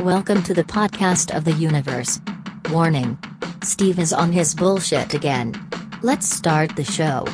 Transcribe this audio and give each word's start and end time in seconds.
Welcome 0.00 0.42
to 0.42 0.52
the 0.52 0.62
podcast 0.62 1.34
of 1.34 1.44
the 1.44 1.52
universe. 1.52 2.20
Warning 2.70 3.16
Steve 3.62 3.98
is 3.98 4.12
on 4.12 4.30
his 4.30 4.54
bullshit 4.54 5.14
again. 5.14 5.54
Let's 6.02 6.28
start 6.28 6.76
the 6.76 6.84
show. 6.84 7.24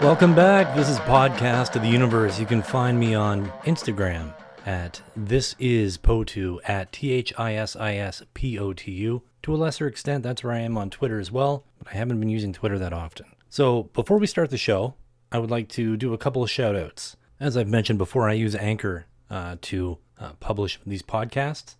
Welcome 0.00 0.34
back. 0.34 0.74
This 0.74 0.88
is 0.88 0.98
Podcast 1.00 1.76
of 1.76 1.82
the 1.82 1.88
Universe. 1.88 2.40
You 2.40 2.46
can 2.46 2.62
find 2.62 2.98
me 2.98 3.14
on 3.14 3.50
Instagram 3.64 4.32
at 4.64 5.02
this 5.14 5.54
is 5.58 5.98
Potu 5.98 6.58
at 6.64 6.90
T 6.90 7.12
H 7.12 7.34
I 7.36 7.54
S 7.54 7.76
I 7.76 7.96
S 7.96 8.22
P 8.32 8.58
O 8.58 8.72
T 8.72 8.90
U. 8.92 9.22
To 9.42 9.54
a 9.54 9.56
lesser 9.56 9.86
extent, 9.86 10.22
that's 10.22 10.42
where 10.42 10.54
I 10.54 10.60
am 10.60 10.78
on 10.78 10.88
Twitter 10.88 11.20
as 11.20 11.30
well, 11.30 11.64
but 11.78 11.88
I 11.88 11.98
haven't 11.98 12.18
been 12.18 12.30
using 12.30 12.54
Twitter 12.54 12.78
that 12.78 12.94
often. 12.94 13.26
So 13.50 13.84
before 13.92 14.16
we 14.16 14.26
start 14.26 14.48
the 14.48 14.56
show, 14.56 14.94
I 15.30 15.38
would 15.38 15.50
like 15.50 15.68
to 15.70 15.98
do 15.98 16.14
a 16.14 16.18
couple 16.18 16.42
of 16.42 16.50
shout 16.50 16.74
outs. 16.74 17.16
As 17.38 17.54
I've 17.54 17.68
mentioned 17.68 17.98
before, 17.98 18.30
I 18.30 18.32
use 18.32 18.54
Anchor 18.54 19.04
uh, 19.28 19.56
to 19.60 19.98
uh, 20.18 20.32
publish 20.40 20.80
these 20.86 21.02
podcasts. 21.02 21.76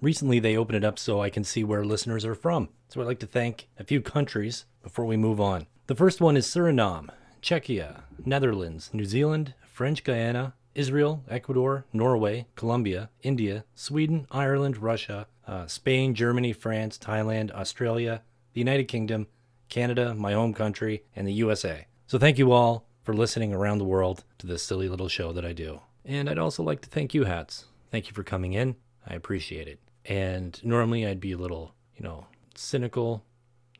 Recently, 0.00 0.38
they 0.38 0.56
opened 0.56 0.76
it 0.76 0.84
up 0.84 1.00
so 1.00 1.20
I 1.20 1.30
can 1.30 1.42
see 1.42 1.64
where 1.64 1.84
listeners 1.84 2.24
are 2.24 2.36
from. 2.36 2.68
So 2.88 3.00
I'd 3.00 3.08
like 3.08 3.18
to 3.20 3.26
thank 3.26 3.66
a 3.76 3.84
few 3.84 4.00
countries 4.00 4.66
before 4.84 5.04
we 5.04 5.16
move 5.16 5.40
on. 5.40 5.66
The 5.88 5.96
first 5.96 6.20
one 6.20 6.36
is 6.36 6.46
Suriname, 6.46 7.10
Czechia, 7.42 8.02
Netherlands, 8.24 8.90
New 8.92 9.04
Zealand, 9.04 9.54
French 9.66 10.04
Guiana, 10.04 10.54
Israel, 10.76 11.24
Ecuador, 11.28 11.86
Norway, 11.92 12.46
Colombia, 12.54 13.10
India, 13.24 13.64
Sweden, 13.74 14.28
Ireland, 14.30 14.78
Russia, 14.78 15.26
uh, 15.44 15.66
Spain, 15.66 16.14
Germany, 16.14 16.52
France, 16.52 16.96
Thailand, 16.96 17.50
Australia, 17.50 18.22
the 18.52 18.60
United 18.60 18.84
Kingdom, 18.84 19.26
Canada, 19.68 20.14
my 20.14 20.34
home 20.34 20.54
country, 20.54 21.02
and 21.16 21.26
the 21.26 21.32
USA. 21.32 21.86
So 22.06 22.16
thank 22.16 22.38
you 22.38 22.52
all 22.52 22.86
for 23.02 23.14
listening 23.14 23.52
around 23.52 23.78
the 23.78 23.84
world 23.84 24.24
to 24.38 24.46
this 24.46 24.62
silly 24.62 24.88
little 24.88 25.08
show 25.08 25.32
that 25.32 25.44
I 25.44 25.52
do. 25.52 25.80
And 26.04 26.28
I'd 26.28 26.38
also 26.38 26.62
like 26.62 26.80
to 26.82 26.88
thank 26.88 27.14
you, 27.14 27.24
Hats. 27.24 27.66
Thank 27.90 28.08
you 28.08 28.14
for 28.14 28.22
coming 28.22 28.52
in. 28.52 28.76
I 29.06 29.14
appreciate 29.14 29.68
it. 29.68 29.80
And 30.04 30.58
normally 30.64 31.06
I'd 31.06 31.20
be 31.20 31.32
a 31.32 31.38
little, 31.38 31.74
you 31.96 32.02
know, 32.02 32.26
cynical. 32.54 33.24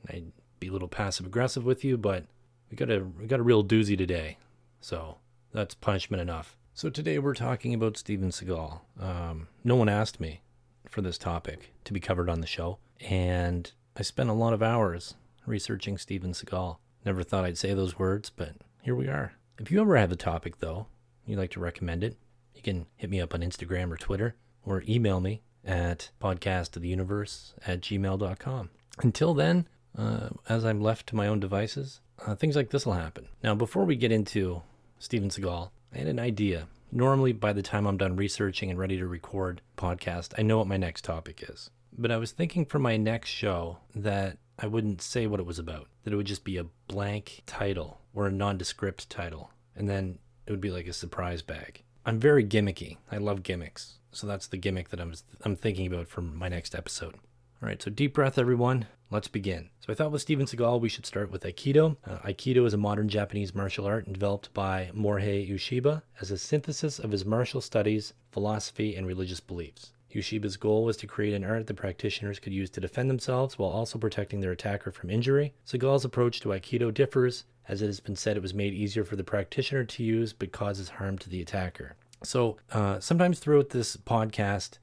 I'd 0.09 0.33
be 0.59 0.69
a 0.69 0.73
little 0.73 0.89
passive 0.89 1.27
aggressive 1.27 1.65
with 1.65 1.85
you, 1.85 1.97
but 1.97 2.25
we 2.71 2.77
got 2.77 2.91
a 2.91 3.01
we 3.01 3.27
got 3.27 3.41
a 3.41 3.45
real 3.45 3.65
doozy 3.65 3.97
today. 3.97 4.39
So 4.81 5.19
that's 5.53 5.75
punishment 5.75 6.21
enough. 6.21 6.57
So 6.75 6.89
today 6.89 7.19
we're 7.19 7.35
talking 7.35 7.75
about 7.75 7.97
Steven 7.97 8.31
Seagal. 8.31 8.81
Um, 8.99 9.49
no 9.65 9.77
one 9.77 9.89
asked 9.89 10.21
me 10.21 10.43
for 10.89 11.03
this 11.03 11.19
topic 11.19 11.73
to 11.85 11.93
be 11.93 12.01
covered 12.01 12.31
on 12.31 12.41
the 12.41 12.47
show, 12.47 12.79
and 13.01 13.71
I 13.97 14.03
spent 14.03 14.31
a 14.31 14.35
lot 14.35 14.53
of 14.53 14.63
hours 14.63 15.15
researching 15.47 15.99
Steven 15.99 16.33
Seagal. 16.33 16.79
Never 17.05 17.23
thought 17.23 17.45
I'd 17.45 17.59
say 17.59 17.75
those 17.75 17.99
words, 17.99 18.31
but 18.31 18.55
here 18.83 18.95
we 18.95 19.09
are. 19.09 19.33
If 19.59 19.71
you 19.71 19.81
ever 19.81 19.97
have 19.97 20.13
a 20.13 20.17
topic, 20.17 20.59
though, 20.59 20.87
you'd 21.27 21.39
like 21.39 21.51
to 21.53 21.61
recommend 21.61 22.03
it, 22.03 22.17
you 22.55 22.63
can 22.63 22.87
hit 22.97 23.11
me 23.11 23.21
up 23.21 23.35
on 23.35 23.41
Instagram 23.41 23.91
or 23.91 23.97
Twitter 23.97 24.37
or 24.65 24.83
email 24.89 25.21
me 25.21 25.43
at 25.65 26.11
podcastoftheuniverse 26.21 27.53
at 27.67 27.81
gmail.com. 27.81 28.71
Until 28.99 29.35
then, 29.35 29.69
uh, 29.97 30.31
as 30.49 30.65
I'm 30.65 30.81
left 30.81 31.09
to 31.09 31.17
my 31.17 31.27
own 31.27 31.41
devices, 31.41 32.01
uh, 32.27 32.35
things 32.35 32.57
like 32.57 32.71
this 32.71 32.87
will 32.87 32.95
happen. 32.95 33.29
Now, 33.43 33.55
before 33.55 33.85
we 33.85 33.97
get 33.97 34.13
into 34.13 34.63
Steven 34.99 35.29
Seagal, 35.29 35.71
I 35.95 35.99
had 35.99 36.07
an 36.07 36.19
idea. 36.19 36.69
Normally, 36.93 37.33
by 37.33 37.53
the 37.53 37.63
time 37.63 37.87
I'm 37.87 37.97
done 37.97 38.17
researching 38.17 38.71
and 38.71 38.79
ready 38.79 38.99
to 38.99 39.07
record 39.07 39.61
podcast, 39.77 40.35
I 40.39 40.43
know 40.43 40.59
what 40.59 40.67
my 40.67 40.77
next 40.77 41.05
topic 41.05 41.45
is. 41.49 41.71
But 41.97 42.11
I 42.11 42.17
was 42.17 42.33
thinking 42.33 42.65
for 42.65 42.79
my 42.79 42.97
next 42.97 43.31
show 43.31 43.79
that 43.95 44.39
I 44.63 44.67
wouldn't 44.67 45.01
say 45.01 45.27
what 45.27 45.41
it 45.41 45.47
was 45.47 45.59
about, 45.59 45.89
that 46.05 46.13
it 46.13 46.17
would 46.17 46.27
just 46.27 46.45
be 46.45 46.59
a 46.59 46.67
blank 46.87 47.43
title 47.47 48.01
or 48.15 48.27
a 48.27 48.33
nondescript 48.33 49.09
title, 49.09 49.53
and 49.75 49.89
then 49.89 50.19
it 50.47 50.51
would 50.51 50.61
be 50.61 50.71
like 50.71 50.87
a 50.87 50.93
surprise 50.93 51.43
bag. 51.43 51.83
I'm 52.05 52.19
very 52.19 52.45
gimmicky. 52.45 52.99
I 53.11 53.19
love 53.19 53.43
gimmicks. 53.43 53.99
So 54.13 54.27
that's 54.27 54.47
the 54.47 54.57
gimmick 54.57 54.89
that 54.91 55.01
I'm, 55.01 55.15
I'm 55.45 55.57
thinking 55.57 55.87
about 55.87 56.09
for 56.09 56.21
my 56.21 56.49
next 56.49 56.75
episode. 56.75 57.15
All 57.63 57.69
right, 57.69 57.81
so 57.81 57.91
deep 57.91 58.15
breath, 58.15 58.39
everyone. 58.39 58.87
Let's 59.11 59.29
begin. 59.29 59.71
So 59.81 59.93
I 59.93 59.97
thought 59.97 60.13
with 60.13 60.23
Steven 60.23 60.47
Seagal, 60.47 60.81
we 60.81 60.89
should 60.89 61.05
start 61.05 61.31
with 61.31 61.43
Aikido. 61.43 61.97
Uh, 62.07 62.19
Aikido 62.19 62.65
is 62.65 62.75
a 62.75 62.79
modern 62.79 63.09
Japanese 63.09 63.55
martial 63.55 63.87
art 63.87 64.11
developed 64.13 64.53
by 64.55 64.91
Morihei 64.95 65.51
Ueshiba 65.51 66.03
as 66.21 66.31
a 66.31 66.39
synthesis 66.39 66.99
of 66.99 67.11
his 67.11 67.25
martial 67.25 67.61
studies, 67.61 68.15
philosophy, 68.31 68.95
and 68.95 69.07
religious 69.07 69.41
beliefs. 69.41 69.93
Ueshiba's 70.15 70.57
goal 70.57 70.85
was 70.85 70.97
to 70.99 71.07
create 71.07 71.35
an 71.35 71.45
art 71.45 71.67
that 71.67 71.75
practitioners 71.75 72.39
could 72.39 72.53
use 72.53 72.71
to 72.71 72.81
defend 72.81 73.09
themselves 73.09 73.59
while 73.59 73.71
also 73.71 73.99
protecting 73.99 74.41
their 74.41 74.53
attacker 74.53 74.91
from 74.91 75.11
injury. 75.11 75.55
Seagal's 75.65 76.05
approach 76.05 76.41
to 76.41 76.49
Aikido 76.49 76.93
differs, 76.93 77.45
as 77.69 77.83
it 77.83 77.87
has 77.87 78.01
been 78.01 78.17
said 78.17 78.37
it 78.37 78.43
was 78.43 78.55
made 78.55 78.75
easier 78.75 79.05
for 79.05 79.17
the 79.17 79.25
practitioner 79.25 79.85
to 79.85 80.03
use 80.03 80.33
but 80.33 80.53
causes 80.53 80.89
harm 80.91 81.17
to 81.19 81.31
the 81.31 81.41
attacker. 81.41 81.97
So, 82.23 82.57
uh, 82.73 83.01
sometimes 83.01 83.39
throughout 83.39 83.71
this 83.71 83.97
podcast, 83.97 84.79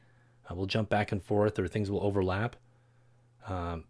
uh, 0.49 0.55
we'll 0.55 0.65
jump 0.65 0.89
back 0.89 1.11
and 1.11 1.21
forth 1.21 1.59
or 1.59 1.67
things 1.67 1.91
will 1.91 2.03
overlap. 2.03 2.55
Um, 3.47 3.83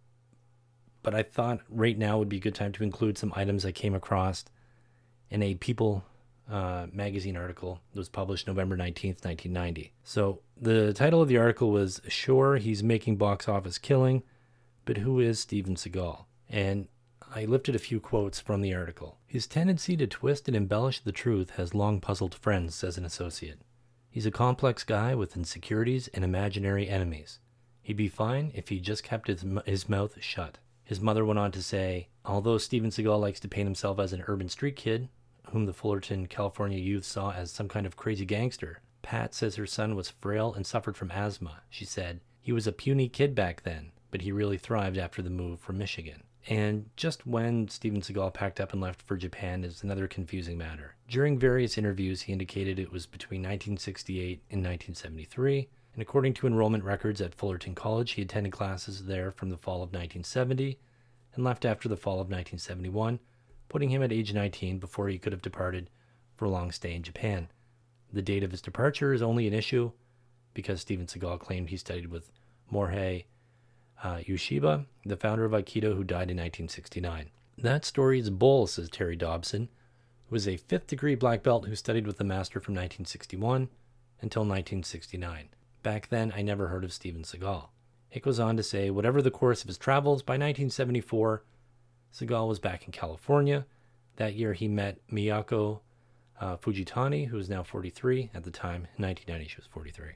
but 1.04 1.16
I 1.16 1.24
thought 1.24 1.62
right 1.70 1.98
now 1.98 2.18
would 2.18 2.30
be 2.30 2.38
a 2.38 2.42
good 2.42 2.56
time 2.56 2.74
to 2.74 2.84
include 2.84 3.18
some 3.18 3.32
items 3.36 3.66
I 3.66 3.72
came 3.72 3.96
across 3.96 4.44
in 5.30 5.42
a 5.42 5.56
People 5.56 6.04
uh, 6.50 6.88
magazine 6.92 7.38
article 7.38 7.82
that 7.92 8.00
was 8.00 8.10
published 8.10 8.48
November 8.48 8.78
19th, 8.78 9.26
1990. 9.26 9.94
So 10.04 10.42
the 10.60 10.94
title 10.94 11.22
of 11.22 11.28
the 11.28 11.38
article 11.38 11.72
was 11.72 12.02
Sure, 12.08 12.58
he's 12.58 12.84
making 12.84 13.18
box 13.18 13.48
office 13.48 13.78
killing, 13.78 14.24
but 14.86 14.98
who 14.98 15.20
is 15.20 15.40
Steven 15.40 15.76
Seagal? 15.76 16.26
And 16.50 16.88
I 17.34 17.46
lifted 17.46 17.76
a 17.76 17.80
few 17.80 18.00
quotes 18.00 18.40
from 18.40 18.62
the 18.62 18.74
article. 18.74 19.18
His 19.26 19.48
tendency 19.48 19.98
to 19.98 20.08
twist 20.08 20.48
and 20.48 20.56
embellish 20.56 21.02
the 21.02 21.12
truth 21.12 21.52
has 21.52 21.74
long 21.74 22.00
puzzled 22.00 22.34
friends, 22.34 22.76
says 22.76 22.98
an 22.98 23.04
associate. 23.04 23.60
He's 24.10 24.26
a 24.26 24.32
complex 24.32 24.84
guy 24.84 25.14
with 25.14 25.36
insecurities 25.36 26.08
and 26.10 26.24
imaginary 26.24 26.88
enemies. 26.88 27.40
He'd 27.82 27.98
be 27.98 28.08
fine 28.08 28.52
if 28.56 28.70
he 28.70 28.80
just 28.80 29.04
kept 29.04 29.28
his, 29.28 29.46
his 29.66 29.90
mouth 29.90 30.22
shut. 30.22 30.58
His 30.84 31.02
mother 31.02 31.26
went 31.26 31.40
on 31.40 31.52
to 31.52 31.62
say, 31.62 32.08
although 32.24 32.58
Steven 32.58 32.90
Seagal 32.90 33.20
likes 33.20 33.42
to 33.42 33.50
paint 33.50 33.68
himself 33.68 34.00
as 34.00 34.14
an 34.14 34.24
urban 34.28 34.48
street 34.48 34.78
kid, 34.78 35.10
whom 35.52 35.66
the 35.66 35.74
Fullerton, 35.74 36.28
California 36.28 36.78
youth 36.78 37.06
saw 37.06 37.32
as 37.32 37.52
some 37.52 37.68
kind 37.68 37.86
of 37.86 37.96
crazy 37.96 38.26
gangster. 38.26 38.82
Pat 39.02 39.34
says 39.34 39.56
her 39.56 39.68
son 39.68 39.96
was 39.96 40.10
frail 40.10 40.54
and 40.54 40.66
suffered 40.66 40.98
from 40.98 41.12
asthma. 41.12 41.62
She 41.70 41.86
said, 41.86 42.20
He 42.42 42.52
was 42.52 42.68
a 42.68 42.72
puny 42.72 43.08
kid 43.08 43.34
back 43.34 43.64
then, 43.64 43.92
but 44.12 44.22
he 44.22 44.32
really 44.32 44.58
thrived 44.58 44.98
after 44.98 45.22
the 45.22 45.30
move 45.30 45.60
from 45.60 45.78
Michigan. 45.78 46.24
And 46.50 46.90
just 46.96 47.28
when 47.28 47.68
Steven 47.68 48.02
Seagal 48.02 48.34
packed 48.34 48.60
up 48.60 48.72
and 48.72 48.82
left 48.82 49.02
for 49.02 49.18
Japan 49.18 49.64
is 49.64 49.84
another 49.84 50.08
confusing 50.08 50.58
matter. 50.58 50.96
During 51.10 51.38
various 51.38 51.78
interviews, 51.78 52.22
he 52.22 52.34
indicated 52.34 52.80
it 52.80 52.92
was 52.92 53.06
between 53.06 53.42
1968 53.42 54.42
and 54.50 54.64
1973, 54.64 55.68
and 55.94 56.02
according 56.02 56.34
to 56.36 56.48
enrollment 56.48 56.84
records 56.84 57.22
at 57.22 57.36
Fullerton 57.36 57.76
College, 57.76 58.12
he 58.12 58.22
attended 58.22 58.54
classes 58.54 59.06
there 59.06 59.32
from 59.32 59.50
the 59.50 59.58
fall 59.58 59.78
of 59.78 59.92
1970 59.94 60.80
and 61.34 61.44
left 61.44 61.66
after 61.66 61.90
the 61.90 61.98
fall 61.98 62.16
of 62.16 62.30
1971 62.30 63.20
putting 63.70 63.90
him 63.90 64.04
at 64.04 64.12
age 64.12 64.34
19 64.34 64.80
before 64.80 65.08
he 65.08 65.18
could 65.18 65.34
have 65.34 65.42
departed 65.42 65.90
for 66.36 66.46
a 66.46 66.50
long 66.50 66.72
stay 66.72 66.94
in 66.94 67.04
Japan. 67.04 67.50
The 68.12 68.22
date 68.22 68.44
of 68.44 68.52
his 68.52 68.62
departure 68.62 69.14
is 69.14 69.22
only 69.22 69.48
an 69.48 69.54
issue 69.54 69.92
because 70.54 70.82
Steven 70.82 71.06
Seagal 71.06 71.40
claimed 71.40 71.70
he 71.70 71.78
studied 71.78 72.08
with 72.08 72.32
Morihei 72.72 73.26
uh, 74.04 74.18
Ueshiba, 74.28 74.86
the 75.06 75.18
founder 75.18 75.46
of 75.46 75.52
Aikido, 75.52 75.96
who 75.96 76.04
died 76.04 76.30
in 76.32 76.38
1969. 76.38 77.30
That 77.58 77.86
story 77.86 78.20
is 78.20 78.30
bull, 78.30 78.68
says 78.68 78.90
Terry 78.90 79.16
Dobson, 79.16 79.70
who 80.28 80.36
was 80.36 80.48
a 80.48 80.58
fifth 80.58 80.88
degree 80.88 81.16
black 81.16 81.44
belt 81.44 81.66
who 81.66 81.76
studied 81.76 82.06
with 82.06 82.18
the 82.18 82.24
master 82.24 82.60
from 82.60 82.74
1961 82.76 83.70
until 84.22 84.42
1969. 84.42 85.50
Back 85.84 86.10
then, 86.10 86.34
I 86.36 86.42
never 86.42 86.68
heard 86.68 86.84
of 86.84 86.94
Steven 86.94 87.24
Seagal. 87.24 87.70
It 88.12 88.24
goes 88.24 88.40
on 88.40 88.58
to 88.58 88.64
say, 88.64 88.90
whatever 88.90 89.22
the 89.22 89.32
course 89.32 89.62
of 89.62 89.68
his 89.68 89.78
travels, 89.78 90.22
by 90.22 90.34
1974, 90.34 91.44
Seagal 92.18 92.48
was 92.48 92.60
back 92.60 92.86
in 92.86 92.92
California. 92.92 93.66
That 94.16 94.34
year, 94.34 94.54
he 94.54 94.68
met 94.68 95.00
Miyako 95.12 95.80
uh, 96.40 96.58
Fujitani, 96.58 97.28
who 97.28 97.38
is 97.38 97.50
now 97.50 97.64
43. 97.64 98.32
At 98.34 98.44
the 98.44 98.52
time, 98.52 98.88
in 98.98 99.04
1990, 99.04 99.48
she 99.48 99.58
was 99.58 99.68
43. 99.68 100.14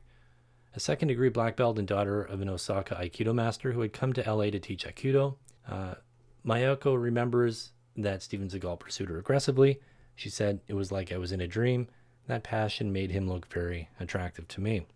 A 0.74 0.80
second 0.80 1.10
degree 1.10 1.30
black 1.30 1.58
belt 1.58 1.78
and 1.78 1.88
daughter 1.88 2.24
of 2.24 2.42
an 2.42 2.50
Osaka 2.50 2.96
Aikido 2.96 3.36
master 3.36 3.74
who 3.74 3.82
had 3.82 3.94
come 3.94 4.14
to 4.14 4.34
LA 4.34 4.46
to 4.46 4.60
teach 4.60 4.86
Aikido. 4.86 5.36
Uh, 5.68 5.96
remembers 6.44 7.72
that 7.98 8.24
Steven 8.24 8.50
Seagal 8.50 8.80
pursued 8.80 9.10
her 9.10 9.20
aggressively. 9.20 9.80
She 10.16 10.30
said, 10.30 10.62
It 10.68 10.74
was 10.74 10.92
like 10.92 11.12
I 11.12 11.18
was 11.18 11.32
in 11.32 11.42
a 11.42 11.48
dream. 11.48 11.88
That 12.28 12.44
passion 12.44 12.94
made 12.94 13.12
him 13.12 13.28
look 13.28 13.52
very 13.52 13.90
attractive 14.00 14.48
to 14.50 14.62
me. 14.62 14.88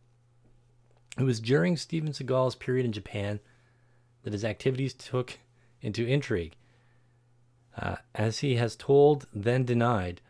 It 1.19 1.23
was 1.23 1.39
during 1.39 1.77
Steven 1.77 2.13
Seagal's 2.13 2.55
period 2.55 2.85
in 2.85 2.91
Japan 2.91 3.39
that 4.23 4.33
his 4.33 4.45
activities 4.45 4.93
took 4.93 5.39
into 5.81 6.05
intrigue. 6.05 6.55
Uh, 7.77 7.97
as 8.13 8.39
he 8.39 8.55
has 8.55 8.75
told, 8.75 9.27
then 9.33 9.65
denied, 9.65 10.21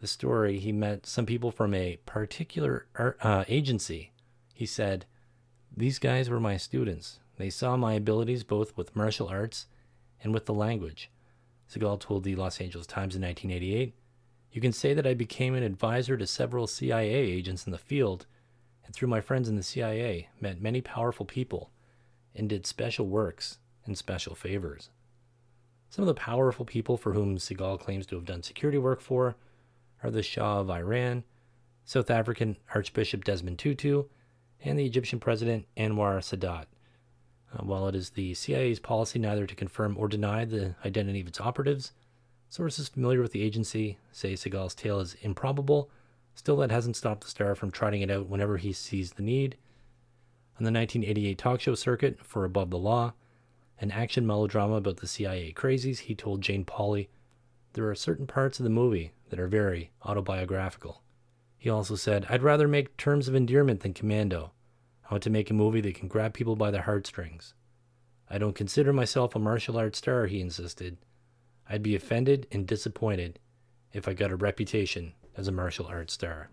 the 0.00 0.06
story, 0.06 0.58
he 0.58 0.72
met 0.72 1.06
some 1.06 1.26
people 1.26 1.50
from 1.50 1.74
a 1.74 1.98
particular 2.06 2.86
uh, 2.96 3.44
agency. 3.48 4.12
He 4.54 4.66
said, 4.66 5.04
These 5.76 5.98
guys 5.98 6.30
were 6.30 6.40
my 6.40 6.56
students. 6.56 7.20
They 7.36 7.50
saw 7.50 7.76
my 7.76 7.94
abilities 7.94 8.42
both 8.42 8.76
with 8.76 8.96
martial 8.96 9.28
arts 9.28 9.66
and 10.22 10.32
with 10.32 10.46
the 10.46 10.54
language. 10.54 11.10
Seagal 11.70 12.00
told 12.00 12.24
the 12.24 12.34
Los 12.34 12.60
Angeles 12.60 12.86
Times 12.86 13.14
in 13.14 13.22
1988 13.22 13.94
You 14.52 14.60
can 14.60 14.72
say 14.72 14.94
that 14.94 15.06
I 15.06 15.14
became 15.14 15.54
an 15.54 15.62
advisor 15.62 16.16
to 16.16 16.26
several 16.26 16.66
CIA 16.66 17.12
agents 17.12 17.66
in 17.66 17.72
the 17.72 17.78
field, 17.78 18.26
and 18.84 18.94
through 18.94 19.08
my 19.08 19.20
friends 19.20 19.48
in 19.48 19.56
the 19.56 19.62
CIA, 19.62 20.28
met 20.40 20.60
many 20.62 20.80
powerful 20.80 21.26
people 21.26 21.70
and 22.34 22.48
did 22.48 22.66
special 22.66 23.06
works 23.06 23.58
and 23.84 23.96
special 23.96 24.34
favors. 24.34 24.88
Some 25.90 26.04
of 26.04 26.06
the 26.06 26.14
powerful 26.14 26.64
people 26.64 26.96
for 26.96 27.14
whom 27.14 27.36
Seagal 27.36 27.80
claims 27.80 28.06
to 28.06 28.14
have 28.14 28.24
done 28.24 28.44
security 28.44 28.78
work 28.78 29.00
for 29.00 29.34
are 30.04 30.10
the 30.12 30.22
Shah 30.22 30.60
of 30.60 30.70
Iran, 30.70 31.24
South 31.84 32.10
African 32.10 32.56
Archbishop 32.72 33.24
Desmond 33.24 33.58
Tutu, 33.58 34.04
and 34.64 34.78
the 34.78 34.86
Egyptian 34.86 35.18
President 35.18 35.66
Anwar 35.76 36.20
Sadat. 36.20 36.66
Uh, 37.52 37.64
while 37.64 37.88
it 37.88 37.96
is 37.96 38.10
the 38.10 38.34
CIA's 38.34 38.78
policy 38.78 39.18
neither 39.18 39.48
to 39.48 39.56
confirm 39.56 39.96
or 39.98 40.06
deny 40.06 40.44
the 40.44 40.76
identity 40.84 41.20
of 41.22 41.26
its 41.26 41.40
operatives, 41.40 41.90
sources 42.48 42.88
familiar 42.88 43.20
with 43.20 43.32
the 43.32 43.42
agency 43.42 43.98
say 44.12 44.34
Seagal's 44.34 44.76
tale 44.76 45.00
is 45.00 45.16
improbable. 45.22 45.90
Still, 46.36 46.56
that 46.58 46.70
hasn't 46.70 46.94
stopped 46.94 47.24
the 47.24 47.30
star 47.30 47.56
from 47.56 47.72
trotting 47.72 48.02
it 48.02 48.12
out 48.12 48.28
whenever 48.28 48.58
he 48.58 48.72
sees 48.72 49.14
the 49.14 49.24
need. 49.24 49.56
On 50.56 50.62
the 50.64 50.70
1988 50.70 51.36
talk 51.36 51.60
show 51.60 51.74
circuit 51.74 52.20
for 52.22 52.44
Above 52.44 52.70
the 52.70 52.78
Law, 52.78 53.12
an 53.80 53.90
action 53.90 54.26
melodrama 54.26 54.74
about 54.74 54.98
the 54.98 55.06
CIA 55.06 55.52
crazies, 55.52 56.00
he 56.00 56.14
told 56.14 56.42
Jane 56.42 56.64
Pauley, 56.64 57.08
There 57.72 57.88
are 57.88 57.94
certain 57.94 58.26
parts 58.26 58.60
of 58.60 58.64
the 58.64 58.70
movie 58.70 59.12
that 59.30 59.40
are 59.40 59.48
very 59.48 59.90
autobiographical. 60.04 61.02
He 61.56 61.70
also 61.70 61.96
said, 61.96 62.26
I'd 62.28 62.42
rather 62.42 62.68
make 62.68 62.96
Terms 62.96 63.26
of 63.26 63.34
Endearment 63.34 63.80
than 63.80 63.94
Commando. 63.94 64.52
I 65.08 65.14
want 65.14 65.22
to 65.24 65.30
make 65.30 65.50
a 65.50 65.54
movie 65.54 65.80
that 65.80 65.94
can 65.94 66.08
grab 66.08 66.34
people 66.34 66.56
by 66.56 66.70
the 66.70 66.82
heartstrings. 66.82 67.54
I 68.28 68.38
don't 68.38 68.54
consider 68.54 68.92
myself 68.92 69.34
a 69.34 69.38
martial 69.38 69.76
arts 69.76 69.98
star, 69.98 70.26
he 70.26 70.40
insisted. 70.40 70.98
I'd 71.68 71.82
be 71.82 71.96
offended 71.96 72.46
and 72.52 72.66
disappointed 72.66 73.38
if 73.92 74.06
I 74.06 74.12
got 74.12 74.30
a 74.30 74.36
reputation 74.36 75.14
as 75.36 75.48
a 75.48 75.52
martial 75.52 75.86
arts 75.86 76.12
star. 76.12 76.50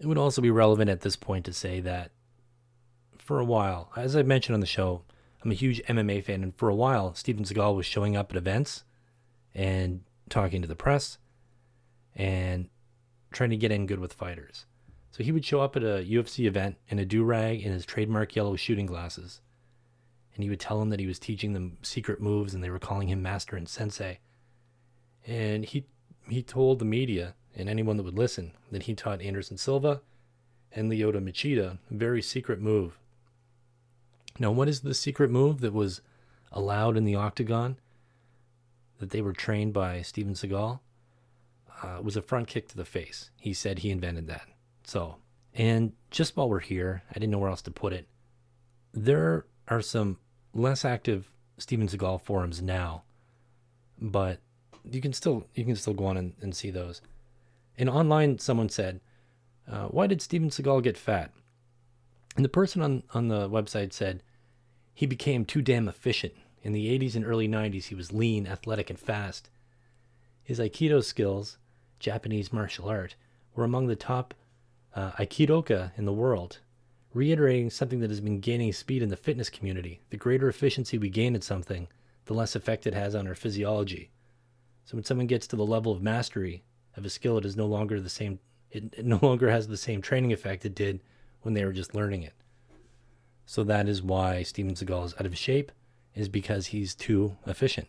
It 0.00 0.06
would 0.06 0.18
also 0.18 0.42
be 0.42 0.50
relevant 0.50 0.90
at 0.90 1.02
this 1.02 1.16
point 1.16 1.44
to 1.44 1.52
say 1.52 1.80
that 1.80 2.10
for 3.16 3.38
a 3.38 3.44
while, 3.44 3.90
as 3.96 4.16
I 4.16 4.22
mentioned 4.22 4.54
on 4.54 4.60
the 4.60 4.66
show, 4.66 5.02
I'm 5.44 5.50
a 5.50 5.54
huge 5.54 5.82
MMA 5.84 6.24
fan, 6.24 6.42
and 6.42 6.56
for 6.56 6.68
a 6.68 6.74
while, 6.74 7.14
Steven 7.14 7.44
Seagal 7.44 7.76
was 7.76 7.84
showing 7.84 8.16
up 8.16 8.30
at 8.30 8.36
events 8.36 8.84
and 9.54 10.00
talking 10.30 10.62
to 10.62 10.68
the 10.68 10.74
press 10.74 11.18
and 12.16 12.70
trying 13.30 13.50
to 13.50 13.56
get 13.56 13.70
in 13.72 13.86
good 13.86 13.98
with 13.98 14.14
fighters. 14.14 14.64
So 15.10 15.22
he 15.22 15.32
would 15.32 15.44
show 15.44 15.60
up 15.60 15.76
at 15.76 15.82
a 15.82 16.04
UFC 16.08 16.46
event 16.46 16.76
in 16.88 16.98
a 16.98 17.04
do 17.04 17.24
rag 17.24 17.62
and 17.62 17.72
his 17.72 17.84
trademark 17.84 18.34
yellow 18.34 18.56
shooting 18.56 18.86
glasses. 18.86 19.42
And 20.34 20.42
he 20.42 20.50
would 20.50 20.60
tell 20.60 20.80
them 20.80 20.88
that 20.90 20.98
he 20.98 21.06
was 21.06 21.18
teaching 21.18 21.52
them 21.52 21.78
secret 21.82 22.20
moves 22.20 22.54
and 22.54 22.64
they 22.64 22.70
were 22.70 22.80
calling 22.80 23.08
him 23.08 23.22
master 23.22 23.54
and 23.54 23.68
sensei. 23.68 24.18
And 25.26 25.64
he 25.64 25.86
he 26.28 26.42
told 26.42 26.78
the 26.78 26.84
media 26.84 27.34
and 27.54 27.68
anyone 27.68 27.96
that 27.96 28.02
would 28.02 28.18
listen 28.18 28.52
that 28.72 28.84
he 28.84 28.94
taught 28.94 29.22
Anderson 29.22 29.56
Silva 29.56 30.00
and 30.72 30.90
Lyoto 30.90 31.22
Machida 31.22 31.78
a 31.90 31.94
very 31.94 32.20
secret 32.22 32.60
move. 32.60 32.98
Now, 34.38 34.50
what 34.50 34.68
is 34.68 34.80
the 34.80 34.94
secret 34.94 35.30
move 35.30 35.60
that 35.60 35.72
was 35.72 36.00
allowed 36.50 36.96
in 36.96 37.04
the 37.04 37.14
octagon 37.14 37.78
that 38.98 39.10
they 39.10 39.22
were 39.22 39.32
trained 39.32 39.72
by 39.72 40.02
Steven 40.02 40.34
Seagal? 40.34 40.80
Uh, 41.82 42.00
was 42.02 42.16
a 42.16 42.22
front 42.22 42.48
kick 42.48 42.68
to 42.68 42.76
the 42.76 42.84
face. 42.84 43.30
He 43.36 43.52
said 43.52 43.80
he 43.80 43.90
invented 43.90 44.26
that. 44.28 44.46
So, 44.84 45.16
and 45.52 45.92
just 46.10 46.36
while 46.36 46.48
we're 46.48 46.60
here, 46.60 47.02
I 47.10 47.14
didn't 47.14 47.30
know 47.30 47.38
where 47.38 47.50
else 47.50 47.62
to 47.62 47.70
put 47.70 47.92
it. 47.92 48.08
There 48.92 49.46
are 49.68 49.82
some 49.82 50.18
less 50.52 50.84
active 50.84 51.30
Steven 51.58 51.88
Seagal 51.88 52.22
forums 52.22 52.62
now, 52.62 53.02
but 54.00 54.38
you 54.90 55.00
can 55.00 55.12
still 55.12 55.46
you 55.54 55.64
can 55.64 55.76
still 55.76 55.94
go 55.94 56.06
on 56.06 56.16
and, 56.16 56.34
and 56.40 56.54
see 56.54 56.70
those. 56.70 57.00
And 57.76 57.88
online, 57.88 58.38
someone 58.38 58.68
said, 58.68 59.00
uh, 59.68 59.86
"Why 59.86 60.06
did 60.06 60.22
Steven 60.22 60.50
Seagal 60.50 60.82
get 60.82 60.96
fat?" 60.96 61.32
And 62.36 62.44
the 62.44 62.48
person 62.50 62.82
on 62.82 63.02
on 63.12 63.28
the 63.28 63.48
website 63.48 63.92
said 63.92 64.22
he 64.94 65.06
became 65.06 65.44
too 65.44 65.62
damn 65.62 65.88
efficient. 65.88 66.34
In 66.62 66.72
the 66.72 66.98
80s 66.98 67.14
and 67.14 67.26
early 67.26 67.46
90s, 67.46 67.84
he 67.84 67.94
was 67.94 68.12
lean, 68.12 68.46
athletic, 68.46 68.88
and 68.88 68.98
fast. 68.98 69.50
His 70.42 70.58
Aikido 70.58 71.04
skills, 71.04 71.58
Japanese 71.98 72.52
martial 72.52 72.88
art, 72.88 73.16
were 73.54 73.64
among 73.64 73.86
the 73.86 73.96
top 73.96 74.34
uh, 74.94 75.10
Aikidoka 75.12 75.92
in 75.98 76.06
the 76.06 76.12
world, 76.12 76.60
reiterating 77.12 77.68
something 77.68 78.00
that 78.00 78.10
has 78.10 78.20
been 78.20 78.40
gaining 78.40 78.72
speed 78.72 79.02
in 79.02 79.10
the 79.10 79.16
fitness 79.16 79.50
community. 79.50 80.00
The 80.10 80.16
greater 80.16 80.48
efficiency 80.48 80.96
we 80.96 81.10
gain 81.10 81.34
at 81.34 81.44
something, 81.44 81.88
the 82.24 82.34
less 82.34 82.56
effect 82.56 82.86
it 82.86 82.94
has 82.94 83.14
on 83.14 83.26
our 83.26 83.34
physiology. 83.34 84.10
So 84.84 84.96
when 84.96 85.04
someone 85.04 85.26
gets 85.26 85.46
to 85.48 85.56
the 85.56 85.66
level 85.66 85.92
of 85.92 86.02
mastery 86.02 86.62
of 86.96 87.04
a 87.04 87.10
skill, 87.10 87.36
it 87.36 87.44
is 87.44 87.56
no 87.56 87.66
longer 87.66 88.00
the 88.00 88.08
same. 88.08 88.38
It, 88.70 88.94
it 88.96 89.04
no 89.04 89.18
longer 89.20 89.50
has 89.50 89.68
the 89.68 89.76
same 89.76 90.00
training 90.00 90.32
effect 90.32 90.64
it 90.64 90.74
did 90.74 91.00
when 91.44 91.54
they 91.54 91.64
were 91.64 91.72
just 91.72 91.94
learning 91.94 92.22
it. 92.22 92.34
So 93.46 93.62
that 93.64 93.88
is 93.88 94.02
why 94.02 94.42
Steven 94.42 94.74
Seagal 94.74 95.06
is 95.06 95.14
out 95.14 95.26
of 95.26 95.36
shape, 95.36 95.70
is 96.14 96.28
because 96.28 96.66
he's 96.66 96.94
too 96.94 97.36
efficient. 97.46 97.88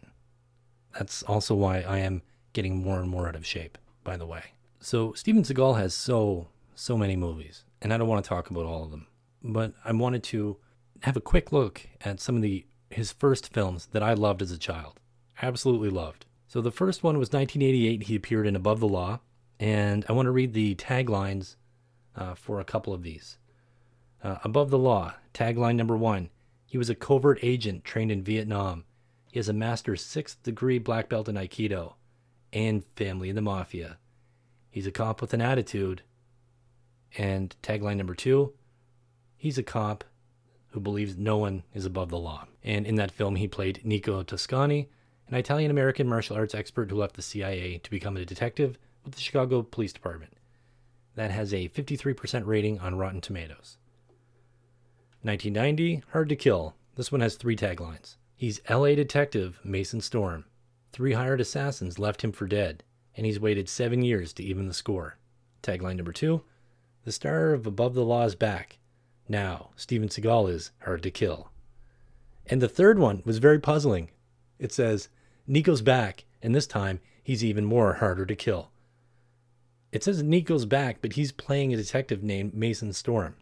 That's 0.94 1.24
also 1.24 1.56
why 1.56 1.82
I 1.82 2.00
am 2.00 2.22
getting 2.54 2.84
more 2.84 3.00
and 3.00 3.10
more 3.10 3.28
out 3.28 3.36
of 3.36 3.46
shape, 3.46 3.78
by 4.04 4.18
the 4.18 4.26
way. 4.26 4.44
So 4.80 5.14
Steven 5.14 5.44
Seagal 5.44 5.78
has 5.78 5.94
so 5.94 6.48
so 6.76 6.98
many 6.98 7.16
movies, 7.16 7.64
and 7.82 7.94
I 7.94 7.98
don't 7.98 8.08
want 8.08 8.24
to 8.24 8.28
talk 8.28 8.50
about 8.50 8.66
all 8.66 8.84
of 8.84 8.92
them, 8.92 9.08
but 9.42 9.74
I 9.84 9.94
wanted 9.94 10.24
to 10.24 10.58
have 11.04 11.16
a 11.16 11.22
quick 11.22 11.52
look 11.52 11.88
at 12.02 12.20
some 12.20 12.36
of 12.36 12.42
the 12.42 12.66
his 12.90 13.12
first 13.12 13.54
films 13.54 13.88
that 13.88 14.04
I 14.04 14.14
loved 14.14 14.42
as 14.42 14.52
a 14.52 14.58
child. 14.58 15.00
Absolutely 15.42 15.90
loved. 15.90 16.26
So 16.48 16.62
the 16.62 16.72
first 16.72 17.04
one 17.04 17.18
was 17.18 17.32
1988. 17.32 18.04
He 18.04 18.16
appeared 18.16 18.48
in 18.48 18.56
Above 18.56 18.80
the 18.80 18.88
Law, 18.88 19.20
and 19.60 20.06
I 20.08 20.14
want 20.14 20.28
to 20.28 20.32
read 20.32 20.54
the 20.54 20.76
taglines 20.76 21.56
uh, 22.16 22.36
for 22.36 22.60
a 22.60 22.66
couple 22.66 22.94
of 22.94 23.04
these. 23.04 23.38
Uh, 24.26 24.40
Above 24.44 24.72
the 24.72 24.80
Law, 24.80 25.14
tagline 25.36 25.76
number 25.76 25.96
one. 25.96 26.32
He 26.66 26.80
was 26.80 26.90
a 26.90 26.96
covert 26.96 27.38
agent 27.44 27.84
trained 27.84 28.12
in 28.12 28.24
Vietnam. 28.24 28.86
He 29.32 29.38
has 29.38 29.48
a 29.48 29.54
master's 29.54 30.04
sixth 30.04 30.42
degree 30.42 30.80
black 30.80 31.10
belt 31.10 31.30
in 31.30 31.36
Aikido 31.36 31.94
and 32.52 32.84
family 32.96 33.30
in 33.30 33.36
the 33.36 33.42
mafia. 33.44 34.00
He's 34.72 34.88
a 34.88 34.92
cop 34.92 35.22
with 35.22 35.36
an 35.36 35.42
attitude 35.42 36.02
and 37.20 37.56
tagline 37.62 37.98
number 37.98 38.16
two, 38.16 38.54
he's 39.38 39.60
a 39.60 39.64
cop 39.64 40.04
who 40.70 40.80
believes 40.80 41.16
no 41.16 41.38
one 41.38 41.62
is 41.76 41.86
above 41.86 42.10
the 42.10 42.18
law. 42.18 42.48
And 42.64 42.88
in 42.88 42.96
that 42.96 43.12
film, 43.12 43.36
he 43.36 43.48
played 43.48 43.82
Nico 43.84 44.24
Toscani, 44.24 44.88
an 45.28 45.36
Italian 45.36 45.70
American 45.70 46.08
martial 46.08 46.36
arts 46.36 46.56
expert 46.56 46.90
who 46.90 46.98
left 46.98 47.16
the 47.16 47.22
CIA 47.22 47.78
to 47.78 47.92
become 47.92 48.18
a 48.18 48.26
detective 48.26 48.80
with 49.04 49.14
the 49.14 49.22
Chicago 49.22 49.62
Police 49.62 49.94
Department. 49.94 50.34
That 51.14 51.30
has 51.30 51.54
a 51.54 51.70
53% 51.70 52.48
rating 52.48 52.80
on 52.80 52.98
Rotten 52.98 53.22
Tomatoes. 53.22 53.78
1990, 55.26 56.04
Hard 56.12 56.30
to 56.30 56.36
Kill. 56.36 56.76
This 56.98 57.12
one 57.12 57.22
has 57.22 57.34
three 57.34 57.56
taglines. 57.56 58.18
He's 58.36 58.62
LA 58.70 58.94
detective 58.94 59.60
Mason 59.64 60.00
Storm. 60.00 60.46
Three 60.92 61.14
hired 61.14 61.42
assassins 61.42 61.98
left 61.98 62.24
him 62.24 62.32
for 62.32 62.46
dead, 62.46 62.84
and 63.18 63.26
he's 63.26 63.40
waited 63.40 63.68
seven 63.68 64.04
years 64.04 64.34
to 64.34 64.44
even 64.44 64.68
the 64.68 64.74
score. 64.74 65.18
Tagline 65.64 65.96
number 65.96 66.12
two 66.12 66.44
the 67.06 67.12
star 67.12 67.54
of 67.54 67.66
Above 67.66 67.96
the 67.96 68.06
Law 68.06 68.24
is 68.26 68.36
back. 68.36 68.78
Now, 69.28 69.70
Steven 69.76 70.10
Seagal 70.10 70.52
is 70.52 70.72
hard 70.84 71.02
to 71.02 71.10
kill. 71.10 71.50
And 72.46 72.62
the 72.62 72.70
third 72.70 73.00
one 73.00 73.24
was 73.26 73.40
very 73.40 73.60
puzzling. 73.60 74.12
It 74.60 74.72
says, 74.72 75.10
Nico's 75.48 75.82
back, 75.82 76.26
and 76.44 76.54
this 76.54 76.68
time 76.68 77.00
he's 77.24 77.44
even 77.44 77.66
more 77.66 77.94
harder 77.94 78.28
to 78.28 78.36
kill. 78.36 78.70
It 79.92 80.04
says 80.04 80.22
Nico's 80.22 80.66
back, 80.66 80.98
but 81.02 81.14
he's 81.14 81.32
playing 81.32 81.74
a 81.74 81.78
detective 81.78 82.22
named 82.22 82.54
Mason 82.54 82.94
Storm. 82.94 83.38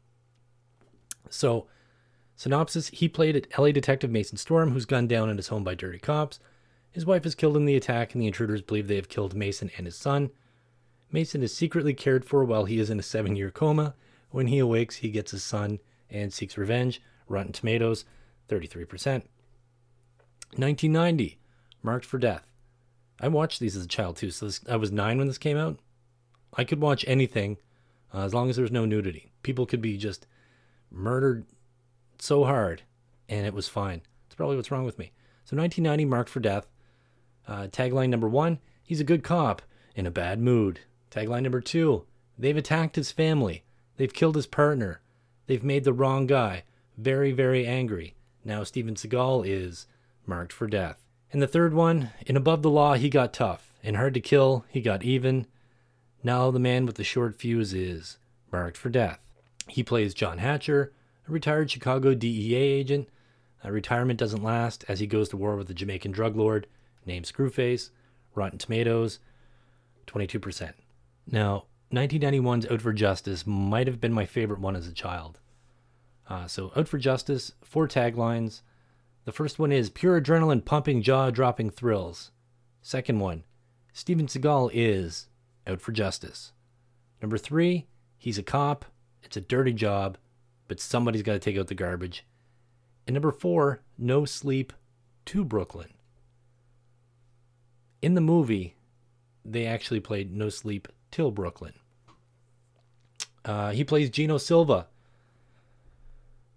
So, 1.33 1.67
synopsis 2.35 2.89
he 2.89 3.09
played 3.09 3.35
at 3.35 3.59
LA 3.59 3.71
detective 3.71 4.11
Mason 4.11 4.37
Storm, 4.37 4.71
who's 4.71 4.85
gunned 4.85 5.09
down 5.09 5.29
in 5.29 5.37
his 5.37 5.47
home 5.47 5.63
by 5.63 5.75
dirty 5.75 5.99
cops. 5.99 6.39
His 6.91 7.05
wife 7.05 7.25
is 7.25 7.33
killed 7.33 7.57
in 7.57 7.65
the 7.65 7.75
attack, 7.75 8.13
and 8.13 8.21
the 8.21 8.27
intruders 8.27 8.61
believe 8.61 8.87
they 8.87 8.97
have 8.97 9.09
killed 9.09 9.33
Mason 9.33 9.71
and 9.77 9.87
his 9.87 9.95
son. 9.95 10.29
Mason 11.11 11.41
is 11.41 11.55
secretly 11.55 11.93
cared 11.93 12.23
for 12.23 12.43
while 12.43 12.65
he 12.65 12.79
is 12.79 12.89
in 12.89 12.99
a 12.99 13.03
seven 13.03 13.35
year 13.35 13.49
coma. 13.49 13.95
When 14.29 14.47
he 14.47 14.59
awakes, 14.59 14.97
he 14.97 15.09
gets 15.09 15.31
his 15.31 15.43
son 15.43 15.79
and 16.09 16.31
seeks 16.31 16.57
revenge. 16.57 17.01
Rotten 17.27 17.51
Tomatoes, 17.51 18.05
33%. 18.49 19.23
1990, 20.55 21.39
Marked 21.81 22.05
for 22.05 22.19
Death. 22.19 22.45
I 23.19 23.27
watched 23.27 23.59
these 23.59 23.75
as 23.75 23.85
a 23.85 23.87
child 23.87 24.17
too, 24.17 24.29
so 24.29 24.45
this, 24.45 24.61
I 24.69 24.75
was 24.75 24.91
nine 24.91 25.17
when 25.17 25.27
this 25.27 25.37
came 25.37 25.57
out. 25.57 25.79
I 26.55 26.63
could 26.63 26.79
watch 26.79 27.05
anything 27.07 27.57
uh, 28.13 28.23
as 28.23 28.33
long 28.33 28.49
as 28.49 28.57
there 28.57 28.63
was 28.63 28.71
no 28.71 28.85
nudity. 28.85 29.31
People 29.41 29.65
could 29.65 29.81
be 29.81 29.97
just 29.97 30.27
murdered 30.93 31.45
so 32.19 32.45
hard, 32.45 32.83
and 33.27 33.45
it 33.45 33.53
was 33.53 33.67
fine. 33.67 34.01
That's 34.23 34.35
probably 34.35 34.55
what's 34.55 34.71
wrong 34.71 34.85
with 34.85 34.99
me. 34.99 35.11
So 35.43 35.57
1990, 35.57 36.05
Marked 36.05 36.29
for 36.29 36.39
Death. 36.39 36.67
Uh, 37.47 37.67
tagline 37.67 38.09
number 38.09 38.29
one: 38.29 38.59
He's 38.83 39.01
a 39.01 39.05
good 39.05 39.23
cop 39.23 39.61
in 39.95 40.05
a 40.05 40.11
bad 40.11 40.39
mood. 40.39 40.79
Tagline 41.11 41.43
number 41.43 41.61
two 41.61 42.05
they've 42.37 42.57
attacked 42.57 42.95
his 42.95 43.11
family. 43.11 43.63
They've 43.97 44.13
killed 44.13 44.35
his 44.35 44.47
partner. 44.47 45.01
They've 45.45 45.63
made 45.63 45.83
the 45.83 45.93
wrong 45.93 46.25
guy 46.25 46.63
very, 46.97 47.31
very 47.31 47.65
angry. 47.65 48.15
Now 48.43 48.63
Steven 48.63 48.95
Seagal 48.95 49.47
is 49.47 49.87
marked 50.25 50.53
for 50.53 50.67
death. 50.67 51.03
And 51.31 51.41
the 51.41 51.47
third 51.47 51.73
one, 51.73 52.11
in 52.25 52.37
Above 52.37 52.61
the 52.61 52.69
Law, 52.69 52.93
he 52.93 53.09
got 53.09 53.33
tough. 53.33 53.71
In 53.81 53.95
Hard 53.95 54.13
to 54.13 54.21
Kill, 54.21 54.65
he 54.69 54.81
got 54.81 55.03
even. 55.03 55.47
Now 56.23 56.51
the 56.51 56.59
man 56.59 56.85
with 56.85 56.95
the 56.95 57.03
short 57.03 57.35
fuse 57.35 57.73
is 57.73 58.17
marked 58.51 58.77
for 58.77 58.89
death. 58.89 59.19
He 59.67 59.83
plays 59.83 60.13
John 60.13 60.39
Hatcher, 60.39 60.93
a 61.27 61.31
retired 61.31 61.71
Chicago 61.71 62.13
DEA 62.13 62.55
agent. 62.55 63.09
Uh, 63.63 63.71
retirement 63.71 64.19
doesn't 64.19 64.43
last 64.43 64.83
as 64.87 64.99
he 64.99 65.07
goes 65.07 65.29
to 65.29 65.37
war 65.37 65.55
with 65.55 65.69
a 65.69 65.73
Jamaican 65.73 66.11
drug 66.11 66.35
lord 66.35 66.67
named 67.05 67.25
Screwface. 67.25 67.89
Rotten 68.35 68.57
Tomatoes, 68.57 69.19
22%. 70.07 70.73
Now, 71.27 71.65
1991's 71.93 72.65
Out 72.69 72.81
for 72.81 72.93
Justice 72.93 73.45
might 73.45 73.87
have 73.87 74.01
been 74.01 74.11
my 74.11 74.25
favorite 74.25 74.59
one 74.59 74.75
as 74.75 74.87
a 74.87 74.93
child. 74.93 75.39
Uh, 76.27 76.47
so, 76.47 76.71
Out 76.75 76.87
for 76.87 76.97
Justice, 76.97 77.53
four 77.63 77.87
taglines. 77.87 78.61
The 79.25 79.31
first 79.31 79.59
one 79.59 79.71
is 79.71 79.89
pure 79.89 80.19
adrenaline 80.19 80.65
pumping, 80.65 81.01
jaw 81.01 81.29
dropping 81.29 81.69
thrills. 81.69 82.31
Second 82.81 83.19
one, 83.19 83.43
Steven 83.93 84.27
Seagal 84.27 84.71
is 84.73 85.27
out 85.65 85.79
for 85.79 85.91
justice. 85.91 86.51
Number 87.21 87.37
three, 87.37 87.87
he's 88.17 88.37
a 88.37 88.43
cop. 88.43 88.85
It's 89.23 89.37
a 89.37 89.41
dirty 89.41 89.73
job, 89.73 90.17
but 90.67 90.79
somebody's 90.79 91.23
got 91.23 91.33
to 91.33 91.39
take 91.39 91.57
out 91.57 91.67
the 91.67 91.75
garbage. 91.75 92.25
And 93.07 93.13
number 93.13 93.31
four, 93.31 93.81
no 93.97 94.25
sleep 94.25 94.73
to 95.25 95.43
Brooklyn. 95.43 95.89
In 98.01 98.15
the 98.15 98.21
movie, 98.21 98.75
they 99.45 99.65
actually 99.65 99.99
played 99.99 100.35
No 100.35 100.49
Sleep 100.49 100.87
Till 101.11 101.31
Brooklyn. 101.31 101.73
Uh, 103.45 103.71
he 103.71 103.83
plays 103.83 104.09
Gino 104.09 104.37
Silva, 104.37 104.87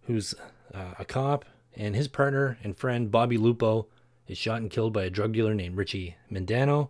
who's 0.02 0.34
uh, 0.74 0.94
a 0.98 1.04
cop, 1.04 1.44
and 1.76 1.94
his 1.94 2.08
partner 2.08 2.58
and 2.62 2.76
friend 2.76 3.10
Bobby 3.10 3.36
Lupo 3.36 3.86
is 4.28 4.38
shot 4.38 4.60
and 4.60 4.70
killed 4.70 4.92
by 4.92 5.04
a 5.04 5.10
drug 5.10 5.32
dealer 5.32 5.54
named 5.54 5.76
Richie 5.76 6.16
Mendano. 6.30 6.88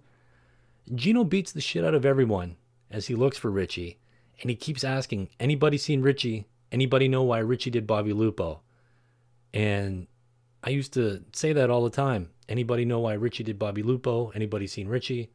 Gino 0.94 1.24
beats 1.24 1.52
the 1.52 1.60
shit 1.60 1.84
out 1.84 1.94
of 1.94 2.06
everyone 2.06 2.56
as 2.90 3.06
he 3.06 3.14
looks 3.14 3.36
for 3.36 3.50
Richie, 3.50 3.98
and 4.40 4.50
he 4.50 4.56
keeps 4.56 4.84
asking, 4.84 5.30
anybody 5.40 5.78
seen 5.78 6.02
Richie? 6.02 6.46
Anybody 6.70 7.08
know 7.08 7.22
why 7.22 7.38
Richie 7.38 7.70
did 7.70 7.86
Bobby 7.86 8.12
Lupo? 8.12 8.60
And 9.54 10.06
I 10.62 10.70
used 10.70 10.92
to 10.94 11.22
say 11.32 11.52
that 11.52 11.70
all 11.70 11.84
the 11.84 11.90
time. 11.90 12.30
Anybody 12.48 12.84
know 12.84 13.00
why 13.00 13.14
Richie 13.14 13.44
did 13.44 13.58
Bobby 13.58 13.82
Lupo? 13.82 14.30
Anybody 14.30 14.66
seen 14.66 14.88
Richie? 14.88 15.30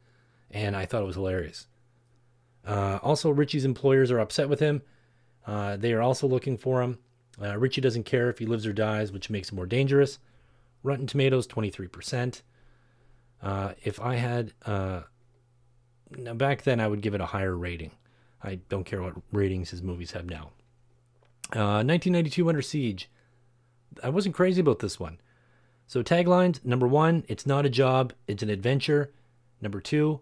And 0.50 0.76
I 0.76 0.86
thought 0.86 1.02
it 1.02 1.06
was 1.06 1.16
hilarious. 1.16 1.66
Uh, 2.66 2.98
also, 3.02 3.30
Richie's 3.30 3.64
employers 3.64 4.10
are 4.10 4.20
upset 4.20 4.48
with 4.48 4.60
him. 4.60 4.82
Uh, 5.46 5.76
they 5.76 5.92
are 5.92 6.02
also 6.02 6.26
looking 6.26 6.56
for 6.56 6.82
him. 6.82 6.98
Uh, 7.40 7.58
Richie 7.58 7.80
doesn't 7.80 8.04
care 8.04 8.28
if 8.28 8.38
he 8.38 8.46
lives 8.46 8.66
or 8.66 8.72
dies, 8.72 9.10
which 9.10 9.30
makes 9.30 9.50
him 9.50 9.56
more 9.56 9.66
dangerous. 9.66 10.18
Rotten 10.82 11.06
Tomatoes, 11.06 11.46
23%. 11.46 12.42
Uh, 13.42 13.72
if 13.82 14.00
I 14.00 14.16
had, 14.16 14.52
uh, 14.64 15.02
back 16.34 16.62
then, 16.62 16.78
I 16.78 16.86
would 16.86 17.00
give 17.00 17.14
it 17.14 17.20
a 17.20 17.26
higher 17.26 17.56
rating. 17.56 17.92
I 18.42 18.56
don't 18.68 18.84
care 18.84 19.02
what 19.02 19.14
ratings 19.30 19.70
his 19.70 19.82
movies 19.82 20.12
have 20.12 20.26
now. 20.26 20.50
1992 21.50 22.44
uh, 22.44 22.48
Under 22.48 22.62
Siege. 22.62 23.10
I 24.02 24.08
wasn't 24.08 24.34
crazy 24.34 24.60
about 24.60 24.78
this 24.78 24.98
one. 24.98 25.20
So, 25.86 26.02
taglines 26.02 26.64
number 26.64 26.86
one, 26.86 27.24
it's 27.28 27.46
not 27.46 27.66
a 27.66 27.70
job, 27.70 28.14
it's 28.26 28.42
an 28.42 28.50
adventure. 28.50 29.12
Number 29.60 29.80
two, 29.80 30.20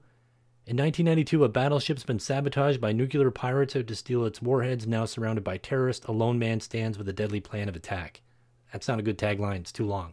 in 0.66 0.76
1992, 0.76 1.44
a 1.44 1.48
battleship's 1.48 2.04
been 2.04 2.18
sabotaged 2.18 2.80
by 2.80 2.92
nuclear 2.92 3.30
pirates 3.30 3.74
out 3.74 3.86
to 3.86 3.96
steal 3.96 4.24
its 4.24 4.42
warheads. 4.42 4.86
Now 4.86 5.04
surrounded 5.04 5.42
by 5.42 5.56
terrorists, 5.56 6.06
a 6.06 6.12
lone 6.12 6.38
man 6.38 6.60
stands 6.60 6.98
with 6.98 7.08
a 7.08 7.12
deadly 7.12 7.40
plan 7.40 7.68
of 7.68 7.76
attack. 7.76 8.20
That's 8.72 8.86
not 8.86 8.98
a 8.98 9.02
good 9.02 9.18
tagline, 9.18 9.60
it's 9.60 9.72
too 9.72 9.86
long. 9.86 10.12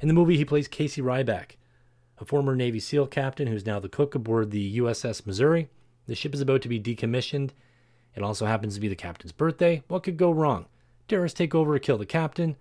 In 0.00 0.08
the 0.08 0.14
movie, 0.14 0.36
he 0.36 0.44
plays 0.44 0.68
Casey 0.68 1.00
Ryback, 1.00 1.52
a 2.18 2.24
former 2.24 2.56
Navy 2.56 2.80
SEAL 2.80 3.06
captain 3.06 3.46
who's 3.46 3.66
now 3.66 3.78
the 3.78 3.88
cook 3.88 4.14
aboard 4.14 4.50
the 4.50 4.78
USS 4.78 5.26
Missouri. 5.26 5.68
The 6.06 6.14
ship 6.14 6.34
is 6.34 6.40
about 6.40 6.62
to 6.62 6.68
be 6.68 6.80
decommissioned. 6.80 7.50
It 8.14 8.22
also 8.22 8.46
happens 8.46 8.74
to 8.74 8.80
be 8.80 8.88
the 8.88 8.96
captain's 8.96 9.32
birthday. 9.32 9.82
What 9.88 10.02
could 10.02 10.16
go 10.16 10.30
wrong? 10.30 10.66
Terrorists 11.08 11.36
take 11.36 11.54
over 11.54 11.74
to 11.74 11.80
kill 11.80 11.98
the 11.98 12.06
captain. 12.06 12.56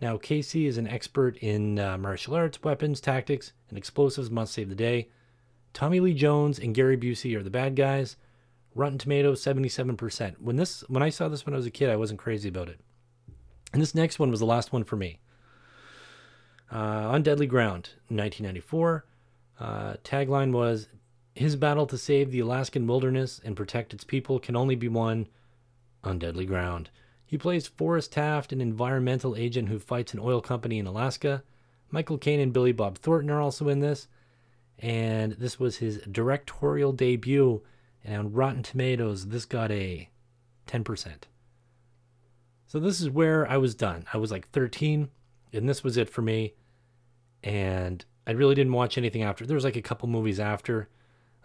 Now, 0.00 0.16
Casey 0.16 0.66
is 0.66 0.78
an 0.78 0.88
expert 0.88 1.36
in 1.38 1.78
uh, 1.78 1.96
martial 1.96 2.34
arts, 2.34 2.62
weapons, 2.62 3.00
tactics, 3.00 3.52
and 3.68 3.78
explosives, 3.78 4.30
must 4.30 4.52
save 4.52 4.68
the 4.68 4.74
day. 4.74 5.08
Tommy 5.72 6.00
Lee 6.00 6.14
Jones 6.14 6.58
and 6.58 6.74
Gary 6.74 6.96
Busey 6.96 7.36
are 7.36 7.42
the 7.42 7.50
bad 7.50 7.76
guys. 7.76 8.16
Rotten 8.74 8.98
Tomatoes, 8.98 9.42
77%. 9.42 10.36
When 10.38 10.56
this 10.56 10.80
when 10.88 11.02
I 11.02 11.10
saw 11.10 11.28
this 11.28 11.46
when 11.46 11.54
I 11.54 11.58
was 11.58 11.66
a 11.66 11.70
kid, 11.70 11.90
I 11.90 11.96
wasn't 11.96 12.20
crazy 12.20 12.48
about 12.48 12.68
it. 12.68 12.80
And 13.72 13.80
this 13.80 13.94
next 13.94 14.18
one 14.18 14.30
was 14.30 14.40
the 14.40 14.46
last 14.46 14.72
one 14.72 14.84
for 14.84 14.96
me. 14.96 15.18
Uh, 16.70 17.10
on 17.10 17.22
Deadly 17.22 17.46
Ground, 17.46 17.90
1994. 18.08 19.04
Uh, 19.60 19.94
tagline 20.04 20.52
was 20.52 20.88
His 21.34 21.56
battle 21.56 21.86
to 21.86 21.98
save 21.98 22.30
the 22.30 22.40
Alaskan 22.40 22.86
wilderness 22.86 23.40
and 23.44 23.56
protect 23.56 23.94
its 23.94 24.04
people 24.04 24.38
can 24.38 24.56
only 24.56 24.74
be 24.74 24.88
won 24.88 25.28
on 26.04 26.18
deadly 26.18 26.44
ground. 26.44 26.90
He 27.24 27.38
plays 27.38 27.66
Forrest 27.66 28.12
Taft, 28.12 28.52
an 28.52 28.60
environmental 28.60 29.34
agent 29.36 29.68
who 29.68 29.78
fights 29.78 30.12
an 30.12 30.20
oil 30.20 30.40
company 30.40 30.78
in 30.78 30.86
Alaska. 30.86 31.42
Michael 31.90 32.18
Caine 32.18 32.40
and 32.40 32.52
Billy 32.52 32.72
Bob 32.72 32.98
Thornton 32.98 33.30
are 33.30 33.40
also 33.40 33.68
in 33.68 33.80
this. 33.80 34.08
And 34.78 35.32
this 35.32 35.58
was 35.58 35.78
his 35.78 35.98
directorial 36.10 36.92
debut. 36.92 37.62
And 38.04 38.18
on 38.18 38.32
Rotten 38.32 38.62
Tomatoes, 38.62 39.28
this 39.28 39.46
got 39.46 39.70
a 39.70 40.10
10%. 40.66 41.12
So 42.66 42.78
this 42.78 43.00
is 43.00 43.08
where 43.08 43.48
I 43.50 43.56
was 43.56 43.74
done. 43.74 44.04
I 44.12 44.18
was 44.18 44.30
like 44.30 44.48
13, 44.48 45.08
and 45.52 45.68
this 45.68 45.84
was 45.84 45.96
it 45.96 46.10
for 46.10 46.22
me 46.22 46.54
and 47.42 48.04
I 48.26 48.32
really 48.32 48.54
didn't 48.54 48.72
watch 48.72 48.96
anything 48.96 49.22
after. 49.22 49.46
There 49.46 49.54
was 49.54 49.64
like 49.64 49.76
a 49.76 49.82
couple 49.82 50.08
movies 50.08 50.38
after 50.38 50.88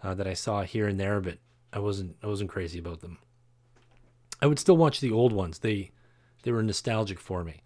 uh, 0.02 0.14
that 0.14 0.26
I 0.26 0.34
saw 0.34 0.62
here 0.62 0.86
and 0.86 0.98
there, 0.98 1.20
but 1.20 1.38
I 1.72 1.78
wasn't 1.78 2.16
I 2.22 2.26
wasn't 2.26 2.50
crazy 2.50 2.78
about 2.78 3.00
them. 3.00 3.18
I 4.40 4.46
would 4.46 4.58
still 4.58 4.76
watch 4.76 5.00
the 5.00 5.12
old 5.12 5.32
ones. 5.32 5.58
They 5.58 5.90
they 6.42 6.52
were 6.52 6.62
nostalgic 6.62 7.18
for 7.18 7.44
me. 7.44 7.62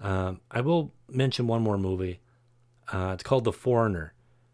Um, 0.00 0.40
I 0.50 0.60
will 0.60 0.92
mention 1.08 1.46
one 1.46 1.62
more 1.62 1.78
movie. 1.78 2.20
Uh, 2.92 3.12
it's 3.14 3.22
called 3.22 3.44
The 3.44 3.52
Foreigner. 3.52 4.12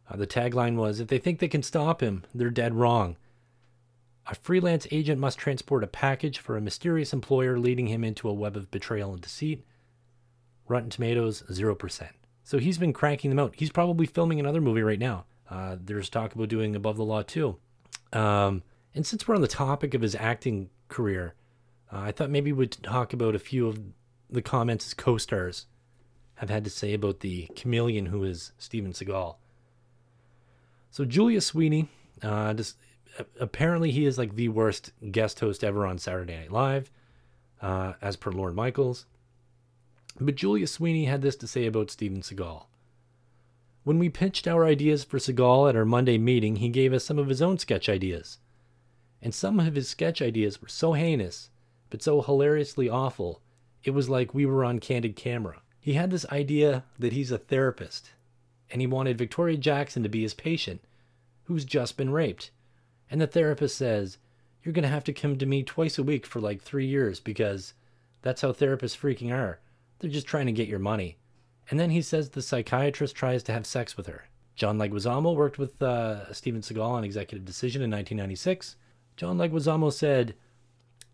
Uh, 0.08 0.16
the 0.16 0.26
tagline 0.26 0.76
was, 0.76 1.00
"If 1.00 1.08
they 1.08 1.18
think 1.18 1.38
they 1.38 1.48
can 1.48 1.62
stop 1.62 2.02
him, 2.02 2.24
they're 2.34 2.50
dead 2.50 2.74
wrong." 2.74 3.16
A 4.26 4.34
freelance 4.34 4.86
agent 4.90 5.18
must 5.18 5.38
transport 5.38 5.82
a 5.82 5.86
package 5.86 6.38
for 6.38 6.56
a 6.56 6.60
mysterious 6.60 7.14
employer, 7.14 7.58
leading 7.58 7.86
him 7.86 8.04
into 8.04 8.28
a 8.28 8.34
web 8.34 8.56
of 8.56 8.70
betrayal 8.70 9.12
and 9.12 9.22
deceit. 9.22 9.64
Rotten 10.68 10.90
Tomatoes, 10.90 11.42
zero 11.50 11.74
percent. 11.74 12.12
So 12.44 12.58
he's 12.58 12.78
been 12.78 12.92
cranking 12.92 13.30
them 13.30 13.38
out. 13.38 13.54
He's 13.56 13.70
probably 13.70 14.06
filming 14.06 14.38
another 14.38 14.60
movie 14.60 14.82
right 14.82 14.98
now. 14.98 15.24
Uh, 15.50 15.76
there's 15.80 16.08
talk 16.08 16.34
about 16.34 16.48
doing 16.48 16.76
Above 16.76 16.96
the 16.96 17.04
Law 17.04 17.22
too. 17.22 17.56
Um, 18.12 18.62
and 18.94 19.06
since 19.06 19.26
we're 19.26 19.34
on 19.34 19.40
the 19.40 19.48
topic 19.48 19.94
of 19.94 20.02
his 20.02 20.14
acting 20.14 20.70
career, 20.88 21.34
uh, 21.92 22.00
I 22.00 22.12
thought 22.12 22.30
maybe 22.30 22.52
we'd 22.52 22.72
talk 22.82 23.12
about 23.12 23.34
a 23.34 23.38
few 23.38 23.68
of 23.68 23.80
the 24.30 24.42
comments 24.42 24.84
his 24.84 24.94
co-stars 24.94 25.66
have 26.36 26.50
had 26.50 26.64
to 26.64 26.70
say 26.70 26.94
about 26.94 27.20
the 27.20 27.48
chameleon 27.56 28.06
who 28.06 28.24
is 28.24 28.52
Steven 28.58 28.92
Seagal. 28.92 29.36
So 30.90 31.04
Julia 31.04 31.40
Sweeney, 31.40 31.88
uh, 32.22 32.54
just, 32.54 32.76
apparently 33.40 33.90
he 33.90 34.06
is 34.06 34.18
like 34.18 34.34
the 34.34 34.48
worst 34.48 34.92
guest 35.10 35.40
host 35.40 35.64
ever 35.64 35.86
on 35.86 35.98
Saturday 35.98 36.36
Night 36.36 36.52
Live, 36.52 36.90
uh, 37.60 37.94
as 38.00 38.16
per 38.16 38.30
Lorne 38.30 38.54
Michaels. 38.54 39.06
But 40.20 40.34
Julia 40.34 40.66
Sweeney 40.66 41.06
had 41.06 41.22
this 41.22 41.36
to 41.36 41.46
say 41.46 41.66
about 41.66 41.90
Steven 41.90 42.22
Seagal. 42.22 42.66
When 43.84 43.98
we 43.98 44.08
pitched 44.08 44.46
our 44.46 44.64
ideas 44.64 45.04
for 45.04 45.18
Seagal 45.18 45.70
at 45.70 45.76
our 45.76 45.84
Monday 45.84 46.18
meeting, 46.18 46.56
he 46.56 46.68
gave 46.68 46.92
us 46.92 47.04
some 47.04 47.18
of 47.18 47.28
his 47.28 47.40
own 47.40 47.58
sketch 47.58 47.88
ideas. 47.88 48.38
And 49.22 49.34
some 49.34 49.58
of 49.58 49.74
his 49.74 49.88
sketch 49.88 50.20
ideas 50.20 50.60
were 50.60 50.68
so 50.68 50.92
heinous, 50.92 51.50
but 51.90 52.02
so 52.02 52.20
hilariously 52.20 52.88
awful, 52.88 53.40
it 53.82 53.90
was 53.90 54.08
like 54.08 54.34
we 54.34 54.46
were 54.46 54.64
on 54.64 54.78
candid 54.78 55.16
camera. 55.16 55.62
He 55.80 55.94
had 55.94 56.10
this 56.10 56.26
idea 56.26 56.84
that 56.98 57.12
he's 57.12 57.30
a 57.30 57.38
therapist, 57.38 58.12
and 58.70 58.80
he 58.80 58.86
wanted 58.86 59.16
Victoria 59.16 59.56
Jackson 59.56 60.02
to 60.02 60.08
be 60.08 60.22
his 60.22 60.34
patient, 60.34 60.82
who's 61.44 61.64
just 61.64 61.96
been 61.96 62.10
raped. 62.10 62.50
And 63.10 63.20
the 63.20 63.26
therapist 63.26 63.76
says, 63.76 64.18
You're 64.62 64.74
going 64.74 64.82
to 64.82 64.88
have 64.88 65.04
to 65.04 65.12
come 65.12 65.38
to 65.38 65.46
me 65.46 65.62
twice 65.62 65.98
a 65.98 66.02
week 66.02 66.26
for 66.26 66.40
like 66.40 66.60
three 66.60 66.86
years 66.86 67.20
because 67.20 67.72
that's 68.22 68.42
how 68.42 68.52
therapists 68.52 68.98
freaking 68.98 69.32
are. 69.32 69.60
They're 69.98 70.10
just 70.10 70.26
trying 70.26 70.46
to 70.46 70.52
get 70.52 70.68
your 70.68 70.78
money. 70.78 71.16
And 71.70 71.78
then 71.78 71.90
he 71.90 72.02
says 72.02 72.30
the 72.30 72.42
psychiatrist 72.42 73.14
tries 73.14 73.42
to 73.44 73.52
have 73.52 73.66
sex 73.66 73.96
with 73.96 74.06
her. 74.06 74.28
John 74.54 74.78
Leguizamo 74.78 75.34
worked 75.34 75.58
with 75.58 75.80
uh, 75.80 76.32
Steven 76.32 76.62
Seagal 76.62 76.82
on 76.82 77.04
Executive 77.04 77.44
Decision 77.44 77.82
in 77.82 77.90
1996. 77.90 78.76
John 79.16 79.38
Leguizamo 79.38 79.92
said, 79.92 80.34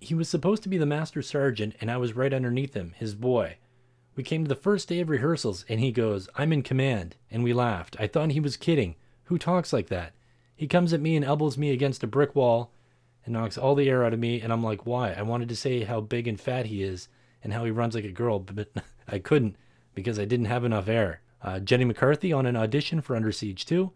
He 0.00 0.14
was 0.14 0.28
supposed 0.28 0.62
to 0.62 0.68
be 0.68 0.78
the 0.78 0.87
master 0.87 1.23
sergeant, 1.23 1.75
and 1.80 1.90
I 1.90 1.96
was 1.96 2.14
right 2.14 2.32
underneath 2.32 2.75
him, 2.75 2.94
his 2.96 3.14
boy. 3.14 3.56
We 4.16 4.23
came 4.23 4.44
to 4.44 4.49
the 4.49 4.54
first 4.54 4.88
day 4.88 5.00
of 5.00 5.11
rehearsals, 5.11 5.64
and 5.68 5.80
he 5.80 5.90
goes, 5.92 6.28
I'm 6.37 6.52
in 6.52 6.62
command. 6.62 7.16
And 7.30 7.42
we 7.42 7.52
laughed. 7.52 7.96
I 7.99 8.06
thought 8.06 8.30
he 8.30 8.40
was 8.40 8.56
kidding. 8.56 8.94
Who 9.25 9.38
talks 9.38 9.73
like 9.73 9.88
that? 9.88 10.12
He 10.54 10.68
comes 10.68 10.92
at 10.92 11.00
me 11.00 11.16
and 11.16 11.25
elbows 11.25 11.58
me 11.58 11.73
against 11.73 12.04
a 12.04 12.06
brick 12.06 12.34
wall 12.37 12.70
and 13.25 13.32
knocks 13.32 13.58
all 13.58 13.75
the 13.75 13.88
air 13.88 14.04
out 14.04 14.12
of 14.14 14.20
me, 14.20 14.40
and 14.40 14.52
I'm 14.52 14.62
like, 14.62 14.87
why? 14.87 15.12
I 15.12 15.23
wanted 15.23 15.49
to 15.49 15.56
say 15.56 15.82
how 15.84 16.00
big 16.00 16.28
and 16.28 16.40
fat 16.40 16.66
he 16.66 16.82
is, 16.82 17.08
and 17.42 17.52
how 17.52 17.64
he 17.64 17.70
runs 17.70 17.94
like 17.94 18.04
a 18.04 18.12
girl, 18.12 18.38
but 18.38 18.68
I 19.08 19.18
couldn't 19.18 19.56
because 19.95 20.19
I 20.19 20.25
didn't 20.25 20.47
have 20.47 20.65
enough 20.65 20.89
air. 20.89 21.21
Uh, 21.43 21.61
Jenny 21.61 21.85
McCarthy 21.85 22.33
on 22.33 22.47
an 22.47 22.57
audition 22.57 23.01
for 23.01 23.17
Under 23.17 23.33
Siege 23.33 23.67
2. 23.67 23.93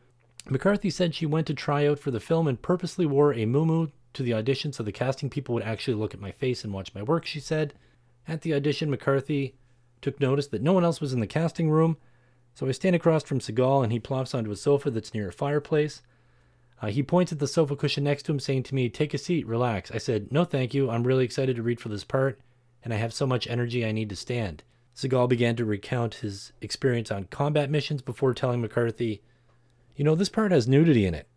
McCarthy 0.51 0.91
said 0.91 1.15
she 1.15 1.27
went 1.27 1.47
to 1.47 1.55
try 1.55 1.87
out 1.87 1.99
for 1.99 2.11
the 2.11 2.21
film 2.21 2.47
and 2.47 2.61
purposely 2.61 3.07
wore 3.07 3.33
a 3.33 3.45
muumuu 3.45 3.91
to 4.15 4.23
the 4.23 4.35
audition 4.35 4.73
so 4.73 4.83
the 4.83 4.93
casting 4.93 5.31
people 5.31 5.55
would 5.55 5.65
actually 5.65 5.95
look 5.95 6.15
at 6.15 6.21
my 6.21 6.31
face 6.31 6.65
and 6.65 6.73
watch 6.73 6.95
my 6.95 7.03
work, 7.03 7.27
she 7.27 7.41
said. 7.41 7.75
At 8.27 8.43
the 8.43 8.55
audition, 8.55 8.91
McCarthy 8.91 9.55
took 10.01 10.21
notice 10.21 10.47
that 10.49 10.63
no 10.63 10.73
one 10.73 10.85
else 10.85 11.01
was 11.01 11.13
in 11.13 11.21
the 11.21 11.27
casting 11.27 11.71
room, 11.71 11.97
so 12.55 12.67
I 12.67 12.73
stand 12.73 12.97
across 12.97 13.23
from 13.23 13.41
Seagal 13.41 13.85
and 13.85 13.93
he 13.93 13.99
plops 13.99 14.35
onto 14.35 14.51
a 14.51 14.57
sofa 14.57 14.91
that's 14.91 15.15
near 15.15 15.29
a 15.29 15.33
fireplace. 15.33 16.03
Uh, 16.81 16.89
he 16.89 17.03
points 17.03 17.33
at 17.33 17.39
the 17.39 17.47
sofa 17.47 17.77
cushion 17.77 18.05
next 18.05 18.25
to 18.25 18.33
him, 18.33 18.41
saying 18.41 18.63
to 18.65 18.75
me, 18.75 18.89
Take 18.89 19.15
a 19.15 19.19
seat, 19.19 19.47
relax. 19.47 19.91
I 19.91 19.99
said, 19.99 20.31
No, 20.31 20.45
thank 20.45 20.75
you. 20.75 20.91
I'm 20.91 21.05
really 21.05 21.25
excited 21.25 21.57
to 21.57 21.63
read 21.63 21.81
for 21.81 21.89
this 21.89 22.05
part, 22.05 22.39
and 22.85 22.95
I 22.95 22.97
have 22.97 23.13
so 23.13 23.27
much 23.27 23.49
energy 23.49 23.85
I 23.85 23.93
need 23.93 24.09
to 24.11 24.17
stand. 24.17 24.63
Seagal 24.99 25.29
began 25.29 25.55
to 25.55 25.65
recount 25.65 26.15
his 26.15 26.53
experience 26.61 27.13
on 27.13 27.25
combat 27.25 27.71
missions 27.71 28.03
before 28.03 28.35
telling 28.35 28.61
McCarthy, 28.61 29.23
You 29.95 30.05
know, 30.05 30.17
this 30.17 30.29
part 30.29 30.51
has 30.51 30.67
nudity 30.67 31.07
in 31.07 31.15
it, 31.15 31.29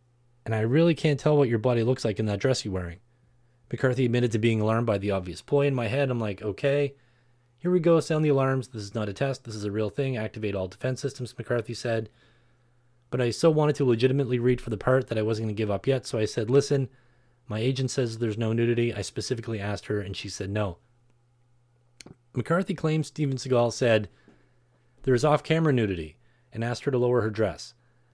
and 0.44 0.56
I 0.56 0.62
really 0.62 0.96
can't 0.96 1.20
tell 1.20 1.38
what 1.38 1.48
your 1.48 1.60
body 1.60 1.84
looks 1.84 2.04
like 2.04 2.20
in 2.20 2.26
that 2.26 2.40
dress 2.40 2.66
you're 2.66 2.74
wearing. 2.74 3.02
McCarthy 3.72 4.06
admitted 4.06 4.32
to 4.32 4.40
being 4.40 4.62
alarmed 4.62 4.88
by 4.88 4.98
the 4.98 5.12
obvious 5.12 5.44
ploy. 5.44 5.68
In 5.68 5.76
my 5.76 5.88
head, 5.88 6.10
I'm 6.10 6.20
like, 6.20 6.42
Okay, 6.42 6.96
here 7.60 7.70
we 7.70 7.80
go, 7.80 8.00
sound 8.00 8.26
the 8.26 8.30
alarms. 8.30 8.70
This 8.70 8.82
is 8.82 8.96
not 8.96 9.10
a 9.10 9.14
test, 9.14 9.44
this 9.44 9.56
is 9.56 9.64
a 9.64 9.72
real 9.72 9.92
thing. 9.92 10.18
Activate 10.18 10.56
all 10.56 10.68
defense 10.68 11.00
systems, 11.00 11.38
McCarthy 11.38 11.76
said 11.76 12.10
but 13.12 13.22
I 13.22 13.30
so 13.30 13.52
wanted 13.52 13.76
to 13.76 13.86
legitimately 13.86 14.40
read 14.40 14.62
for 14.62 14.70
the 14.70 14.78
part 14.78 15.08
that 15.10 15.18
I 15.18 15.22
wasn't 15.22 15.48
going 15.48 15.56
to 15.56 15.62
give 15.62 15.70
up 15.70 15.86
yet. 15.86 16.08
So 16.08 16.18
I 16.18 16.26
said, 16.26 16.50
Listen, 16.50 16.90
my 17.48 17.60
agent 17.60 17.92
says 17.92 18.18
there's 18.18 18.38
no 18.38 18.54
nudity. 18.54 18.94
I 18.94 19.02
specifically 19.02 19.60
asked 19.60 19.88
her, 19.88 20.00
and 20.00 20.16
she 20.16 20.30
said 20.30 20.50
no. 20.50 20.78
McCarthy 22.34 22.74
claims 22.74 23.08
Steven 23.08 23.38
Seagal 23.38 23.74
said 23.74 24.10
there 25.04 25.14
is 25.14 25.26
off 25.26 25.44
camera 25.44 25.74
nudity 25.74 26.16
and 26.54 26.64
asked 26.64 26.86
her 26.86 26.92
to 26.92 26.98
lower 26.98 27.22
her 27.22 27.30
dress. 27.30 27.74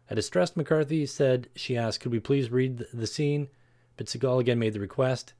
A 0.09 0.15
distressed 0.15 0.57
McCarthy 0.57 1.05
said 1.05 1.49
she 1.55 1.77
asked, 1.77 1.99
Could 1.99 2.11
we 2.11 2.19
please 2.19 2.49
read 2.49 2.85
the 2.93 3.07
scene? 3.07 3.49
But 3.95 4.07
Seagal 4.07 4.39
again 4.39 4.59
made 4.59 4.73
the 4.73 4.79
request, 4.79 5.33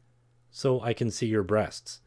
So 0.52 0.82
I 0.82 0.94
can 0.94 1.10
see 1.10 1.28
your 1.28 1.44
breasts. 1.44 2.02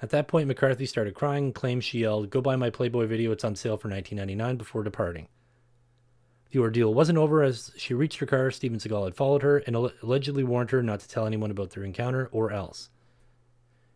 At 0.00 0.10
that 0.10 0.28
point, 0.28 0.48
McCarthy 0.48 0.84
started 0.86 1.14
crying 1.14 1.44
and 1.46 1.54
claimed 1.54 1.84
she 1.84 2.00
yelled, 2.00 2.30
Go 2.30 2.40
buy 2.40 2.56
my 2.56 2.70
Playboy 2.70 3.06
video, 3.06 3.32
it's 3.32 3.44
on 3.44 3.56
sale 3.56 3.76
for 3.76 3.88
$19.99 3.88 4.58
before 4.58 4.82
departing. 4.82 5.28
The 6.50 6.58
ordeal 6.58 6.92
wasn't 6.92 7.18
over 7.18 7.42
as 7.42 7.72
she 7.76 7.94
reached 7.94 8.18
her 8.18 8.26
car. 8.26 8.50
Steven 8.50 8.78
Seagal 8.78 9.04
had 9.04 9.14
followed 9.14 9.42
her 9.42 9.58
and 9.58 9.74
allegedly 9.74 10.44
warned 10.44 10.70
her 10.70 10.82
not 10.82 11.00
to 11.00 11.08
tell 11.08 11.26
anyone 11.26 11.50
about 11.50 11.70
their 11.70 11.84
encounter 11.84 12.28
or 12.30 12.52
else. 12.52 12.90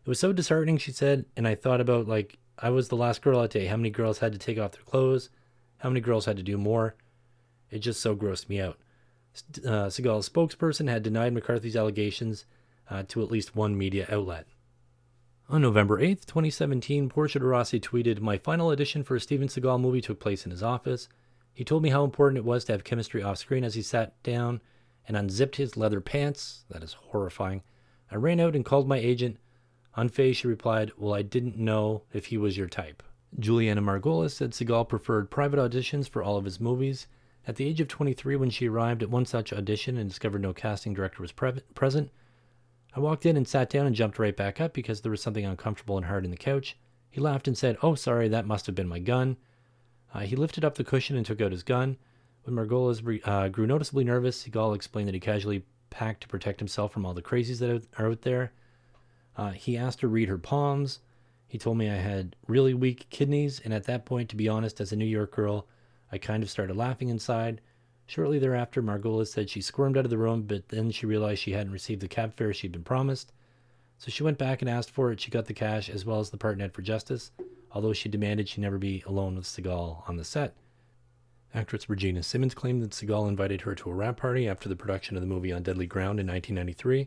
It 0.07 0.09
was 0.09 0.21
so 0.21 0.33
disheartening, 0.33 0.79
she 0.79 0.93
said, 0.93 1.25
and 1.37 1.49
I 1.49 1.57
thought 1.57 1.81
about 1.81 2.07
like 2.07 2.39
I 2.57 2.71
was 2.71 2.89
the 2.89 2.97
last 2.97 3.23
girl 3.23 3.43
that 3.43 3.51
day. 3.51 3.67
How 3.67 3.77
many 3.77 3.91
girls 3.91 4.21
had 4.21 4.31
to 4.33 4.39
take 4.39 4.57
off 4.57 4.71
their 4.71 4.83
clothes? 4.83 5.31
How 5.79 5.89
many 5.89 6.01
girls 6.01 6.27
had 6.27 6.37
to 6.37 6.45
do 6.45 6.57
more? 6.57 6.95
It 7.73 7.81
just 7.81 8.01
so 8.01 8.15
grossed 8.15 8.49
me 8.49 8.61
out. 8.61 8.79
Uh, 9.67 9.91
Seagal's 9.91 10.29
spokesperson 10.29 10.89
had 10.89 11.03
denied 11.03 11.35
McCarthy's 11.35 11.75
allegations 11.75 12.47
uh, 12.89 13.03
to 13.09 13.21
at 13.21 13.33
least 13.33 13.57
one 13.57 13.77
media 13.77 14.07
outlet. 14.09 14.47
On 15.49 15.61
November 15.61 15.99
8, 15.99 16.25
2017, 16.25 17.09
Portia 17.09 17.41
de 17.41 17.45
Rossi 17.45 17.81
tweeted, 17.81 18.21
My 18.21 18.39
final 18.39 18.69
audition 18.69 19.03
for 19.03 19.17
a 19.17 19.21
Steven 19.21 19.49
Seagal 19.49 19.81
movie 19.81 20.01
took 20.01 20.21
place 20.21 20.45
in 20.45 20.53
his 20.53 20.63
office. 20.63 21.09
He 21.53 21.65
told 21.65 21.83
me 21.83 21.91
how 21.91 22.05
important 22.05 22.39
it 22.39 22.45
was 22.45 22.65
to 22.67 22.73
have 22.73 22.85
chemistry 22.85 23.25
off 23.25 23.39
screen 23.39 23.65
as 23.65 23.75
he 23.75 23.83
sat 23.83 24.23
down 24.23 24.61
and 25.09 25.17
unzipped 25.17 25.57
his 25.57 25.77
leather 25.77 26.01
pants. 26.01 26.65
That 26.71 26.85
is 26.85 26.93
horrifying. 26.93 27.63
I 28.09 28.15
ran 28.15 28.39
out 28.39 28.55
and 28.55 28.65
called 28.65 28.87
my 28.87 28.99
agent. 28.99 29.39
Unfazed, 29.97 30.37
she 30.37 30.47
replied, 30.47 30.93
Well, 30.97 31.15
I 31.15 31.23
didn't 31.23 31.57
know 31.57 32.03
if 32.13 32.27
he 32.27 32.37
was 32.37 32.57
your 32.57 32.69
type. 32.69 33.03
Julianna 33.39 33.83
Margulies 33.83 34.33
said 34.33 34.53
Seagal 34.53 34.89
preferred 34.89 35.31
private 35.31 35.59
auditions 35.59 36.09
for 36.09 36.23
all 36.23 36.37
of 36.37 36.45
his 36.45 36.61
movies. 36.61 37.07
At 37.47 37.57
the 37.57 37.67
age 37.67 37.81
of 37.81 37.89
23, 37.89 38.37
when 38.37 38.51
she 38.51 38.69
arrived 38.69 39.03
at 39.03 39.11
one 39.11 39.25
such 39.25 39.53
audition 39.53 39.97
and 39.97 40.09
discovered 40.09 40.43
no 40.43 40.53
casting 40.53 40.95
director 40.95 41.23
was 41.23 41.33
pre- 41.33 41.61
present, 41.75 42.11
I 42.95 43.01
walked 43.01 43.27
in 43.27 43.37
and 43.37 43.47
sat 43.47 43.71
down 43.71 43.87
and 43.87 43.95
jumped 43.95 44.19
right 44.19 44.37
back 44.37 44.61
up 44.61 44.73
because 44.73 45.01
there 45.01 45.11
was 45.11 45.23
something 45.23 45.45
uncomfortable 45.45 45.97
and 45.97 46.07
hard 46.07 46.25
in 46.25 46.31
the 46.31 46.37
couch. 46.37 46.77
He 47.11 47.21
laughed 47.21 47.47
and 47.47 47.57
said, 47.57 47.77
Oh, 47.83 47.95
sorry, 47.95 48.29
that 48.29 48.47
must 48.47 48.67
have 48.67 48.75
been 48.75 48.89
my 48.89 48.99
gun. 48.99 49.37
Uh, 50.13 50.21
he 50.21 50.37
lifted 50.37 50.65
up 50.65 50.77
the 50.77 50.85
cushion 50.85 51.17
and 51.17 51.25
took 51.25 51.41
out 51.41 51.53
his 51.53 51.63
gun. 51.63 51.97
When 52.45 52.55
Margolis 52.55 53.21
uh, 53.25 53.49
grew 53.49 53.67
noticeably 53.67 54.05
nervous, 54.05 54.45
Seagal 54.45 54.75
explained 54.75 55.09
that 55.09 55.15
he 55.15 55.21
casually 55.21 55.65
packed 55.91 56.23
to 56.23 56.29
protect 56.29 56.61
himself 56.61 56.93
from 56.93 57.05
all 57.05 57.15
the 57.15 57.23
crazies 57.23 57.59
that 57.59 57.87
are 57.99 58.11
out 58.11 58.23
there. 58.23 58.53
Uh, 59.37 59.51
he 59.51 59.77
asked 59.77 60.01
to 60.01 60.09
read 60.09 60.29
her 60.29 60.39
palms. 60.39 61.01
He 61.47 61.59
told 61.59 61.79
me 61.79 61.91
I 61.91 61.97
had 61.97 62.37
really 62.47 62.75
weak 62.75 63.07
kidneys, 63.11 63.61
and 63.61 63.73
at 63.73 63.85
that 63.85 64.05
point, 64.05 64.29
to 64.31 64.37
be 64.37 64.49
honest, 64.49 64.81
as 64.81 64.93
a 64.93 64.97
New 64.97 65.05
York 65.05 65.33
girl, 65.33 65.67
I 66.11 66.19
kind 66.19 66.43
of 66.43 66.51
started 66.51 66.77
laughing 66.77 67.09
inside. 67.09 67.61
Shortly 68.07 68.39
thereafter, 68.39 68.83
Margulies 68.83 69.29
said 69.29 69.51
she 69.51 69.61
squirmed 69.61 69.97
out 69.97 70.05
of 70.05 70.11
the 70.11 70.19
room, 70.19 70.43
but 70.43 70.69
then 70.69 70.91
she 70.91 71.07
realized 71.07 71.43
she 71.43 71.53
hadn't 71.53 71.73
received 71.73 72.01
the 72.01 72.09
cab 72.09 72.35
fare 72.37 72.55
she'd 72.55 72.73
been 72.73 72.85
promised. 72.85 73.33
So 73.99 74.11
she 74.11 74.23
went 74.23 74.39
back 74.39 74.63
and 74.63 74.69
asked 74.69 74.91
for 74.91 75.11
it. 75.11 75.21
She 75.21 75.31
got 75.31 75.47
the 75.47 75.55
cash 75.55 75.89
as 75.89 76.05
well 76.05 76.21
as 76.21 76.31
the 76.31 76.37
part 76.37 76.59
net 76.59 76.73
for 76.73 76.83
justice 76.83 77.31
although 77.77 77.93
she 77.93 78.09
demanded 78.09 78.49
she 78.49 78.63
never 78.63 78.79
be 78.79 79.05
alone 79.07 79.37
with 79.37 79.45
Seagal 79.45 80.09
on 80.09 80.17
the 80.17 80.25
set. 80.25 80.55
Actress 81.55 81.91
Regina 81.91 82.23
Simmons 82.23 82.55
claimed 82.55 82.83
that 82.83 82.93
Seagal 82.93 83.29
invited 83.29 83.61
her 83.61 83.75
to 83.75 83.91
a 83.91 83.95
wrap 83.95 84.17
party 84.17 84.49
after 84.49 84.67
the 84.67 84.77
production 84.77 85.15
of 85.15 85.21
the 85.21 85.27
movie 85.27 85.53
On 85.53 85.63
Deadly 85.63 85.87
Ground 85.87 86.19
in 86.19 86.27
1993, 86.27 87.07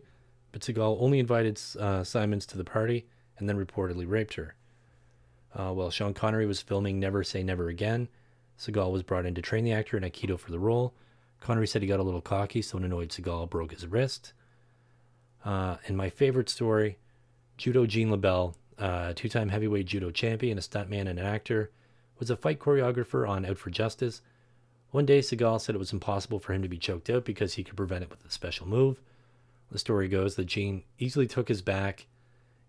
but 0.52 0.62
Seagal 0.62 0.98
only 1.00 1.20
invited 1.20 1.60
uh, 1.80 2.04
Simmons 2.04 2.46
to 2.48 2.58
the 2.58 2.64
party 2.64 3.06
and 3.38 3.48
then 3.48 3.64
reportedly 3.64 4.08
raped 4.08 4.34
her. 4.36 4.56
Uh, 5.54 5.72
while 5.72 5.90
Sean 5.90 6.14
Connery 6.14 6.46
was 6.46 6.62
filming 6.62 7.00
Never 7.00 7.24
Say 7.24 7.44
Never 7.44 7.70
Again, 7.70 8.08
Seagal 8.60 8.92
was 8.92 9.04
brought 9.04 9.26
in 9.26 9.36
to 9.36 9.42
train 9.42 9.64
the 9.64 9.72
actor 9.72 9.98
in 9.98 10.04
Aikido 10.04 10.40
for 10.40 10.52
the 10.52 10.60
role. 10.60 10.94
Connery 11.40 11.68
said 11.68 11.82
he 11.82 11.88
got 11.88 12.00
a 12.00 12.04
little 12.04 12.22
cocky, 12.22 12.62
so 12.62 12.78
an 12.78 12.84
annoyed 12.84 13.10
Seagal 13.10 13.50
broke 13.50 13.72
his 13.72 13.88
wrist. 13.88 14.34
Uh, 15.46 15.78
and 15.88 15.96
my 15.96 16.10
favorite 16.10 16.50
story, 16.50 16.98
Judo 17.58 17.86
Gene 17.86 18.10
LeBell 18.10 18.56
uh, 18.80 19.14
two 19.16 19.30
time 19.30 19.50
heavyweight 19.50 19.86
judo 19.86 20.10
champion, 20.12 20.58
a 20.58 20.62
stuntman, 20.62 21.02
and 21.02 21.20
an 21.20 21.26
actor, 21.26 21.72
was 22.18 22.30
a 22.30 22.38
fight 22.38 22.60
choreographer 22.60 23.28
on 23.28 23.46
Out 23.46 23.58
for 23.58 23.70
Justice. 23.70 24.22
One 24.92 25.06
day, 25.06 25.20
Seagal 25.20 25.62
said 25.62 25.76
it 25.76 25.80
was 25.80 25.94
impossible 25.94 26.40
for 26.40 26.54
him 26.54 26.62
to 26.62 26.70
be 26.70 26.78
choked 26.78 27.10
out 27.10 27.26
because 27.26 27.54
he 27.54 27.64
could 27.64 27.78
prevent 27.78 28.04
it 28.04 28.10
with 28.10 28.26
a 28.26 28.32
special 28.32 28.68
move. 28.68 29.02
The 29.72 29.80
story 29.80 30.08
goes 30.08 30.36
that 30.36 30.46
Gene 30.46 30.84
easily 30.98 31.28
took 31.28 31.48
his 31.48 31.62
back, 31.62 32.08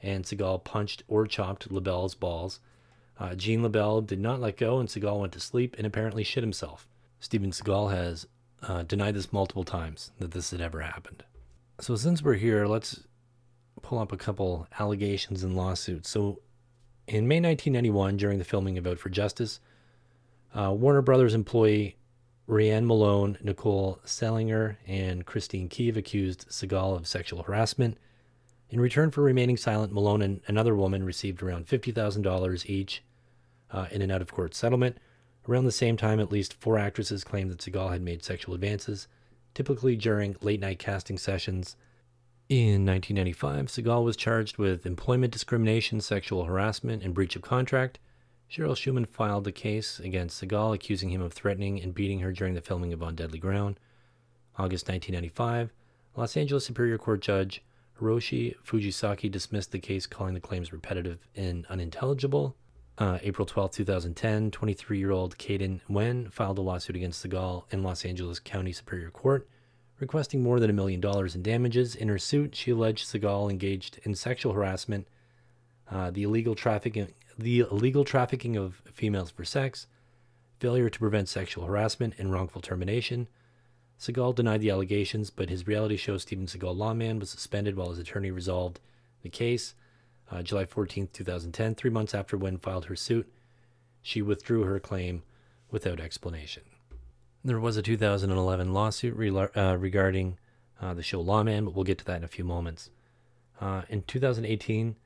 and 0.03 0.25
Seagal 0.25 0.65
punched 0.65 1.03
or 1.09 1.27
chopped 1.27 1.71
LeBell's 1.71 2.15
balls. 2.15 2.61
Uh, 3.19 3.35
Gene 3.35 3.63
LeBell 3.63 4.07
did 4.07 4.21
not 4.21 4.41
let 4.41 4.57
go, 4.57 4.79
and 4.79 4.89
Seagal 4.89 5.21
went 5.21 5.33
to 5.33 5.41
sleep 5.41 5.75
and 5.79 5.87
apparently 5.87 6.25
shit 6.25 6.43
himself. 6.43 6.89
Steven 7.21 7.51
Seagal 7.51 7.91
has 7.91 8.27
uh, 8.63 8.83
denied 8.83 9.15
this 9.15 9.33
multiple 9.33 9.65
times 9.65 10.11
that 10.19 10.31
this 10.33 10.51
had 10.51 10.61
ever 10.61 10.81
happened. 10.81 11.25
So, 11.81 11.97
since 11.97 12.23
we're 12.23 12.35
here, 12.35 12.67
let's 12.67 13.05
pull 13.83 13.99
up 13.99 14.13
a 14.13 14.17
couple 14.17 14.67
allegations 14.79 15.43
and 15.43 15.57
lawsuits. 15.57 16.11
So, 16.11 16.41
in 17.07 17.27
May 17.27 17.41
1991, 17.41 18.17
during 18.17 18.39
the 18.39 18.45
filming 18.45 18.79
of 18.79 18.87
Out 18.87 18.99
for 18.99 19.09
Justice, 19.09 19.61
uh, 20.55 20.73
Warner 20.73 21.03
Brothers 21.03 21.35
employee 21.35 21.97
Rhianne 22.51 22.85
Malone, 22.85 23.39
Nicole 23.43 24.01
Sellinger, 24.05 24.77
and 24.87 25.25
Christine 25.25 25.69
Keeve 25.69 25.97
accused 25.97 26.49
Seagal 26.49 26.97
of 26.97 27.07
sexual 27.07 27.45
harassment. 27.45 27.97
In 28.71 28.81
return 28.81 29.13
for 29.13 29.23
remaining 29.23 29.57
silent, 29.57 29.93
Malone 29.93 30.21
and 30.21 30.41
another 30.49 30.75
woman 30.75 31.05
received 31.05 31.43
around 31.43 31.69
$50,000 31.69 32.67
each 32.67 33.05
uh, 33.71 33.87
in 33.93 34.03
an 34.03 34.11
out 34.11 34.21
of 34.21 34.33
court 34.33 34.55
settlement. 34.55 34.99
Around 35.49 35.65
the 35.65 35.73
same 35.73 35.97
time, 35.97 36.19
at 36.19 36.33
least 36.33 36.55
four 36.55 36.77
actresses 36.77 37.23
claimed 37.23 37.53
that 37.53 37.59
Seagal 37.59 37.93
had 37.93 38.03
made 38.03 38.25
sexual 38.25 38.55
advances, 38.55 39.07
typically 39.55 39.95
during 39.95 40.37
late 40.43 40.61
night 40.61 40.81
casting 40.81 41.19
sessions 41.19 41.77
in 42.51 42.85
1995, 42.85 43.67
Seagal 43.67 44.05
was 44.05 44.17
charged 44.17 44.59
with 44.59 44.85
employment 44.85 45.33
discrimination, 45.33 46.01
sexual 46.01 46.47
harassment, 46.47 47.05
and 47.05 47.15
breach 47.15 47.37
of 47.37 47.43
contract. 47.43 48.01
Cheryl 48.51 48.77
Schumann 48.77 49.05
filed 49.05 49.47
a 49.47 49.53
case 49.53 50.01
against 50.01 50.43
Seagal, 50.43 50.75
accusing 50.75 51.11
him 51.11 51.23
of 51.23 51.33
threatening 51.33 51.81
and 51.81 51.95
beating 51.95 52.19
her 52.19 52.33
during 52.33 52.55
the 52.55 52.61
filming 52.61 52.93
of 52.93 53.01
On 53.01 53.15
Deadly 53.15 53.39
Ground. 53.39 53.79
August 54.59 54.89
1995, 54.89 55.73
Los 56.17 56.37
Angeles 56.37 56.67
Superior 56.67 56.99
Court 56.99 57.21
Judge 57.21 57.63
Hiroshi 58.01 58.57
Fujisaki 58.67 59.31
dismissed 59.31 59.71
the 59.71 59.79
case, 59.79 60.07
calling 60.07 60.35
the 60.35 60.41
claims 60.41 60.73
repetitive 60.73 61.21
and 61.37 61.65
unintelligible. 61.67 62.57
Uh, 62.99 63.19
April 63.23 63.47
12, 63.47 63.71
2010, 63.71 64.51
23 64.51 64.99
year 64.99 65.13
old 65.13 65.39
Kaden 65.39 65.81
Wen 65.89 66.29
filed 66.29 66.59
a 66.59 66.61
lawsuit 66.61 66.97
against 66.97 67.25
Seagal 67.25 67.73
in 67.73 67.85
Los 67.85 68.05
Angeles 68.05 68.41
County 68.41 68.73
Superior 68.73 69.11
Court 69.11 69.49
requesting 70.01 70.43
more 70.43 70.59
than 70.59 70.71
a 70.71 70.73
million 70.73 71.01
dollars 71.01 71.35
in 71.37 71.43
damages. 71.43 71.95
In 71.95 72.09
her 72.09 72.19
suit, 72.19 72.57
she 72.57 72.73
alleged 72.73 73.07
Seagal 73.07 73.51
engaged 73.51 74.01
in 74.03 74.15
sexual 74.15 74.55
harassment, 74.55 75.07
uh, 75.91 76.11
the 76.11 76.25
illegal 76.25 76.55
trafficking, 76.55 77.13
the 77.40 77.61
illegal 77.61 78.05
trafficking 78.05 78.57
of 78.57 78.83
females 78.92 79.31
for 79.31 79.44
sex, 79.44 79.87
failure 80.59 80.90
to 80.90 80.98
prevent 80.98 81.29
sexual 81.29 81.64
harassment, 81.64 82.14
and 82.18 82.33
wrongful 82.33 82.61
termination. 82.61 83.29
Seagal 83.98 84.35
denied 84.37 84.61
the 84.61 84.70
allegations, 84.70 85.31
but 85.31 85.50
his 85.50 85.66
reality 85.66 85.96
show 85.96 86.16
Steven 86.16 86.46
Seagal 86.46 86.76
Lawman 86.76 87.18
was 87.18 87.31
suspended 87.31 87.76
while 87.76 87.90
his 87.90 87.98
attorney 87.98 88.31
resolved 88.31 88.81
the 89.22 89.29
case. 89.29 89.74
Uh, 90.31 90.42
July 90.42 90.64
14, 90.64 91.09
2010, 91.12 91.74
three 91.74 91.90
months 91.90 92.14
after 92.14 92.37
Wen 92.37 92.57
filed 92.57 92.87
her 92.87 92.96
suit, 92.96 93.31
she 94.00 94.22
withdrew 94.22 94.62
her 94.62 94.79
claim 94.79 95.22
without 95.70 96.00
explanation. 96.00 96.62
There 97.44 97.61
was 97.61 97.76
a 97.76 97.83
2011 97.83 98.72
lawsuit 98.72 99.16
re- 99.16 99.31
uh, 99.31 99.76
regarding 99.76 100.38
uh, 100.81 100.94
the 100.94 101.03
show 101.03 101.20
Lawman, 101.20 101.64
but 101.64 101.74
we'll 101.74 101.85
get 101.85 101.98
to 101.98 102.05
that 102.05 102.18
in 102.18 102.24
a 102.24 102.29
few 102.29 102.44
moments. 102.44 102.90
Uh, 103.61 103.83
in 103.88 104.03
2018, 104.03 104.96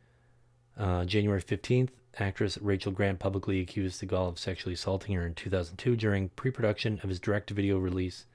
uh, 0.79 1.05
January 1.05 1.42
15th, 1.42 1.90
actress 2.18 2.59
Rachel 2.59 2.92
Grant 2.92 3.18
publicly 3.18 3.61
accused 3.61 4.00
Seagal 4.00 4.29
of 4.29 4.38
sexually 4.38 4.74
assaulting 4.74 5.14
her 5.14 5.27
in 5.27 5.35
2002 5.35 5.96
during 5.96 6.29
pre 6.31 6.50
production 6.50 7.00
of 7.03 7.09
his 7.09 7.20
direct 7.20 7.50
video 7.50 7.79
release, 7.79 8.27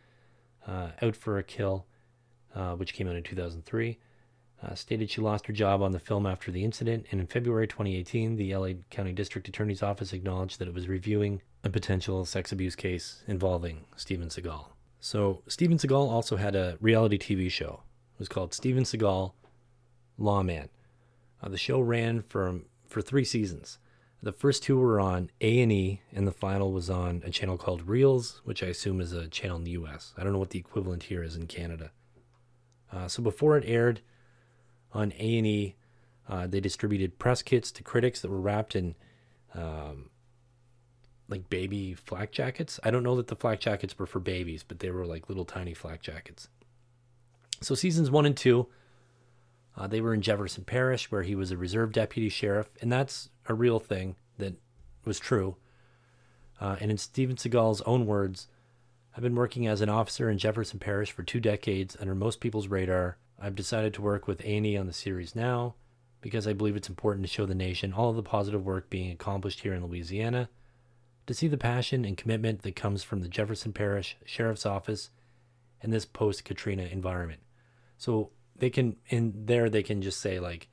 uh, 0.67 0.89
Out 1.01 1.15
for 1.15 1.37
a 1.37 1.43
Kill, 1.43 1.85
uh, 2.55 2.75
which 2.75 2.93
came 2.93 3.07
out 3.07 3.15
in 3.15 3.23
2003. 3.23 3.99
Uh, 4.61 4.75
stated 4.75 5.09
she 5.09 5.21
lost 5.21 5.47
her 5.47 5.53
job 5.53 5.81
on 5.81 5.93
the 5.93 5.99
film 5.99 6.25
after 6.25 6.51
the 6.51 6.65
incident, 6.65 7.05
and 7.11 7.21
in 7.21 7.27
February 7.27 7.65
2018, 7.65 8.35
the 8.35 8.53
LA 8.53 8.71
County 8.89 9.13
District 9.13 9.47
Attorney's 9.47 9.81
Office 9.81 10.11
acknowledged 10.11 10.59
that 10.59 10.67
it 10.67 10.73
was 10.73 10.89
reviewing 10.89 11.41
a 11.63 11.69
potential 11.69 12.25
sex 12.25 12.51
abuse 12.51 12.75
case 12.75 13.23
involving 13.25 13.85
Steven 13.95 14.27
Seagal. 14.27 14.65
So, 14.99 15.43
Steven 15.47 15.77
Seagal 15.77 16.09
also 16.09 16.35
had 16.35 16.55
a 16.55 16.77
reality 16.81 17.17
TV 17.17 17.49
show. 17.49 17.83
It 18.15 18.19
was 18.19 18.27
called 18.27 18.53
Steven 18.53 18.83
Seagal 18.83 19.31
Lawman. 20.17 20.67
Uh, 21.41 21.47
the 21.47 21.57
show 21.57 21.79
ran 21.79 22.21
from 22.23 22.65
for 22.89 23.01
three 23.01 23.23
seasons. 23.23 23.77
The 24.21 24.33
first 24.33 24.63
two 24.63 24.77
were 24.77 24.99
on 24.99 25.29
A 25.39 25.61
and 25.61 25.71
E, 25.71 26.01
and 26.13 26.27
the 26.27 26.33
final 26.33 26.73
was 26.73 26.89
on 26.89 27.21
a 27.25 27.29
channel 27.29 27.57
called 27.57 27.87
Reelz, 27.87 28.39
which 28.43 28.61
I 28.61 28.67
assume 28.67 28.99
is 28.99 29.13
a 29.13 29.29
channel 29.29 29.57
in 29.57 29.63
the 29.63 29.71
U.S. 29.71 30.13
I 30.17 30.23
don't 30.23 30.33
know 30.33 30.39
what 30.39 30.49
the 30.49 30.59
equivalent 30.59 31.03
here 31.03 31.23
is 31.23 31.37
in 31.37 31.47
Canada. 31.47 31.91
Uh, 32.91 33.07
so 33.07 33.23
before 33.23 33.57
it 33.57 33.63
aired 33.65 34.01
on 34.91 35.13
A 35.17 35.37
and 35.37 35.47
E, 35.47 35.75
uh, 36.27 36.47
they 36.47 36.59
distributed 36.59 37.17
press 37.17 37.41
kits 37.41 37.71
to 37.71 37.83
critics 37.83 38.21
that 38.21 38.29
were 38.29 38.41
wrapped 38.41 38.75
in 38.75 38.95
um, 39.55 40.09
like 41.29 41.49
baby 41.49 41.93
flak 41.93 42.31
jackets. 42.31 42.79
I 42.83 42.91
don't 42.91 43.03
know 43.03 43.15
that 43.15 43.27
the 43.27 43.35
flak 43.35 43.61
jackets 43.61 43.97
were 43.97 44.05
for 44.05 44.19
babies, 44.19 44.63
but 44.67 44.79
they 44.79 44.91
were 44.91 45.05
like 45.05 45.29
little 45.29 45.45
tiny 45.45 45.73
flak 45.73 46.01
jackets. 46.01 46.49
So 47.61 47.73
seasons 47.73 48.11
one 48.11 48.25
and 48.25 48.35
two 48.35 48.67
uh, 49.77 49.87
they 49.87 50.01
were 50.01 50.13
in 50.13 50.21
Jefferson 50.21 50.63
Parish, 50.63 51.11
where 51.11 51.23
he 51.23 51.35
was 51.35 51.51
a 51.51 51.57
reserve 51.57 51.91
deputy 51.91 52.29
sheriff, 52.29 52.69
and 52.81 52.91
that's 52.91 53.29
a 53.47 53.53
real 53.53 53.79
thing 53.79 54.15
that 54.37 54.55
was 55.05 55.19
true. 55.19 55.55
Uh, 56.59 56.75
and 56.81 56.91
in 56.91 56.97
Steven 56.97 57.37
Seagal's 57.37 57.81
own 57.81 58.05
words, 58.05 58.47
I've 59.15 59.23
been 59.23 59.35
working 59.35 59.67
as 59.67 59.81
an 59.81 59.89
officer 59.89 60.29
in 60.29 60.37
Jefferson 60.37 60.79
Parish 60.79 61.11
for 61.11 61.23
two 61.23 61.39
decades 61.39 61.97
under 61.99 62.13
most 62.13 62.39
people's 62.39 62.67
radar. 62.67 63.17
I've 63.41 63.55
decided 63.55 63.93
to 63.93 64.01
work 64.01 64.27
with 64.27 64.41
A&E 64.41 64.77
on 64.77 64.87
the 64.87 64.93
series 64.93 65.35
now 65.35 65.75
because 66.21 66.47
I 66.47 66.53
believe 66.53 66.75
it's 66.75 66.89
important 66.89 67.25
to 67.25 67.31
show 67.31 67.45
the 67.45 67.55
nation 67.55 67.93
all 67.93 68.09
of 68.09 68.15
the 68.15 68.23
positive 68.23 68.65
work 68.65 68.89
being 68.89 69.11
accomplished 69.11 69.61
here 69.61 69.73
in 69.73 69.85
Louisiana, 69.85 70.49
to 71.27 71.33
see 71.33 71.47
the 71.47 71.57
passion 71.57 72.03
and 72.03 72.17
commitment 72.17 72.63
that 72.63 72.75
comes 72.75 73.03
from 73.03 73.21
the 73.21 73.29
Jefferson 73.29 73.71
Parish 73.71 74.17
Sheriff's 74.25 74.65
Office 74.65 75.11
in 75.81 75.91
this 75.91 76.05
post 76.05 76.43
Katrina 76.43 76.83
environment. 76.83 77.39
So 77.97 78.31
they 78.59 78.69
can 78.69 78.97
in 79.07 79.33
there 79.45 79.69
they 79.69 79.83
can 79.83 80.01
just 80.01 80.19
say 80.19 80.39
like, 80.39 80.67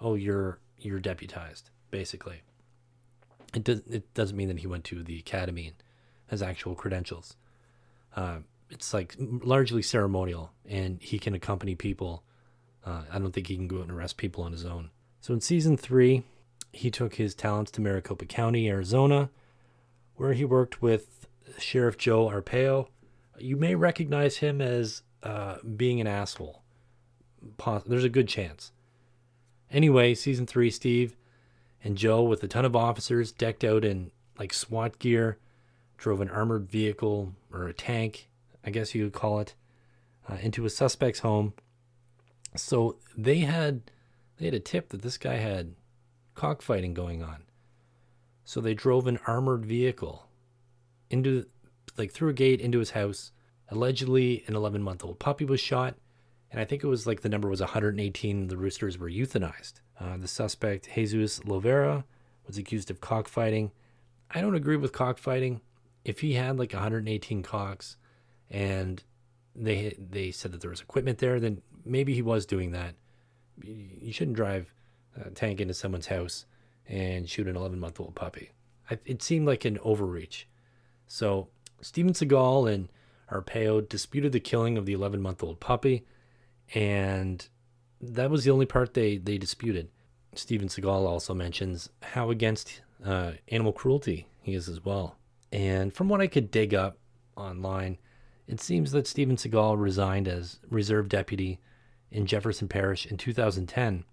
"Oh, 0.00 0.14
you're 0.14 0.58
you're 0.78 1.00
deputized," 1.00 1.70
basically. 1.90 2.42
It 3.54 3.64
does 3.64 3.80
it 3.88 4.12
doesn't 4.14 4.36
mean 4.36 4.48
that 4.48 4.58
he 4.58 4.66
went 4.66 4.84
to 4.84 5.02
the 5.02 5.18
academy 5.18 5.68
and 5.68 5.76
has 6.28 6.42
actual 6.42 6.74
credentials. 6.74 7.36
Uh, 8.14 8.38
it's 8.70 8.92
like 8.92 9.14
largely 9.18 9.82
ceremonial, 9.82 10.52
and 10.66 11.00
he 11.00 11.18
can 11.18 11.34
accompany 11.34 11.74
people. 11.74 12.24
Uh, 12.84 13.02
I 13.12 13.18
don't 13.18 13.32
think 13.32 13.48
he 13.48 13.56
can 13.56 13.68
go 13.68 13.78
out 13.78 13.82
and 13.82 13.92
arrest 13.92 14.16
people 14.16 14.42
on 14.44 14.52
his 14.52 14.64
own. 14.64 14.90
So 15.20 15.34
in 15.34 15.40
season 15.40 15.76
three, 15.76 16.22
he 16.72 16.90
took 16.90 17.14
his 17.14 17.34
talents 17.34 17.70
to 17.72 17.80
Maricopa 17.80 18.26
County, 18.26 18.68
Arizona, 18.68 19.30
where 20.16 20.32
he 20.32 20.44
worked 20.44 20.82
with 20.82 21.26
Sheriff 21.58 21.98
Joe 21.98 22.28
Arpaio. 22.28 22.88
You 23.38 23.56
may 23.56 23.74
recognize 23.74 24.38
him 24.38 24.60
as 24.60 25.02
uh, 25.22 25.56
being 25.76 26.00
an 26.00 26.06
asshole 26.06 26.62
poss- 27.56 27.84
there's 27.84 28.04
a 28.04 28.08
good 28.08 28.28
chance. 28.28 28.72
Anyway, 29.70 30.14
season 30.14 30.46
three, 30.46 30.70
Steve 30.70 31.16
and 31.82 31.96
Joe, 31.96 32.22
with 32.22 32.42
a 32.42 32.48
ton 32.48 32.64
of 32.64 32.76
officers 32.76 33.32
decked 33.32 33.64
out 33.64 33.84
in 33.84 34.10
like 34.38 34.52
SWAT 34.52 34.98
gear, 34.98 35.38
drove 35.96 36.20
an 36.20 36.30
armored 36.30 36.68
vehicle 36.68 37.34
or 37.52 37.66
a 37.66 37.72
tank, 37.72 38.28
I 38.64 38.70
guess 38.70 38.94
you 38.94 39.04
would 39.04 39.12
call 39.12 39.40
it, 39.40 39.54
uh, 40.28 40.36
into 40.40 40.64
a 40.64 40.70
suspect's 40.70 41.20
home. 41.20 41.54
So 42.54 42.96
they 43.16 43.40
had 43.40 43.82
they 44.38 44.46
had 44.46 44.54
a 44.54 44.60
tip 44.60 44.90
that 44.90 45.02
this 45.02 45.18
guy 45.18 45.36
had 45.36 45.74
cockfighting 46.34 46.94
going 46.94 47.22
on. 47.22 47.44
So 48.44 48.60
they 48.60 48.74
drove 48.74 49.06
an 49.06 49.18
armored 49.26 49.64
vehicle 49.64 50.28
into 51.10 51.46
like 51.96 52.12
through 52.12 52.30
a 52.30 52.34
gate 52.34 52.60
into 52.60 52.78
his 52.78 52.90
house. 52.90 53.32
Allegedly, 53.68 54.44
an 54.46 54.54
11 54.54 54.82
month 54.82 55.04
old 55.04 55.18
puppy 55.18 55.44
was 55.44 55.60
shot 55.60 55.96
and 56.50 56.60
I 56.60 56.64
think 56.64 56.84
it 56.84 56.88
was 56.88 57.06
like 57.06 57.22
the 57.22 57.28
number 57.28 57.48
was 57.48 57.60
118. 57.60 58.48
The 58.48 58.56
roosters 58.56 58.98
were 58.98 59.10
euthanized. 59.10 59.74
Uh, 59.98 60.16
the 60.16 60.28
suspect, 60.28 60.94
Jesus 60.94 61.40
Lovera, 61.40 62.04
was 62.46 62.58
accused 62.58 62.90
of 62.90 63.00
cockfighting. 63.00 63.72
I 64.30 64.40
don't 64.40 64.54
agree 64.54 64.76
with 64.76 64.92
cockfighting. 64.92 65.60
If 66.04 66.20
he 66.20 66.34
had 66.34 66.58
like 66.58 66.72
118 66.72 67.42
cocks, 67.42 67.96
and 68.48 69.02
they 69.54 69.96
they 69.98 70.30
said 70.30 70.52
that 70.52 70.60
there 70.60 70.70
was 70.70 70.80
equipment 70.80 71.18
there, 71.18 71.40
then 71.40 71.62
maybe 71.84 72.14
he 72.14 72.22
was 72.22 72.46
doing 72.46 72.72
that. 72.72 72.94
You 73.62 74.12
shouldn't 74.12 74.36
drive 74.36 74.72
a 75.20 75.30
tank 75.30 75.60
into 75.60 75.74
someone's 75.74 76.06
house 76.06 76.44
and 76.88 77.28
shoot 77.28 77.48
an 77.48 77.56
11 77.56 77.80
month 77.80 77.98
old 77.98 78.14
puppy. 78.14 78.52
I, 78.90 78.98
it 79.04 79.22
seemed 79.22 79.46
like 79.46 79.64
an 79.64 79.78
overreach. 79.82 80.46
So 81.08 81.48
Steven 81.80 82.12
Seagal 82.12 82.72
and 82.72 82.88
Arpaio 83.30 83.86
disputed 83.88 84.32
the 84.32 84.40
killing 84.40 84.78
of 84.78 84.86
the 84.86 84.92
11 84.92 85.20
month 85.20 85.42
old 85.42 85.58
puppy 85.58 86.04
and 86.74 87.48
that 88.00 88.30
was 88.30 88.44
the 88.44 88.50
only 88.50 88.66
part 88.66 88.94
they 88.94 89.16
they 89.18 89.38
disputed. 89.38 89.88
Steven 90.34 90.68
Seagal 90.68 91.06
also 91.06 91.34
mentions 91.34 91.88
how 92.02 92.30
against 92.30 92.82
uh, 93.04 93.32
animal 93.48 93.72
cruelty 93.72 94.26
he 94.42 94.54
is 94.54 94.68
as 94.68 94.84
well. 94.84 95.16
And 95.50 95.92
from 95.92 96.08
what 96.08 96.20
I 96.20 96.26
could 96.26 96.50
dig 96.50 96.74
up 96.74 96.98
online, 97.36 97.98
it 98.46 98.60
seems 98.60 98.92
that 98.92 99.06
Steven 99.06 99.36
Seagal 99.36 99.80
resigned 99.80 100.28
as 100.28 100.60
reserve 100.68 101.08
deputy 101.08 101.58
in 102.10 102.26
Jefferson 102.26 102.68
Parish 102.68 103.06
in 103.06 103.16
2010. 103.16 104.04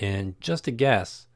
And 0.00 0.40
just 0.40 0.66
a 0.66 0.70
guess, 0.70 1.26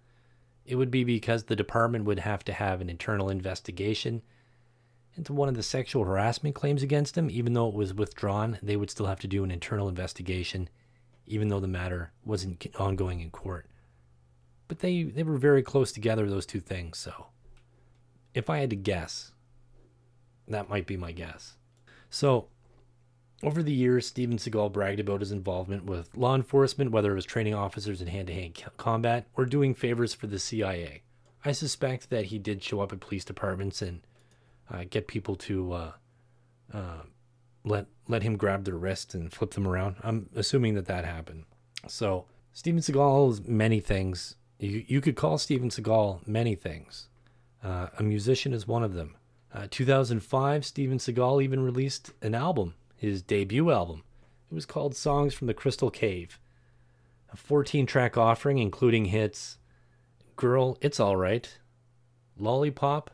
it 0.65 0.77
would 0.77 0.91
be 0.91 1.05
because 1.05 1.45
the 1.45 1.57
department 1.57 2.05
would 2.05 2.21
have 2.21 2.45
to 2.45 2.53
have 2.53 2.81
an 2.81 2.89
internal 2.89 3.29
investigation 3.29 4.23
into 5.17 5.33
one 5.33 5.49
of 5.49 5.55
the 5.55 5.63
sexual 5.63 6.05
harassment 6.05 6.55
claims 6.55 6.83
against 6.83 7.17
him, 7.17 7.31
even 7.31 7.53
though 7.53 7.69
it 7.69 7.75
was 7.75 7.95
withdrawn, 7.95 8.59
they 8.63 8.77
would 8.77 8.91
still 8.91 9.07
have 9.07 9.21
to 9.21 9.29
do 9.29 9.45
an 9.45 9.51
internal 9.51 9.89
investigation, 9.89 10.69
even 11.27 11.49
though 11.49 11.61
the 11.61 11.69
matter 11.69 12.13
wasn't 12.25 12.67
ongoing 12.79 13.21
in 13.21 13.31
court. 13.31 13.67
But 14.67 14.81
they, 14.81 15.03
they 15.03 15.23
were 15.23 15.37
very 15.37 15.63
close 15.63 15.93
together, 15.93 16.29
those 16.29 16.47
two 16.47 16.61
things, 16.61 16.99
so 16.99 17.27
if 18.35 18.51
I 18.51 18.59
had 18.59 18.71
to 18.71 18.77
guess, 18.77 19.33
that 20.49 20.69
might 20.69 20.87
be 20.87 20.97
my 20.97 21.13
guess. 21.13 21.57
So, 22.11 22.49
over 23.43 23.63
the 23.63 23.73
years, 23.73 24.07
Steven 24.07 24.39
Seagal 24.39 24.73
bragged 24.73 25.01
about 25.01 25.21
his 25.21 25.33
involvement 25.33 25.85
with 25.85 26.17
law 26.17 26.35
enforcement, 26.35 26.91
whether 26.91 27.13
it 27.13 27.17
was 27.17 27.25
training 27.25 27.55
officers 27.55 28.01
in 28.01 28.09
hand 28.09 28.29
to 28.29 28.35
hand 28.35 28.63
combat 28.77 29.27
or 29.37 29.45
doing 29.45 29.75
favors 29.75 30.15
for 30.15 30.27
the 30.27 30.39
CIA. 30.39 31.03
I 31.45 31.53
suspect 31.53 32.11
that 32.11 32.27
he 32.27 32.39
did 32.39 32.63
show 32.63 32.81
up 32.81 32.93
at 32.93 33.01
police 33.01 33.25
departments 33.25 33.83
and 33.83 34.01
uh, 34.71 34.85
get 34.89 35.07
people 35.07 35.37
to 35.37 35.73
uh, 35.73 35.93
uh, 36.73 37.03
let 37.65 37.87
let 38.09 38.23
him 38.23 38.37
grab 38.37 38.65
their 38.65 38.77
wrist 38.77 39.15
and 39.15 39.33
flip 39.33 39.53
them 39.53 39.67
around. 39.67 39.97
I'm 40.03 40.29
assuming 40.35 40.75
that 40.75 40.87
that 40.87 41.05
happened. 41.05 41.45
So 41.89 42.27
Steven 42.53 42.81
Seagal 42.81 43.33
is 43.33 43.47
many 43.47 43.81
things. 43.81 44.37
You 44.59 44.85
you 44.87 45.01
could 45.01 45.17
call 45.17 45.39
Steven 45.39 45.71
Seagal 45.71 46.27
many 46.27 46.55
things. 46.55 47.09
Uh, 47.63 47.89
a 47.99 48.03
musician 48.03 48.53
is 48.53 48.69
one 48.69 48.83
of 48.83 48.93
them. 48.95 49.17
Uh, 49.53 49.67
2005, 49.71 50.67
Steven 50.67 50.99
Seagal 50.99 51.43
even 51.43 51.61
released 51.61 52.11
an 52.21 52.35
album, 52.35 52.75
his 52.97 53.23
debut 53.23 53.71
album. 53.71 54.03
It 54.51 54.55
was 54.55 54.67
called 54.67 54.97
Songs 54.97 55.33
from 55.33 55.47
the 55.47 55.55
Crystal 55.55 55.91
Cave, 55.91 56.39
a 57.33 57.37
14 57.37 57.87
track 57.87 58.19
offering 58.19 58.59
including 58.59 59.07
hits 59.07 59.59
Girl, 60.37 60.77
It's 60.81 60.99
Alright, 60.99 61.59
Lollipop, 62.37 63.11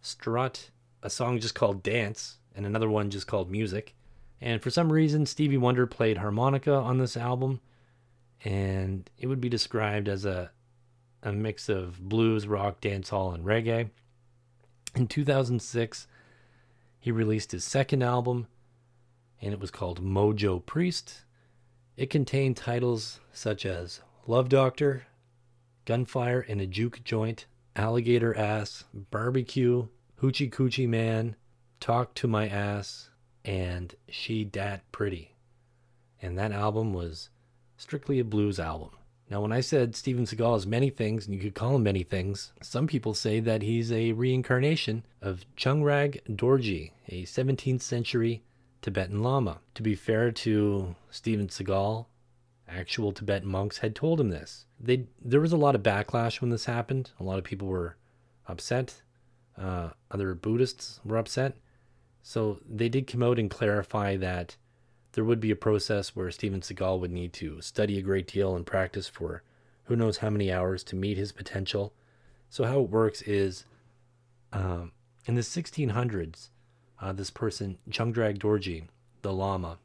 Strut, 0.00 0.70
a 1.02 1.10
song 1.10 1.40
just 1.40 1.54
called 1.54 1.82
Dance 1.82 2.38
and 2.54 2.64
another 2.64 2.88
one 2.88 3.10
just 3.10 3.26
called 3.26 3.50
Music. 3.50 3.94
And 4.40 4.62
for 4.62 4.70
some 4.70 4.92
reason, 4.92 5.26
Stevie 5.26 5.56
Wonder 5.56 5.86
played 5.86 6.18
harmonica 6.18 6.74
on 6.74 6.98
this 6.98 7.16
album, 7.16 7.60
and 8.44 9.08
it 9.18 9.28
would 9.28 9.40
be 9.40 9.48
described 9.48 10.08
as 10.08 10.24
a, 10.24 10.50
a 11.22 11.32
mix 11.32 11.68
of 11.68 12.08
blues, 12.08 12.46
rock, 12.46 12.80
dancehall, 12.80 13.34
and 13.34 13.44
reggae. 13.44 13.90
In 14.94 15.06
2006, 15.06 16.06
he 16.98 17.10
released 17.10 17.52
his 17.52 17.64
second 17.64 18.02
album, 18.02 18.48
and 19.40 19.52
it 19.52 19.60
was 19.60 19.70
called 19.70 20.04
Mojo 20.04 20.64
Priest. 20.64 21.22
It 21.96 22.10
contained 22.10 22.56
titles 22.56 23.20
such 23.32 23.64
as 23.64 24.00
Love 24.26 24.48
Doctor, 24.48 25.04
Gunfire 25.84 26.40
in 26.40 26.60
a 26.60 26.66
Juke 26.66 27.02
Joint, 27.04 27.46
Alligator 27.74 28.36
Ass, 28.36 28.84
Barbecue, 28.92 29.86
Hoochie 30.22 30.52
Coochie 30.52 30.88
Man, 30.88 31.34
Talk 31.80 32.14
to 32.14 32.28
My 32.28 32.48
Ass, 32.48 33.10
and 33.44 33.92
She 34.08 34.44
Dat 34.44 34.82
Pretty. 34.92 35.34
And 36.20 36.38
that 36.38 36.52
album 36.52 36.94
was 36.94 37.28
strictly 37.76 38.20
a 38.20 38.24
blues 38.24 38.60
album. 38.60 38.90
Now, 39.28 39.40
when 39.40 39.50
I 39.50 39.60
said 39.60 39.96
Steven 39.96 40.24
Seagal 40.24 40.58
is 40.58 40.66
many 40.66 40.90
things, 40.90 41.26
and 41.26 41.34
you 41.34 41.40
could 41.40 41.56
call 41.56 41.74
him 41.74 41.82
many 41.82 42.04
things, 42.04 42.52
some 42.62 42.86
people 42.86 43.14
say 43.14 43.40
that 43.40 43.62
he's 43.62 43.90
a 43.90 44.12
reincarnation 44.12 45.04
of 45.20 45.44
Chungdrag 45.56 46.20
Dorji, 46.28 46.92
a 47.08 47.24
17th 47.24 47.82
century 47.82 48.44
Tibetan 48.80 49.24
Lama. 49.24 49.58
To 49.74 49.82
be 49.82 49.96
fair 49.96 50.30
to 50.30 50.94
Steven 51.10 51.48
Seagal, 51.48 52.06
actual 52.68 53.10
Tibetan 53.10 53.48
monks 53.48 53.78
had 53.78 53.96
told 53.96 54.20
him 54.20 54.28
this. 54.28 54.66
They, 54.78 55.06
there 55.20 55.40
was 55.40 55.52
a 55.52 55.56
lot 55.56 55.74
of 55.74 55.82
backlash 55.82 56.40
when 56.40 56.50
this 56.50 56.66
happened. 56.66 57.10
A 57.18 57.24
lot 57.24 57.38
of 57.38 57.44
people 57.44 57.66
were 57.66 57.96
upset. 58.46 59.02
Uh, 59.62 59.90
other 60.10 60.34
Buddhists 60.34 60.98
were 61.04 61.16
upset. 61.16 61.56
So 62.22 62.58
they 62.68 62.88
did 62.88 63.06
come 63.06 63.22
out 63.22 63.38
and 63.38 63.50
clarify 63.50 64.16
that 64.16 64.56
there 65.12 65.24
would 65.24 65.40
be 65.40 65.50
a 65.50 65.56
process 65.56 66.16
where 66.16 66.30
Steven 66.30 66.60
Seagal 66.60 67.00
would 67.00 67.12
need 67.12 67.32
to 67.34 67.60
study 67.60 67.98
a 67.98 68.02
great 68.02 68.26
deal 68.26 68.56
and 68.56 68.66
practice 68.66 69.08
for 69.08 69.42
who 69.84 69.96
knows 69.96 70.18
how 70.18 70.30
many 70.30 70.50
hours 70.50 70.82
to 70.84 70.96
meet 70.96 71.16
his 71.16 71.32
potential. 71.32 71.92
So, 72.48 72.64
how 72.64 72.80
it 72.80 72.90
works 72.90 73.22
is 73.22 73.64
um, 74.52 74.92
in 75.26 75.34
the 75.34 75.42
1600s, 75.42 76.48
uh, 77.00 77.12
this 77.12 77.30
person, 77.30 77.78
Chungdrag 77.90 78.38
Dorji, 78.38 78.88
the 79.22 79.32
Lama, 79.32 79.78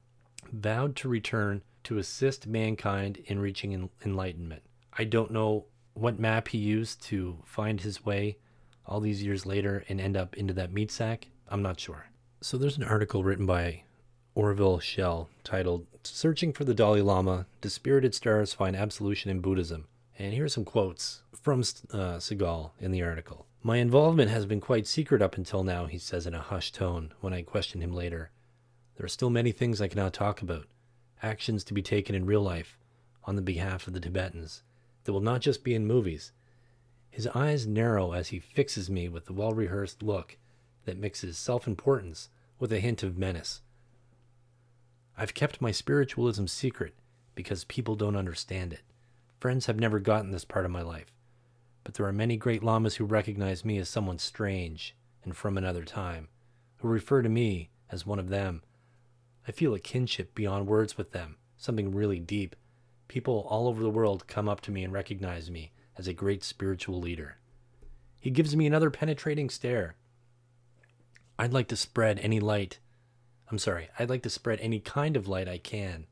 vowed 0.52 0.96
to 0.98 1.10
return 1.10 1.62
to 1.84 1.98
assist 1.98 2.48
mankind 2.48 3.18
in 3.26 3.40
reaching 3.40 3.74
en- 3.74 3.90
enlightenment. 4.06 4.64
I 4.94 5.04
don't 5.04 5.32
know 5.32 5.66
what 5.94 6.20
map 6.20 6.50
he 6.50 6.58
used 6.58 7.02
to 7.04 7.40
find 7.46 7.82
his 7.82 8.06
way 8.06 8.38
all 8.88 9.00
these 9.00 9.24
years 9.24 9.46
later 9.46 9.84
and 9.90 10.00
end 10.00 10.18
up 10.18 10.36
into 10.38 10.54
that 10.54 10.74
meat 10.74 10.92
sack. 10.92 11.28
I'm 11.50 11.62
not 11.62 11.80
sure. 11.80 12.08
So, 12.42 12.58
there's 12.58 12.78
an 12.78 12.84
article 12.84 13.24
written 13.24 13.46
by 13.46 13.84
Orville 14.36 14.80
Schell 14.80 15.30
titled 15.44 15.88
Searching 16.04 16.54
for 16.54 16.64
the 16.64 16.74
Dalai 16.74 17.02
Lama 17.02 17.48
Dispirited 17.62 18.14
Stars 18.14 18.54
Find 18.54 18.76
Absolution 18.76 19.32
in 19.32 19.40
Buddhism. 19.40 19.88
And 20.20 20.34
here 20.34 20.46
are 20.46 20.50
some 20.50 20.66
quotes 20.66 21.22
from 21.34 21.62
uh, 21.62 22.18
Seagal 22.18 22.72
in 22.80 22.92
the 22.92 23.04
article. 23.04 23.48
My 23.64 23.78
involvement 23.78 24.30
has 24.32 24.46
been 24.46 24.62
quite 24.62 24.88
secret 24.88 25.22
up 25.22 25.38
until 25.38 25.64
now, 25.64 25.88
he 25.88 25.98
says 25.98 26.28
in 26.28 26.34
a 26.34 26.42
hushed 26.42 26.76
tone 26.76 27.14
when 27.20 27.34
I 27.34 27.42
question 27.42 27.82
him 27.82 27.94
later. 27.94 28.32
There 28.96 29.06
are 29.06 29.10
still 29.10 29.30
many 29.30 29.52
things 29.52 29.82
I 29.82 29.88
cannot 29.88 30.14
talk 30.14 30.42
about, 30.42 30.68
actions 31.22 31.64
to 31.66 31.74
be 31.74 31.82
taken 31.82 32.16
in 32.16 32.26
real 32.26 32.42
life 32.42 32.78
on 33.26 33.36
the 33.36 33.42
behalf 33.42 33.88
of 33.88 33.94
the 33.94 34.00
Tibetans 34.00 34.64
that 35.04 35.14
will 35.14 35.20
not 35.20 35.42
just 35.42 35.64
be 35.64 35.74
in 35.74 35.86
movies. 35.86 36.32
His 37.10 37.28
eyes 37.28 37.66
narrow 37.66 38.14
as 38.14 38.30
he 38.30 38.40
fixes 38.40 38.90
me 38.90 39.10
with 39.10 39.26
the 39.26 39.34
well 39.34 39.54
rehearsed 39.54 40.04
look 40.04 40.38
that 40.86 40.98
mixes 40.98 41.38
self 41.38 41.68
importance 41.68 42.30
with 42.60 42.72
a 42.72 42.80
hint 42.80 43.04
of 43.04 43.18
menace. 43.18 43.62
I've 45.18 45.34
kept 45.34 45.62
my 45.62 45.72
spiritualism 45.72 46.46
secret 46.46 46.94
because 47.34 47.64
people 47.66 47.96
don't 47.96 48.16
understand 48.16 48.74
it. 48.74 48.82
Friends 49.40 49.66
have 49.66 49.80
never 49.80 50.00
gotten 50.00 50.32
this 50.32 50.46
part 50.46 50.66
of 50.66 50.72
my 50.72 50.82
life. 50.82 51.14
But 51.84 51.94
there 51.94 52.06
are 52.06 52.14
many 52.14 52.38
great 52.38 52.64
lamas 52.64 52.96
who 52.96 53.06
recognize 53.06 53.64
me 53.64 53.78
as 53.78 53.90
someone 53.90 54.18
strange 54.18 54.96
and 55.24 55.36
from 55.36 55.58
another 55.58 55.84
time, 55.84 56.28
who 56.78 56.88
refer 56.88 57.22
to 57.22 57.30
me 57.30 57.70
as 57.90 58.06
one 58.06 58.20
of 58.20 58.30
them. 58.30 58.62
I 59.48 59.52
feel 59.52 59.74
a 59.74 59.80
kinship 59.80 60.36
beyond 60.36 60.68
words 60.68 60.98
with 60.98 61.12
them, 61.12 61.38
something 61.56 61.94
really 61.94 62.20
deep. 62.20 62.56
People 63.08 63.48
all 63.50 63.68
over 63.68 63.82
the 63.82 63.90
world 63.90 64.28
come 64.28 64.50
up 64.50 64.62
to 64.62 64.72
me 64.72 64.84
and 64.84 64.92
recognize 64.92 65.50
me 65.50 65.72
as 65.98 66.08
a 66.08 66.14
great 66.14 66.44
spiritual 66.44 67.00
leader. 67.00 67.38
He 68.20 68.30
gives 68.30 68.56
me 68.56 68.68
another 68.68 68.90
penetrating 68.90 69.50
stare. 69.50 69.96
I'd 71.40 71.54
like 71.54 71.68
to 71.70 71.76
spread 71.76 72.20
any 72.20 72.40
light 72.40 72.80
I'm 73.50 73.58
sorry, 73.58 73.90
I'd 73.98 74.10
like 74.10 74.24
to 74.24 74.30
spread 74.30 74.60
any 74.60 74.80
kind 74.80 75.16
of 75.16 75.28
light 75.28 75.48
I 75.48 75.58
can 75.58 76.06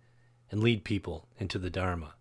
and 0.49 0.63
lead 0.63 0.85
people 0.85 1.27
into 1.37 1.59
the 1.59 1.69
Dharma. 1.69 2.13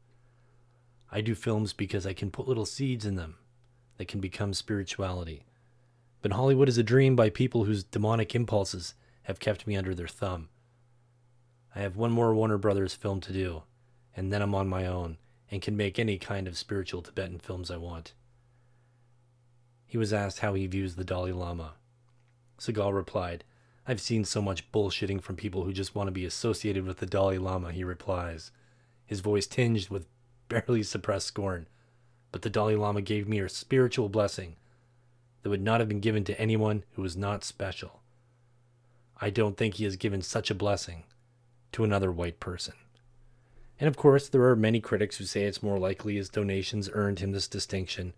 I 1.12 1.20
do 1.20 1.36
films 1.36 1.72
because 1.72 2.04
I 2.04 2.12
can 2.12 2.32
put 2.32 2.48
little 2.48 2.66
seeds 2.66 3.06
in 3.06 3.14
them 3.14 3.36
that 3.96 4.08
can 4.08 4.20
become 4.20 4.52
spirituality. 4.52 5.44
But 6.20 6.32
Hollywood 6.32 6.68
is 6.68 6.78
a 6.78 6.82
dream 6.82 7.14
by 7.14 7.30
people 7.30 7.64
whose 7.64 7.84
demonic 7.84 8.34
impulses 8.34 8.94
have 9.24 9.38
kept 9.38 9.66
me 9.68 9.76
under 9.76 9.94
their 9.94 10.08
thumb. 10.08 10.48
I 11.76 11.80
have 11.80 11.96
one 11.96 12.10
more 12.10 12.34
Warner 12.34 12.58
Brothers 12.58 12.94
film 12.94 13.20
to 13.20 13.32
do, 13.32 13.62
and 14.16 14.32
then 14.32 14.42
I'm 14.42 14.54
on 14.54 14.68
my 14.68 14.86
own 14.86 15.18
and 15.54 15.62
can 15.62 15.76
make 15.76 16.00
any 16.00 16.18
kind 16.18 16.48
of 16.48 16.58
spiritual 16.58 17.00
Tibetan 17.00 17.38
films 17.38 17.70
I 17.70 17.76
want. 17.76 18.12
He 19.86 19.96
was 19.96 20.12
asked 20.12 20.40
how 20.40 20.54
he 20.54 20.66
views 20.66 20.96
the 20.96 21.04
Dalai 21.04 21.30
Lama. 21.30 21.74
Seagal 22.58 22.92
replied, 22.92 23.44
I've 23.86 24.00
seen 24.00 24.24
so 24.24 24.42
much 24.42 24.72
bullshitting 24.72 25.22
from 25.22 25.36
people 25.36 25.62
who 25.62 25.72
just 25.72 25.94
want 25.94 26.08
to 26.08 26.12
be 26.12 26.24
associated 26.24 26.84
with 26.84 26.96
the 26.96 27.06
Dalai 27.06 27.38
Lama, 27.38 27.70
he 27.70 27.84
replies, 27.84 28.50
his 29.06 29.20
voice 29.20 29.46
tinged 29.46 29.90
with 29.90 30.08
barely 30.48 30.82
suppressed 30.82 31.28
scorn. 31.28 31.68
But 32.32 32.42
the 32.42 32.50
Dalai 32.50 32.74
Lama 32.74 33.00
gave 33.00 33.28
me 33.28 33.38
a 33.38 33.48
spiritual 33.48 34.08
blessing 34.08 34.56
that 35.44 35.50
would 35.50 35.62
not 35.62 35.78
have 35.78 35.88
been 35.88 36.00
given 36.00 36.24
to 36.24 36.40
anyone 36.40 36.82
who 36.94 37.02
was 37.02 37.16
not 37.16 37.44
special. 37.44 38.00
I 39.20 39.30
don't 39.30 39.56
think 39.56 39.74
he 39.74 39.84
has 39.84 39.94
given 39.94 40.20
such 40.20 40.50
a 40.50 40.54
blessing 40.56 41.04
to 41.70 41.84
another 41.84 42.10
white 42.10 42.40
person. 42.40 42.74
And 43.84 43.88
of 43.90 43.98
course, 43.98 44.30
there 44.30 44.44
are 44.44 44.56
many 44.56 44.80
critics 44.80 45.18
who 45.18 45.26
say 45.26 45.42
it's 45.42 45.62
more 45.62 45.78
likely 45.78 46.16
his 46.16 46.30
donations 46.30 46.88
earned 46.94 47.18
him 47.18 47.32
this 47.32 47.46
distinction, 47.46 48.14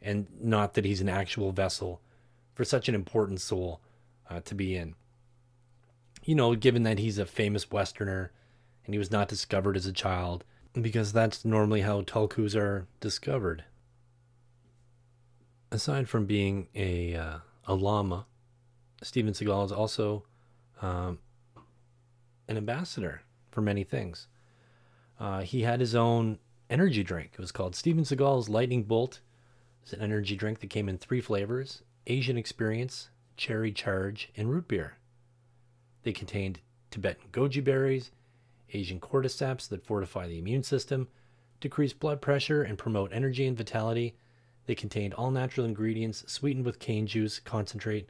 and 0.00 0.26
not 0.40 0.72
that 0.72 0.86
he's 0.86 1.02
an 1.02 1.10
actual 1.10 1.52
vessel 1.52 2.00
for 2.54 2.64
such 2.64 2.88
an 2.88 2.94
important 2.94 3.42
soul 3.42 3.82
uh, 4.30 4.40
to 4.46 4.54
be 4.54 4.74
in. 4.74 4.94
You 6.22 6.34
know, 6.34 6.54
given 6.54 6.84
that 6.84 6.98
he's 6.98 7.18
a 7.18 7.26
famous 7.26 7.70
Westerner 7.70 8.32
and 8.86 8.94
he 8.94 8.98
was 8.98 9.10
not 9.10 9.28
discovered 9.28 9.76
as 9.76 9.84
a 9.84 9.92
child, 9.92 10.42
because 10.72 11.12
that's 11.12 11.44
normally 11.44 11.82
how 11.82 12.00
tulkus 12.00 12.56
are 12.56 12.86
discovered. 13.00 13.64
Aside 15.70 16.08
from 16.08 16.24
being 16.24 16.68
a 16.74 17.14
uh, 17.14 17.38
a 17.66 17.74
lama, 17.74 18.24
Steven 19.02 19.34
Seagal 19.34 19.66
is 19.66 19.72
also 19.72 20.24
um, 20.80 21.18
an 22.48 22.56
ambassador 22.56 23.20
for 23.50 23.60
many 23.60 23.84
things. 23.84 24.28
Uh, 25.18 25.42
he 25.42 25.62
had 25.62 25.80
his 25.80 25.94
own 25.94 26.38
energy 26.68 27.02
drink. 27.02 27.30
It 27.34 27.40
was 27.40 27.52
called 27.52 27.74
Steven 27.74 28.04
Seagal's 28.04 28.48
Lightning 28.48 28.82
Bolt. 28.82 29.20
It's 29.82 29.92
an 29.92 30.00
energy 30.00 30.36
drink 30.36 30.60
that 30.60 30.70
came 30.70 30.88
in 30.88 30.98
three 30.98 31.20
flavors: 31.20 31.82
Asian 32.06 32.36
Experience, 32.36 33.10
cherry 33.36 33.72
charge, 33.72 34.30
and 34.36 34.50
root 34.50 34.68
beer. 34.68 34.96
They 36.02 36.12
contained 36.12 36.60
Tibetan 36.90 37.28
goji 37.32 37.62
berries, 37.62 38.10
Asian 38.72 39.00
cordyceps 39.00 39.68
that 39.68 39.84
fortify 39.84 40.26
the 40.26 40.38
immune 40.38 40.62
system, 40.62 41.08
decrease 41.60 41.92
blood 41.92 42.20
pressure, 42.20 42.62
and 42.62 42.78
promote 42.78 43.12
energy 43.12 43.46
and 43.46 43.56
vitality. 43.56 44.16
They 44.66 44.74
contained 44.74 45.14
all 45.14 45.30
natural 45.30 45.66
ingredients 45.66 46.24
sweetened 46.26 46.64
with 46.64 46.78
cane 46.78 47.06
juice 47.06 47.38
concentrate, 47.38 48.08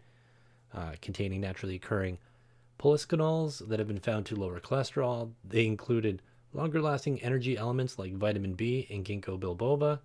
uh, 0.73 0.93
containing 1.01 1.41
naturally 1.41 1.77
occurring 1.77 2.19
polyphenols 2.79 3.67
that 3.69 3.79
have 3.79 3.89
been 3.89 4.01
found 4.01 4.27
to 4.27 4.37
lower 4.37 4.61
cholesterol. 4.61 5.33
They 5.45 5.67
included 5.67 6.23
longer 6.55 6.81
lasting 6.81 7.21
energy 7.23 7.59
elements 7.59 7.99
like 7.99 8.15
vitamin 8.15 8.55
B 8.55 8.87
and 8.91 9.05
ginkgo 9.05 9.39
biloba, 9.39 9.99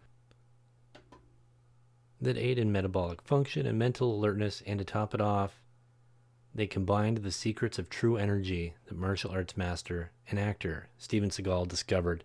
that 2.20 2.38
aid 2.38 2.58
in 2.58 2.72
metabolic 2.72 3.22
function 3.22 3.66
and 3.66 3.80
mental 3.80 4.14
alertness, 4.14 4.62
and 4.66 4.80
to 4.80 4.86
top 4.86 5.14
it 5.14 5.22
off, 5.22 5.62
they 6.54 6.68
combined 6.68 7.18
the 7.18 7.32
secrets 7.32 7.80
of 7.80 7.90
true 7.90 8.18
energy 8.18 8.74
that 8.88 8.98
martial 8.98 9.32
arts 9.32 9.56
master 9.56 10.12
and 10.30 10.40
actor 10.40 10.90
Steven 10.98 11.30
Seagal 11.30 11.68
discovered 11.68 12.24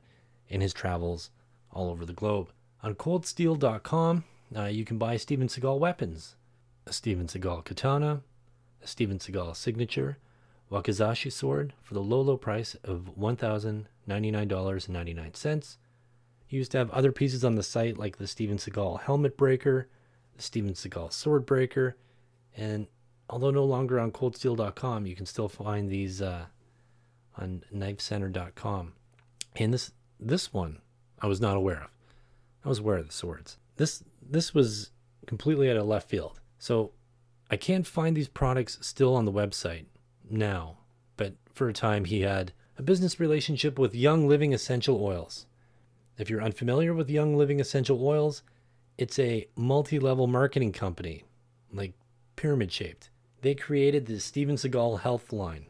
in 0.48 0.60
his 0.60 0.72
travels 0.72 1.30
all 1.70 1.90
over 1.90 2.04
the 2.04 2.12
globe. 2.12 2.50
On 2.82 2.94
coldsteel.com, 2.94 4.24
uh, 4.56 4.64
you 4.64 4.84
can 4.84 4.98
buy 4.98 5.16
Steven 5.16 5.48
Seagal 5.48 5.78
weapons 5.78 6.37
a 6.87 6.92
Steven 6.92 7.26
Seagal 7.26 7.64
katana, 7.64 8.20
a 8.82 8.87
Steven 8.87 9.18
Seagal 9.18 9.56
signature, 9.56 10.18
wakizashi 10.70 11.33
sword 11.33 11.72
for 11.83 11.94
the 11.94 12.03
low, 12.03 12.20
low 12.20 12.37
price 12.37 12.77
of 12.85 13.12
$1,099.99 13.18 15.77
used 16.48 16.72
to 16.72 16.79
have 16.79 16.90
other 16.90 17.12
pieces 17.12 17.44
on 17.44 17.57
the 17.57 17.62
site 17.62 17.98
like 17.98 18.18
the 18.18 18.27
Steven 18.27 18.59
Seagal 18.59 19.03
helmet 19.03 19.37
breaker, 19.37 19.88
the 20.37 20.42
Steven 20.42 20.72
Seagal 20.72 21.12
sword 21.12 21.46
breaker, 21.46 21.96
and 22.57 22.87
although 23.29 23.50
no 23.50 23.64
longer 23.64 23.98
on 23.98 24.12
coldsteel.com, 24.12 25.07
you 25.07 25.16
can 25.16 25.27
still 25.27 25.48
find 25.48 25.90
these 25.90 26.22
uh, 26.22 26.46
on 27.37 27.64
knifecenter.com. 27.74 28.92
And 29.57 29.74
this 29.74 29.92
this 30.20 30.53
one 30.53 30.81
I 31.20 31.27
was 31.27 31.40
not 31.40 31.57
aware 31.57 31.83
of. 31.83 31.90
I 32.64 32.68
was 32.68 32.79
aware 32.79 32.98
of 32.98 33.07
the 33.07 33.12
swords. 33.12 33.59
This 33.77 34.05
this 34.22 34.55
was 34.55 34.90
completely 35.27 35.70
out 35.70 35.77
of 35.77 35.87
left 35.87 36.09
field. 36.09 36.40
So 36.59 36.92
I 37.50 37.57
can't 37.57 37.87
find 37.87 38.16
these 38.16 38.29
products 38.29 38.79
still 38.81 39.14
on 39.14 39.24
the 39.24 39.33
website 39.33 39.87
now, 40.28 40.78
but 41.16 41.34
for 41.52 41.68
a 41.68 41.72
time 41.72 42.04
he 42.04 42.22
had 42.22 42.52
a 42.78 42.82
business 42.82 43.20
relationship 43.20 43.78
with 43.78 43.94
Young 43.94 44.26
Living 44.26 44.52
Essential 44.52 45.02
Oils. 45.02 45.46
If 46.18 46.30
you're 46.30 46.42
unfamiliar 46.42 46.94
with 46.94 47.10
Young 47.10 47.37
Living 47.37 47.60
Essential 47.60 48.04
Oils, 48.06 48.42
it's 48.98 49.18
a 49.18 49.46
multi 49.56 49.98
level 49.98 50.26
marketing 50.26 50.72
company, 50.72 51.24
like 51.72 51.94
pyramid 52.37 52.72
shaped. 52.72 53.10
they 53.42 53.54
created 53.54 54.06
the 54.06 54.18
Steven 54.18 54.56
Seagal 54.56 55.00
Health 55.00 55.32
Line. 55.32 55.66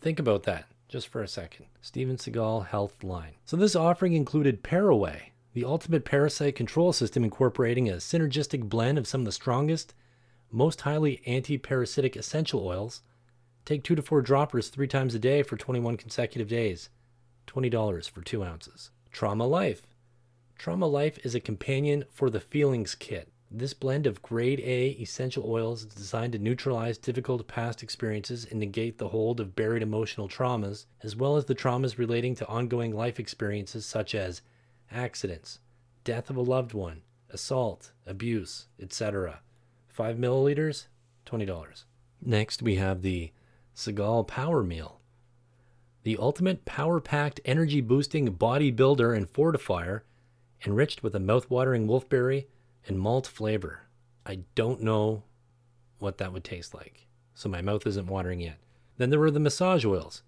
Think 0.00 0.18
about 0.18 0.42
that 0.42 0.66
just 0.88 1.08
for 1.08 1.22
a 1.22 1.28
second. 1.28 1.66
Steven 1.80 2.16
Seagal 2.16 2.66
Health 2.66 3.04
Line. 3.04 3.34
So 3.44 3.56
this 3.56 3.76
offering 3.76 4.14
included 4.14 4.62
Paraway, 4.62 5.32
the 5.54 5.64
ultimate 5.64 6.04
parasite 6.04 6.56
control 6.56 6.92
system 6.92 7.22
incorporating 7.24 7.88
a 7.88 7.94
synergistic 7.94 8.68
blend 8.68 8.98
of 8.98 9.06
some 9.06 9.20
of 9.20 9.24
the 9.24 9.32
strongest, 9.32 9.94
most 10.50 10.80
highly 10.82 11.22
anti-parasitic 11.26 12.16
essential 12.16 12.66
oils. 12.66 13.02
Take 13.64 13.84
two 13.84 13.94
to 13.94 14.02
four 14.02 14.22
droppers 14.22 14.68
three 14.68 14.88
times 14.88 15.14
a 15.14 15.18
day 15.18 15.42
for 15.42 15.56
21 15.56 15.96
consecutive 15.96 16.48
days. 16.48 16.88
$20 17.46 18.10
for 18.10 18.22
two 18.22 18.42
ounces. 18.42 18.90
Trauma 19.12 19.46
Life. 19.46 19.86
Trauma 20.58 20.86
Life 20.86 21.18
is 21.24 21.34
a 21.34 21.40
companion 21.40 22.04
for 22.10 22.28
the 22.28 22.40
Feelings 22.40 22.94
Kit. 22.94 23.28
This 23.54 23.74
blend 23.74 24.06
of 24.06 24.22
grade 24.22 24.60
A 24.60 24.90
essential 24.92 25.44
oils 25.46 25.82
is 25.82 25.94
designed 25.94 26.32
to 26.32 26.38
neutralize 26.38 26.96
difficult 26.96 27.46
past 27.46 27.82
experiences 27.82 28.46
and 28.50 28.58
negate 28.58 28.98
the 28.98 29.08
hold 29.08 29.40
of 29.40 29.54
buried 29.54 29.82
emotional 29.82 30.28
traumas, 30.28 30.86
as 31.02 31.14
well 31.14 31.36
as 31.36 31.44
the 31.44 31.54
traumas 31.54 31.98
relating 31.98 32.34
to 32.36 32.48
ongoing 32.48 32.96
life 32.96 33.20
experiences 33.20 33.84
such 33.84 34.14
as 34.14 34.40
accidents, 34.90 35.58
death 36.02 36.30
of 36.30 36.36
a 36.36 36.40
loved 36.40 36.72
one, 36.72 37.02
assault, 37.28 37.92
abuse, 38.06 38.66
etc. 38.80 39.40
5 39.88 40.16
milliliters, 40.16 40.86
$20. 41.26 41.84
Next, 42.22 42.62
we 42.62 42.76
have 42.76 43.02
the 43.02 43.32
Seagal 43.74 44.26
Power 44.28 44.62
Meal. 44.62 45.00
The 46.02 46.18
ultimate 46.18 46.64
power 46.64 47.00
packed, 47.00 47.40
energy 47.44 47.80
boosting 47.80 48.34
bodybuilder 48.34 49.16
and 49.16 49.32
fortifier, 49.32 50.02
enriched 50.66 51.02
with 51.02 51.14
a 51.14 51.20
mouth-watering 51.20 51.86
wolfberry 51.86 52.46
and 52.86 52.98
malt 52.98 53.26
flavor. 53.26 53.82
I 54.26 54.40
don't 54.54 54.82
know 54.82 55.22
what 55.98 56.18
that 56.18 56.32
would 56.32 56.44
taste 56.44 56.74
like, 56.74 57.06
so 57.34 57.48
my 57.48 57.62
mouth 57.62 57.86
isn't 57.86 58.06
watering 58.06 58.40
yet. 58.40 58.58
Then 58.98 59.10
there 59.10 59.18
were 59.18 59.30
the 59.30 59.40
massage 59.40 59.84
oils 59.84 60.22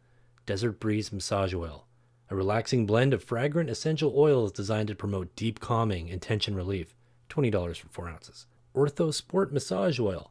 Desert 0.47 0.81
Breeze 0.81 1.13
Massage 1.13 1.55
Oil, 1.55 1.87
a 2.31 2.37
relaxing 2.37 2.87
blend 2.87 3.13
of 3.13 3.23
fragrant 3.23 3.69
essential 3.69 4.15
oils 4.17 4.53
designed 4.53 4.89
to 4.89 4.95
promote 4.95 5.37
deep 5.37 5.61
calming 5.61 6.11
and 6.11 6.23
tension 6.23 6.55
relief. 6.55 6.95
$20 7.29 7.77
for 7.77 7.89
4 7.89 8.09
ounces. 8.09 8.47
Ortho 8.75 9.13
Sport 9.13 9.53
Massage 9.53 9.99
Oil, 9.99 10.31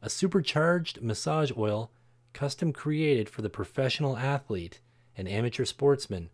a 0.00 0.10
supercharged 0.10 1.02
massage 1.02 1.50
oil 1.56 1.90
custom 2.32 2.72
created 2.72 3.28
for 3.28 3.42
the 3.42 3.50
professional 3.50 4.16
athlete 4.16 4.80
and 5.16 5.28
amateur 5.28 5.64
sportsman. 5.64 6.30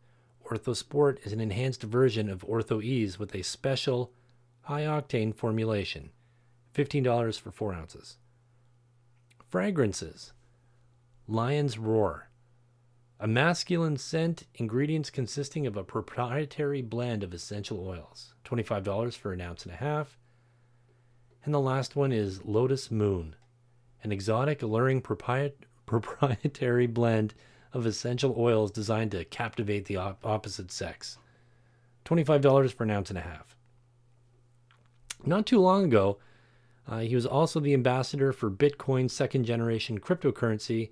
OrthoSport 0.47 1.25
is 1.27 1.33
an 1.33 1.41
enhanced 1.41 1.83
version 1.83 2.29
of 2.31 2.47
Ortho 2.47 2.83
Ease 2.83 3.19
with 3.19 3.35
a 3.35 3.43
special 3.43 4.13
high 4.63 4.83
octane 4.83 5.35
formulation. 5.35 6.11
$15 6.75 7.41
for 7.41 7.51
4 7.51 7.75
ounces. 7.75 8.17
Fragrances 9.51 10.33
Lion's 11.27 11.79
Roar. 11.79 12.31
A 13.21 13.27
masculine 13.27 13.97
scent, 13.97 14.45
ingredients 14.55 15.11
consisting 15.11 15.67
of 15.67 15.77
a 15.77 15.83
proprietary 15.83 16.83
blend 16.83 17.25
of 17.25 17.35
essential 17.35 17.87
oils. 17.87 18.35
$25 18.45 19.17
for 19.17 19.33
an 19.33 19.41
ounce 19.41 19.65
and 19.65 19.75
a 19.75 19.77
half. 19.77 20.17
And 21.45 21.53
the 21.53 21.61
last 21.61 21.97
one 21.97 22.13
is 22.13 22.45
Lotus 22.45 22.91
Moon, 22.91 23.35
an 24.03 24.13
exotic, 24.13 24.63
alluring 24.63 25.03
propriet- 25.03 25.67
proprietary 25.89 26.87
blend 26.89 27.35
of 27.73 27.87
essential 27.87 28.35
oils 28.39 28.71
designed 28.71 29.11
to 29.13 29.25
captivate 29.25 29.87
the 29.87 29.97
op- 29.97 30.25
opposite 30.25 30.71
sex. 30.71 31.19
$25 32.05 32.73
for 32.73 32.85
an 32.85 32.91
ounce 32.91 33.11
and 33.11 33.19
a 33.19 33.23
half. 33.23 33.57
Not 35.25 35.47
too 35.47 35.61
long 35.61 35.85
ago, 35.85 36.19
uh, 36.89 37.01
he 37.01 37.15
was 37.15 37.27
also 37.27 37.61
the 37.61 37.75
ambassador 37.75 38.33
for 38.33 38.51
Bitcoin's 38.51 39.13
second 39.13 39.45
generation 39.45 40.01
cryptocurrency 40.01 40.91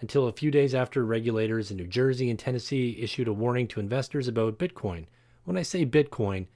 until 0.00 0.26
a 0.26 0.32
few 0.32 0.50
days 0.50 0.74
after 0.74 1.04
regulators 1.04 1.70
in 1.70 1.76
New 1.76 1.86
Jersey 1.86 2.30
and 2.30 2.38
Tennessee 2.38 2.96
issued 3.00 3.28
a 3.28 3.32
warning 3.32 3.66
to 3.68 3.80
investors 3.80 4.28
about 4.28 4.58
Bitcoin. 4.58 5.06
When 5.44 5.56
I 5.56 5.62
say 5.62 5.84
Bitcoin, 5.84 6.46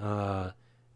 uh, 0.00 0.50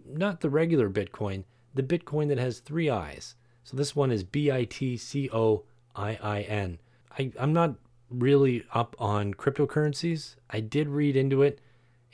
not 0.07 0.41
the 0.41 0.49
regular 0.49 0.89
Bitcoin, 0.89 1.45
the 1.75 1.83
Bitcoin 1.83 2.29
that 2.29 2.39
has 2.39 2.61
three 2.61 2.89
eyes. 2.89 3.35
So 3.65 3.77
this 3.77 3.95
one 3.95 4.11
is 4.11 4.25
B 4.25 4.51
I 4.51 4.65
T 4.65 4.97
C 4.97 5.29
O 5.33 5.65
I 5.99 6.79
I. 7.17 7.29
I'm 7.39 7.53
not 7.53 7.75
really 8.11 8.65
up 8.73 8.97
on 8.99 9.35
cryptocurrencies. 9.35 10.37
I 10.49 10.61
did 10.61 10.89
read 10.89 11.17
into 11.17 11.43
it, 11.43 11.61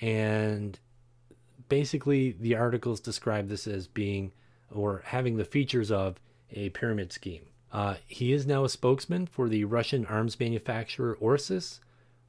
and 0.00 0.78
basically 1.68 2.32
the 2.32 2.56
articles 2.56 3.00
describe 3.00 3.48
this 3.48 3.66
as 3.66 3.86
being 3.86 4.32
or 4.72 5.02
having 5.06 5.36
the 5.36 5.44
features 5.44 5.90
of 5.90 6.18
a 6.50 6.70
pyramid 6.70 7.12
scheme. 7.12 7.46
Uh, 7.72 7.96
he 8.06 8.32
is 8.32 8.46
now 8.46 8.64
a 8.64 8.68
spokesman 8.68 9.26
for 9.26 9.48
the 9.48 9.64
Russian 9.64 10.06
arms 10.06 10.38
manufacturer 10.38 11.16
Orsis. 11.20 11.80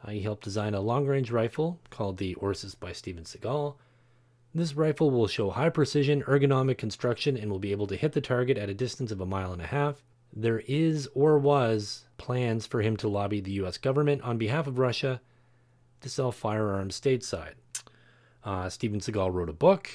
Uh, 0.04 0.12
he 0.12 0.22
helped 0.22 0.44
design 0.44 0.74
a 0.74 0.82
long 0.82 1.06
range 1.06 1.32
rifle 1.32 1.80
called 1.90 2.18
the 2.18 2.36
Orsis 2.36 2.76
by 2.76 2.92
Steven 2.92 3.24
Seagal. 3.24 3.76
This 4.54 4.74
rifle 4.74 5.12
will 5.12 5.28
show 5.28 5.52
high 5.52 5.70
precision, 5.70 6.24
ergonomic 6.24 6.78
construction, 6.78 7.36
and 7.38 7.52
will 7.52 7.60
be 7.60 7.72
able 7.72 7.88
to 7.88 7.96
hit 7.96 8.14
the 8.14 8.22
target 8.22 8.58
at 8.58 8.70
a 8.70 8.74
distance 8.74 9.12
of 9.12 9.22
a 9.22 9.26
mile 9.26 9.54
and 9.54 9.62
a 9.62 9.68
half. 9.68 10.04
There 10.36 10.62
is 10.68 11.08
or 11.14 11.40
was 11.40 12.06
plans 12.18 12.66
for 12.66 12.82
him 12.82 12.98
to 12.98 13.08
lobby 13.08 13.40
the 13.40 13.54
US 13.54 13.78
government 13.78 14.22
on 14.24 14.38
behalf 14.38 14.68
of 14.68 14.80
Russia 14.80 15.22
to 16.02 16.10
sell 16.10 16.32
firearms 16.32 17.00
stateside. 17.00 17.54
Uh, 18.44 18.70
Steven 18.70 19.00
Seagal 19.00 19.34
wrote 19.34 19.50
a 19.50 19.54
book. 19.54 19.90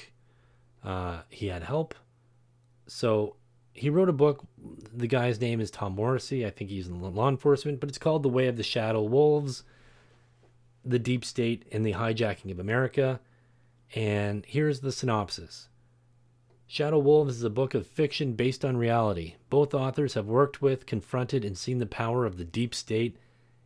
Uh, 0.83 1.21
he 1.29 1.47
had 1.47 1.63
help. 1.63 1.93
So 2.87 3.35
he 3.73 3.89
wrote 3.89 4.09
a 4.09 4.13
book. 4.13 4.43
The 4.93 5.07
guy's 5.07 5.39
name 5.39 5.61
is 5.61 5.71
Tom 5.71 5.93
Morrissey. 5.93 6.45
I 6.45 6.49
think 6.49 6.69
he's 6.69 6.87
in 6.87 6.99
law 6.99 7.29
enforcement, 7.29 7.79
but 7.79 7.89
it's 7.89 7.97
called 7.97 8.23
The 8.23 8.29
Way 8.29 8.47
of 8.47 8.57
the 8.57 8.63
Shadow 8.63 9.03
Wolves, 9.03 9.63
The 10.83 10.99
Deep 10.99 11.23
State, 11.23 11.65
and 11.71 11.85
the 11.85 11.93
Hijacking 11.93 12.51
of 12.51 12.59
America. 12.59 13.21
And 13.95 14.45
here's 14.45 14.81
the 14.81 14.91
synopsis 14.91 15.69
Shadow 16.73 16.99
Wolves 16.99 17.35
is 17.35 17.43
a 17.43 17.49
book 17.49 17.73
of 17.73 17.85
fiction 17.85 18.31
based 18.31 18.63
on 18.63 18.77
reality. 18.77 19.35
Both 19.49 19.73
authors 19.73 20.13
have 20.13 20.27
worked 20.27 20.61
with, 20.61 20.85
confronted, 20.85 21.43
and 21.43 21.57
seen 21.57 21.79
the 21.79 21.85
power 21.85 22.25
of 22.25 22.37
the 22.37 22.45
deep 22.45 22.73
state 22.73 23.17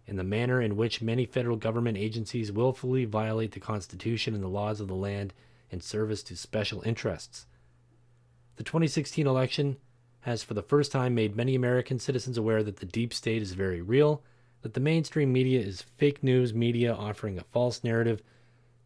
and 0.07 0.17
the 0.17 0.23
manner 0.23 0.59
in 0.59 0.75
which 0.75 1.03
many 1.03 1.27
federal 1.27 1.55
government 1.55 1.99
agencies 1.99 2.51
willfully 2.51 3.05
violate 3.05 3.51
the 3.51 3.59
Constitution 3.59 4.33
and 4.33 4.41
the 4.41 4.47
laws 4.47 4.81
of 4.81 4.87
the 4.87 4.95
land 4.95 5.35
in 5.69 5.81
service 5.81 6.23
to 6.23 6.35
special 6.35 6.81
interests. 6.81 7.45
The 8.55 8.63
2016 8.63 9.27
election 9.27 9.77
has 10.21 10.41
for 10.41 10.55
the 10.55 10.63
first 10.63 10.91
time 10.91 11.13
made 11.13 11.35
many 11.35 11.53
American 11.53 11.99
citizens 11.99 12.39
aware 12.39 12.63
that 12.63 12.77
the 12.77 12.87
deep 12.87 13.13
state 13.13 13.43
is 13.43 13.51
very 13.51 13.83
real, 13.83 14.23
that 14.63 14.73
the 14.73 14.79
mainstream 14.79 15.31
media 15.31 15.59
is 15.59 15.83
fake 15.83 16.23
news 16.23 16.55
media 16.55 16.91
offering 16.91 17.37
a 17.37 17.43
false 17.43 17.83
narrative 17.83 18.23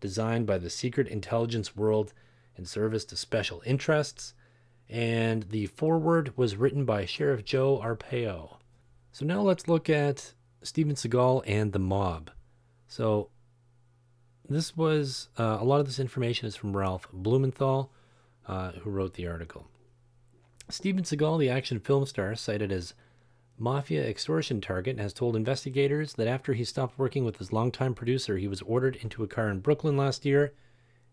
designed 0.01 0.45
by 0.45 0.57
the 0.57 0.69
secret 0.69 1.07
intelligence 1.07 1.77
world 1.77 2.11
service 2.67 3.05
to 3.05 3.15
special 3.15 3.61
interests, 3.65 4.33
and 4.89 5.43
the 5.43 5.67
foreword 5.67 6.35
was 6.37 6.55
written 6.55 6.85
by 6.85 7.05
Sheriff 7.05 7.45
Joe 7.45 7.79
Arpaio. 7.83 8.57
So 9.11 9.25
now 9.25 9.41
let's 9.41 9.67
look 9.67 9.89
at 9.89 10.33
Steven 10.61 10.95
Seagal 10.95 11.43
and 11.45 11.73
the 11.73 11.79
mob. 11.79 12.31
So 12.87 13.29
this 14.47 14.75
was 14.75 15.29
uh, 15.37 15.57
a 15.59 15.63
lot 15.63 15.79
of 15.79 15.85
this 15.85 15.99
information 15.99 16.47
is 16.47 16.55
from 16.55 16.75
Ralph 16.75 17.07
Blumenthal, 17.13 17.91
uh, 18.47 18.71
who 18.71 18.89
wrote 18.89 19.13
the 19.13 19.27
article. 19.27 19.67
Steven 20.69 21.03
Seagal, 21.03 21.39
the 21.39 21.49
action 21.49 21.79
film 21.79 22.05
star, 22.05 22.35
cited 22.35 22.71
as 22.71 22.93
mafia 23.57 24.03
extortion 24.03 24.61
target, 24.61 24.99
has 24.99 25.13
told 25.13 25.35
investigators 25.35 26.13
that 26.13 26.27
after 26.27 26.53
he 26.53 26.63
stopped 26.63 26.97
working 26.97 27.25
with 27.25 27.37
his 27.37 27.53
longtime 27.53 27.93
producer, 27.93 28.37
he 28.37 28.47
was 28.47 28.61
ordered 28.63 28.95
into 28.97 29.23
a 29.23 29.27
car 29.27 29.49
in 29.49 29.59
Brooklyn 29.59 29.97
last 29.97 30.25
year 30.25 30.53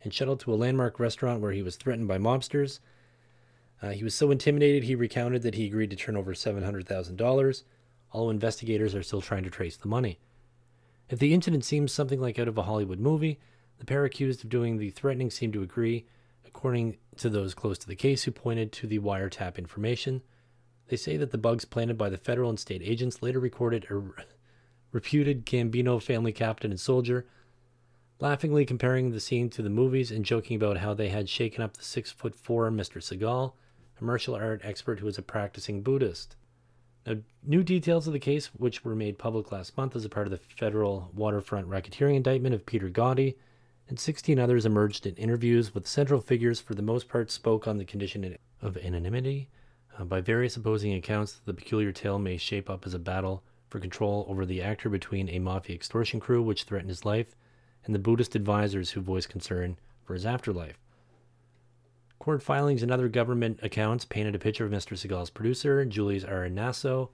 and 0.06 0.14
shuttled 0.14 0.40
to 0.40 0.54
a 0.54 0.56
landmark 0.56 0.98
restaurant 0.98 1.42
where 1.42 1.52
he 1.52 1.62
was 1.62 1.76
threatened 1.76 2.08
by 2.08 2.16
mobsters. 2.16 2.80
Uh, 3.82 3.90
he 3.90 4.02
was 4.02 4.14
so 4.14 4.30
intimidated, 4.30 4.84
he 4.84 4.94
recounted 4.94 5.42
that 5.42 5.54
he 5.54 5.66
agreed 5.66 5.90
to 5.90 5.96
turn 5.96 6.16
over 6.16 6.32
$700,000 6.32 7.62
although 8.12 8.30
investigators 8.30 8.94
are 8.94 9.02
still 9.02 9.20
trying 9.20 9.44
to 9.44 9.50
trace 9.50 9.76
the 9.76 9.88
money. 9.88 10.18
If 11.08 11.18
the 11.18 11.34
incident 11.34 11.64
seems 11.64 11.92
something 11.92 12.20
like 12.20 12.38
out 12.38 12.48
of 12.48 12.58
a 12.58 12.62
Hollywood 12.62 12.98
movie, 12.98 13.38
the 13.78 13.84
pair 13.84 14.04
accused 14.04 14.42
of 14.42 14.50
doing 14.50 14.78
the 14.78 14.90
threatening 14.90 15.30
seem 15.30 15.52
to 15.52 15.62
agree, 15.62 16.06
according 16.46 16.96
to 17.18 17.28
those 17.28 17.54
close 17.54 17.78
to 17.78 17.86
the 17.86 17.94
case 17.94 18.24
who 18.24 18.30
pointed 18.30 18.72
to 18.72 18.86
the 18.86 18.98
wiretap 18.98 19.58
information. 19.58 20.22
They 20.88 20.96
say 20.96 21.16
that 21.18 21.30
the 21.30 21.38
bugs 21.38 21.64
planted 21.64 21.98
by 21.98 22.08
the 22.08 22.16
federal 22.16 22.48
and 22.48 22.58
state 22.58 22.82
agents 22.82 23.22
later 23.22 23.38
recorded 23.38 23.86
a 23.90 24.02
reputed 24.92 25.44
Gambino 25.44 26.02
family 26.02 26.32
captain 26.32 26.70
and 26.70 26.80
soldier, 26.80 27.26
laughingly 28.18 28.64
comparing 28.64 29.10
the 29.10 29.20
scene 29.20 29.50
to 29.50 29.62
the 29.62 29.68
movies 29.68 30.10
and 30.10 30.24
joking 30.24 30.56
about 30.56 30.78
how 30.78 30.94
they 30.94 31.10
had 31.10 31.28
shaken 31.28 31.62
up 31.62 31.76
the 31.76 31.84
six 31.84 32.10
foot 32.10 32.34
four 32.34 32.70
Mr. 32.70 33.02
Seagal, 33.02 33.52
a 34.00 34.04
martial 34.04 34.34
art 34.34 34.60
expert 34.64 35.00
who 35.00 35.06
is 35.06 35.18
a 35.18 35.22
practicing 35.22 35.82
Buddhist. 35.82 36.36
Now, 37.06 37.16
new 37.44 37.62
details 37.62 38.06
of 38.06 38.12
the 38.12 38.18
case, 38.18 38.46
which 38.56 38.84
were 38.84 38.96
made 38.96 39.18
public 39.18 39.52
last 39.52 39.76
month 39.76 39.94
as 39.94 40.04
a 40.04 40.08
part 40.08 40.26
of 40.26 40.30
the 40.30 40.38
federal 40.38 41.10
waterfront 41.14 41.68
racketeering 41.68 42.16
indictment 42.16 42.54
of 42.54 42.66
Peter 42.66 42.88
Gotti, 42.88 43.36
and 43.88 44.00
16 44.00 44.38
others 44.38 44.66
emerged 44.66 45.06
in 45.06 45.14
interviews 45.14 45.72
with 45.72 45.86
central 45.86 46.20
figures 46.20 46.58
for 46.58 46.74
the 46.74 46.82
most 46.82 47.08
part 47.08 47.30
spoke 47.30 47.68
on 47.68 47.76
the 47.76 47.84
condition 47.84 48.36
of 48.60 48.76
anonymity. 48.78 49.48
Uh, 49.96 50.04
by 50.04 50.20
various 50.20 50.56
opposing 50.56 50.94
accounts, 50.94 51.40
the 51.44 51.54
peculiar 51.54 51.92
tale 51.92 52.18
may 52.18 52.36
shape 52.36 52.68
up 52.68 52.84
as 52.84 52.94
a 52.94 52.98
battle 52.98 53.44
for 53.68 53.78
control 53.78 54.26
over 54.28 54.44
the 54.44 54.60
actor 54.60 54.88
between 54.88 55.28
a 55.28 55.38
mafia 55.38 55.76
extortion 55.76 56.18
crew 56.18 56.42
which 56.42 56.64
threatened 56.64 56.90
his 56.90 57.04
life 57.04 57.36
and 57.86 57.94
the 57.94 58.00
Buddhist 58.00 58.34
advisors 58.34 58.90
who 58.90 59.00
voiced 59.00 59.28
concern 59.28 59.78
for 60.04 60.14
his 60.14 60.26
afterlife. 60.26 60.78
Court 62.18 62.42
filings 62.42 62.82
and 62.82 62.90
other 62.90 63.08
government 63.08 63.60
accounts 63.62 64.04
painted 64.04 64.34
a 64.34 64.38
picture 64.38 64.64
of 64.64 64.72
Mr. 64.72 64.96
Seagal's 64.96 65.30
producer, 65.30 65.84
Julius 65.84 66.24
R. 66.24 66.48
Nasso, 66.48 67.10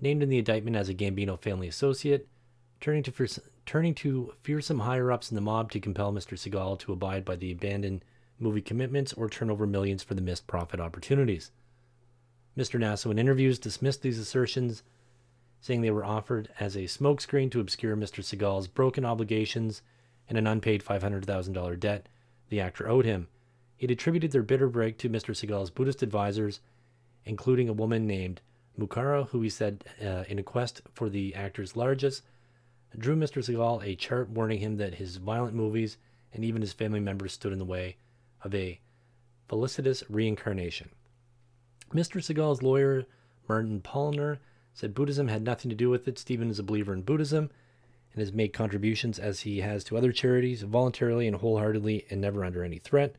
named 0.00 0.22
in 0.22 0.28
the 0.28 0.38
indictment 0.38 0.76
as 0.76 0.88
a 0.88 0.94
Gambino 0.94 1.38
family 1.40 1.68
associate, 1.68 2.28
turning 2.80 3.02
to, 3.04 3.28
turning 3.64 3.94
to 3.94 4.34
fearsome 4.42 4.80
higher 4.80 5.10
ups 5.10 5.30
in 5.30 5.36
the 5.36 5.40
mob 5.40 5.70
to 5.72 5.80
compel 5.80 6.12
Mr. 6.12 6.36
Seagal 6.36 6.80
to 6.80 6.92
abide 6.92 7.24
by 7.24 7.36
the 7.36 7.52
abandoned 7.52 8.04
movie 8.38 8.60
commitments 8.60 9.12
or 9.12 9.28
turn 9.28 9.50
over 9.50 9.66
millions 9.66 10.02
for 10.02 10.14
the 10.14 10.20
missed 10.20 10.46
profit 10.46 10.80
opportunities. 10.80 11.52
Mr. 12.58 12.78
Nasso, 12.78 13.10
in 13.10 13.18
interviews, 13.18 13.58
dismissed 13.58 14.02
these 14.02 14.18
assertions, 14.18 14.82
saying 15.60 15.80
they 15.80 15.90
were 15.90 16.04
offered 16.04 16.48
as 16.58 16.76
a 16.76 16.80
smokescreen 16.80 17.50
to 17.52 17.60
obscure 17.60 17.96
Mr. 17.96 18.22
Seagal's 18.22 18.66
broken 18.66 19.04
obligations 19.04 19.80
and 20.32 20.38
an 20.38 20.46
unpaid 20.46 20.82
$500,000 20.82 21.78
debt 21.78 22.08
the 22.48 22.58
actor 22.58 22.88
owed 22.88 23.04
him. 23.04 23.28
He 23.76 23.84
attributed 23.84 24.32
their 24.32 24.42
bitter 24.42 24.66
break 24.66 24.96
to 24.98 25.10
Mr. 25.10 25.36
Seagal's 25.36 25.68
Buddhist 25.68 26.02
advisors, 26.02 26.60
including 27.26 27.68
a 27.68 27.74
woman 27.74 28.06
named 28.06 28.40
Mukara, 28.78 29.28
who 29.28 29.42
he 29.42 29.50
said, 29.50 29.84
uh, 30.02 30.24
in 30.28 30.38
a 30.38 30.42
quest 30.42 30.80
for 30.94 31.10
the 31.10 31.34
actor's 31.34 31.76
largesse, 31.76 32.22
drew 32.96 33.14
Mr. 33.14 33.44
Seagal 33.44 33.84
a 33.84 33.94
chart 33.94 34.30
warning 34.30 34.60
him 34.60 34.78
that 34.78 34.94
his 34.94 35.16
violent 35.16 35.54
movies 35.54 35.98
and 36.32 36.46
even 36.46 36.62
his 36.62 36.72
family 36.72 37.00
members 37.00 37.34
stood 37.34 37.52
in 37.52 37.58
the 37.58 37.64
way 37.66 37.96
of 38.42 38.54
a 38.54 38.80
felicitous 39.50 40.02
reincarnation. 40.08 40.88
Mr. 41.92 42.22
Seagal's 42.22 42.62
lawyer, 42.62 43.04
Martin 43.50 43.82
Pollner, 43.82 44.38
said 44.72 44.94
Buddhism 44.94 45.28
had 45.28 45.42
nothing 45.42 45.68
to 45.68 45.76
do 45.76 45.90
with 45.90 46.08
it. 46.08 46.18
Stephen 46.18 46.48
is 46.48 46.58
a 46.58 46.62
believer 46.62 46.94
in 46.94 47.02
Buddhism 47.02 47.50
and 48.12 48.20
has 48.20 48.32
made 48.32 48.52
contributions 48.52 49.18
as 49.18 49.40
he 49.40 49.60
has 49.60 49.84
to 49.84 49.96
other 49.96 50.12
charities 50.12 50.62
voluntarily 50.62 51.26
and 51.26 51.36
wholeheartedly 51.36 52.06
and 52.10 52.20
never 52.20 52.44
under 52.44 52.62
any 52.62 52.78
threat. 52.78 53.16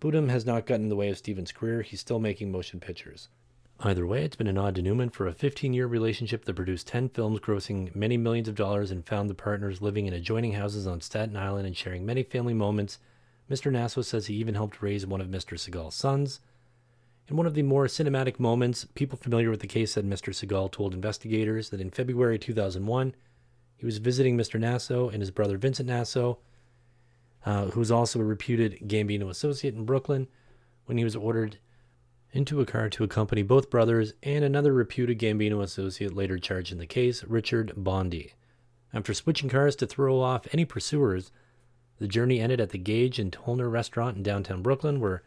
Buddhism 0.00 0.28
has 0.28 0.44
not 0.44 0.66
gotten 0.66 0.84
in 0.84 0.88
the 0.88 0.96
way 0.96 1.08
of 1.08 1.18
Steven's 1.18 1.52
career. 1.52 1.82
He's 1.82 2.00
still 2.00 2.18
making 2.18 2.52
motion 2.52 2.80
pictures. 2.80 3.28
Either 3.80 4.06
way, 4.06 4.24
it's 4.24 4.36
been 4.36 4.46
an 4.46 4.58
odd 4.58 4.74
denouement 4.74 5.12
for 5.12 5.26
a 5.26 5.32
15 5.32 5.72
year 5.72 5.86
relationship 5.86 6.44
that 6.44 6.54
produced 6.54 6.86
10 6.86 7.08
films 7.08 7.40
grossing 7.40 7.94
many 7.94 8.16
millions 8.16 8.48
of 8.48 8.54
dollars 8.54 8.90
and 8.90 9.06
found 9.06 9.28
the 9.28 9.34
partners 9.34 9.82
living 9.82 10.06
in 10.06 10.14
adjoining 10.14 10.52
houses 10.52 10.86
on 10.86 11.00
Staten 11.00 11.36
Island 11.36 11.66
and 11.66 11.76
sharing 11.76 12.06
many 12.06 12.22
family 12.22 12.54
moments. 12.54 12.98
Mr. 13.50 13.72
Nasso 13.72 14.04
says 14.04 14.26
he 14.26 14.34
even 14.34 14.54
helped 14.54 14.80
raise 14.80 15.06
one 15.06 15.20
of 15.20 15.28
Mr. 15.28 15.58
Seagal's 15.58 15.94
sons. 15.94 16.40
In 17.28 17.36
one 17.36 17.46
of 17.46 17.54
the 17.54 17.62
more 17.62 17.86
cinematic 17.86 18.38
moments, 18.38 18.86
people 18.94 19.18
familiar 19.18 19.50
with 19.50 19.60
the 19.60 19.66
case 19.66 19.92
said 19.92 20.04
Mr. 20.04 20.32
Seagal 20.32 20.72
told 20.72 20.94
investigators 20.94 21.70
that 21.70 21.80
in 21.80 21.90
February 21.90 22.38
2001, 22.38 23.14
he 23.76 23.86
was 23.86 23.98
visiting 23.98 24.36
Mr. 24.36 24.58
Nasso 24.60 25.12
and 25.12 25.20
his 25.20 25.30
brother 25.30 25.58
Vincent 25.58 25.88
Nasso, 25.88 26.38
uh, 27.44 27.66
who 27.66 27.80
was 27.80 27.90
also 27.90 28.20
a 28.20 28.24
reputed 28.24 28.88
Gambino 28.88 29.28
associate 29.28 29.74
in 29.74 29.84
Brooklyn, 29.84 30.28
when 30.86 30.98
he 30.98 31.04
was 31.04 31.16
ordered 31.16 31.58
into 32.32 32.60
a 32.60 32.66
car 32.66 32.88
to 32.90 33.04
accompany 33.04 33.42
both 33.42 33.70
brothers 33.70 34.14
and 34.22 34.44
another 34.44 34.72
reputed 34.72 35.18
Gambino 35.18 35.62
associate 35.62 36.14
later 36.14 36.38
charged 36.38 36.72
in 36.72 36.78
the 36.78 36.86
case, 36.86 37.22
Richard 37.24 37.72
Bondi. 37.76 38.32
After 38.92 39.14
switching 39.14 39.48
cars 39.48 39.76
to 39.76 39.86
throw 39.86 40.20
off 40.20 40.48
any 40.52 40.64
pursuers, 40.64 41.30
the 41.98 42.08
journey 42.08 42.40
ended 42.40 42.60
at 42.60 42.70
the 42.70 42.78
Gage 42.78 43.18
and 43.18 43.30
Tollner 43.30 43.70
restaurant 43.70 44.16
in 44.16 44.22
downtown 44.22 44.62
Brooklyn, 44.62 44.98
where 45.00 45.22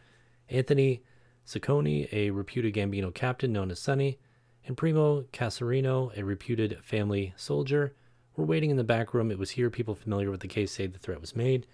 Anthony 0.50 1.02
Ciccone, 1.46 2.12
a 2.12 2.32
reputed 2.32 2.74
Gambino 2.74 3.14
captain 3.14 3.54
known 3.54 3.72
as 3.72 3.80
Sonny, 3.80 4.20
and 4.66 4.76
Primo 4.76 5.24
Casarino, 5.32 6.16
a 6.18 6.24
reputed 6.24 6.78
family 6.84 7.34
soldier, 7.38 7.94
were 8.38 8.46
waiting 8.46 8.70
in 8.70 8.78
the 8.78 8.84
back 8.84 9.14
room. 9.14 9.32
It 9.32 9.40
was 9.40 9.52
here 9.52 9.70
people 9.70 9.96
familiar 9.96 10.32
with 10.32 10.40
the 10.40 10.48
case 10.48 10.72
say 10.72 10.88
the 10.88 11.00
threat 11.00 11.20
was 11.20 11.36
made. 11.36 11.66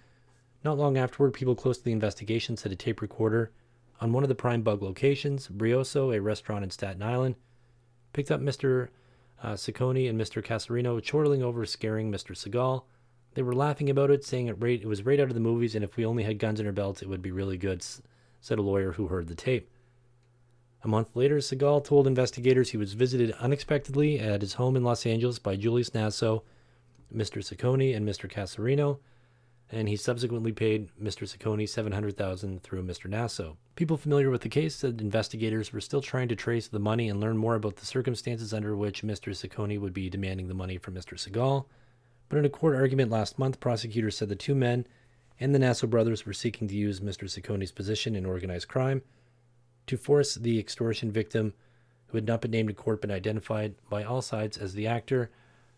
Not 0.64 0.78
long 0.78 0.98
afterward, 0.98 1.34
people 1.34 1.56
close 1.56 1.78
to 1.78 1.84
the 1.84 1.92
investigation 1.92 2.56
said 2.56 2.72
a 2.72 2.76
tape 2.76 3.02
recorder 3.02 3.52
on 4.00 4.14
one 4.14 4.24
of 4.24 4.30
the 4.30 4.36
Prime 4.36 4.62
Bug 4.62 4.82
locations, 4.82 5.48
Brioso, 5.48 6.12
a 6.12 6.22
restaurant 6.22 6.64
in 6.64 6.72
Staten 6.72 7.04
Island, 7.04 7.36
picked 8.14 8.32
up 8.32 8.42
Mr. 8.42 8.88
Uh, 9.42 9.54
Ciccone 9.54 10.10
and 10.10 10.20
Mr. 10.20 10.44
Casarino 10.44 11.04
chortling 11.04 11.44
over 11.44 11.66
scaring 11.66 12.12
Mr. 12.12 12.34
Seagal. 12.34 12.84
They 13.34 13.42
were 13.42 13.54
laughing 13.54 13.90
about 13.90 14.10
it, 14.10 14.24
saying 14.24 14.48
it, 14.48 14.56
right, 14.60 14.82
it 14.82 14.88
was 14.88 15.06
right 15.06 15.20
out 15.20 15.28
of 15.28 15.34
the 15.34 15.40
movies, 15.42 15.76
and 15.76 15.84
if 15.84 15.98
we 15.98 16.06
only 16.06 16.24
had 16.24 16.40
guns 16.40 16.60
in 16.60 16.66
our 16.66 16.72
belts, 16.72 17.02
it 17.02 17.10
would 17.10 17.22
be 17.22 17.32
really 17.32 17.58
good, 17.58 17.84
said 18.40 18.58
a 18.58 18.62
lawyer 18.62 18.94
who 18.94 19.08
heard 19.08 19.28
the 19.28 19.36
tape. 19.36 19.70
A 20.84 20.88
month 20.88 21.16
later, 21.16 21.38
Seagal 21.38 21.84
told 21.86 22.08
investigators 22.08 22.70
he 22.70 22.78
was 22.78 22.94
visited 22.94 23.32
unexpectedly 23.40 24.20
at 24.20 24.42
his 24.42 24.54
home 24.54 24.76
in 24.76 24.84
Los 24.84 25.06
Angeles 25.06 25.40
by 25.40 25.56
Julius 25.56 25.90
Nasso, 25.92 26.44
Mr. 27.16 27.44
Ciccone, 27.44 27.96
and 27.96 28.08
Mr. 28.08 28.30
Casarino, 28.30 29.00
and 29.72 29.90
he 29.90 29.96
subsequently 29.96 30.52
paid 30.52 30.90
Mr. 31.02 31.28
Ciccone 31.28 31.68
700,000 31.68 32.62
through 32.62 32.84
Mr. 32.84 33.10
Nasso. 33.10 33.58
People 33.76 33.98
familiar 33.98 34.30
with 34.30 34.42
the 34.42 34.50
case 34.50 34.76
said 34.76 35.02
investigators 35.02 35.74
were 35.74 35.82
still 35.82 36.02
trying 36.02 36.28
to 36.28 36.36
trace 36.36 36.68
the 36.68 36.80
money 36.80 37.10
and 37.10 37.20
learn 37.20 37.38
more 37.38 37.56
about 37.56 37.78
the 37.78 37.86
circumstances 37.86 38.54
under 38.54 38.76
which 38.76 39.04
Mr. 39.04 39.34
Ciccone 39.34 39.80
would 39.80 39.94
be 39.94 40.10
demanding 40.10 40.48
the 40.48 40.54
money 40.54 40.78
from 40.78 40.94
Mr. 40.94 41.18
Seagal. 41.18 41.66
But 42.30 42.40
in 42.40 42.46
a 42.46 42.50
court 42.50 42.76
argument 42.76 43.12
last 43.12 43.40
month, 43.40 43.60
prosecutors 43.60 44.18
said 44.18 44.30
the 44.30 44.36
two 44.36 44.56
men 44.56 44.86
and 45.40 45.54
the 45.54 45.60
Nasso 45.60 45.90
brothers 45.90 46.26
were 46.26 46.34
seeking 46.34 46.68
to 46.68 46.76
use 46.76 47.00
Mr. 47.00 47.26
Ciccone's 47.26 47.72
position 47.72 48.16
in 48.16 48.26
organized 48.26 48.68
crime 48.68 49.02
to 49.88 49.98
force 49.98 50.36
the 50.36 50.60
extortion 50.60 51.12
victim, 51.12 51.54
who 52.08 52.18
had 52.18 52.28
not 52.28 52.42
been 52.42 52.52
named 52.52 52.70
in 52.70 52.76
court 52.76 53.02
but 53.02 53.12
identified 53.12 53.76
by 53.90 54.04
all 54.04 54.22
sides 54.22 54.58
as 54.58 54.74
the 54.74 54.88
actor, 54.88 55.32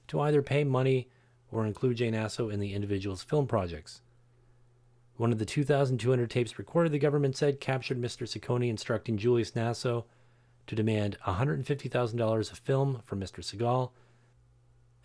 to 0.08 0.20
either 0.20 0.42
pay 0.42 0.64
money 0.64 1.08
or 1.52 1.66
include 1.66 1.98
Jay 1.98 2.12
Nasso 2.12 2.52
in 2.52 2.60
the 2.60 2.74
individual's 2.74 3.24
film 3.24 3.48
projects. 3.48 4.02
One 5.18 5.32
of 5.32 5.40
the 5.40 5.46
2,200 5.46 6.30
tapes 6.30 6.60
recorded, 6.60 6.92
the 6.92 7.00
government 7.00 7.38
said, 7.38 7.62
captured 7.62 8.02
Mr. 8.02 8.28
Ciccone 8.28 8.70
instructing 8.70 9.18
Julius 9.18 9.52
Nasso 9.52 10.04
to 10.68 10.76
demand 10.76 11.18
$150,000 11.26 12.52
of 12.52 12.58
film 12.58 13.02
from 13.06 13.22
Mr. 13.22 13.40
Seagal. 13.40 13.92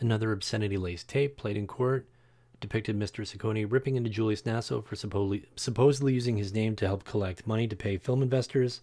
Another 0.01 0.33
obscenity 0.33 0.77
laced 0.77 1.09
tape 1.09 1.37
played 1.37 1.57
in 1.57 1.67
court 1.67 2.09
depicted 2.61 2.99
Mr. 2.99 3.25
Ciccone 3.25 3.71
ripping 3.71 3.97
into 3.97 4.11
Julius 4.11 4.43
Nasso 4.43 4.85
for 4.85 4.95
supposedly, 4.95 5.47
supposedly 5.57 6.13
using 6.13 6.37
his 6.37 6.53
name 6.53 6.77
to 6.77 6.87
help 6.87 7.05
collect 7.05 7.47
money 7.47 7.67
to 7.67 7.77
pay 7.77 7.97
film 7.97 8.23
investors, 8.23 8.83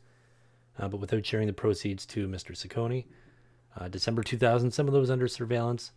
uh, 0.79 0.87
but 0.87 0.99
without 0.99 1.25
sharing 1.25 1.47
the 1.47 1.53
proceeds 1.53 2.05
to 2.07 2.27
Mr. 2.27 2.51
Ciccone. 2.51 3.05
Uh, 3.75 3.87
December 3.87 4.23
2000, 4.23 4.71
some 4.71 4.87
of 4.87 4.93
those 4.93 5.11
under 5.11 5.27
surveillance. 5.27 5.91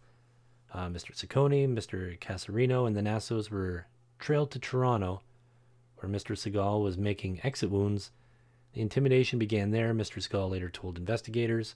Uh, 0.72 0.86
Mr. 0.86 1.12
Ciccone, 1.12 1.74
Mr. 1.74 2.18
Casarino, 2.20 2.86
and 2.86 2.96
the 2.96 3.02
Nassos 3.02 3.50
were 3.50 3.86
trailed 4.18 4.50
to 4.52 4.58
Toronto, 4.58 5.20
where 5.96 6.10
Mr. 6.10 6.36
Seagal 6.36 6.82
was 6.82 6.96
making 6.96 7.40
exit 7.42 7.70
wounds. 7.70 8.12
The 8.72 8.80
intimidation 8.80 9.38
began 9.38 9.72
there, 9.72 9.92
Mr. 9.92 10.22
Seagal 10.22 10.50
later 10.50 10.70
told 10.70 10.96
investigators. 10.96 11.74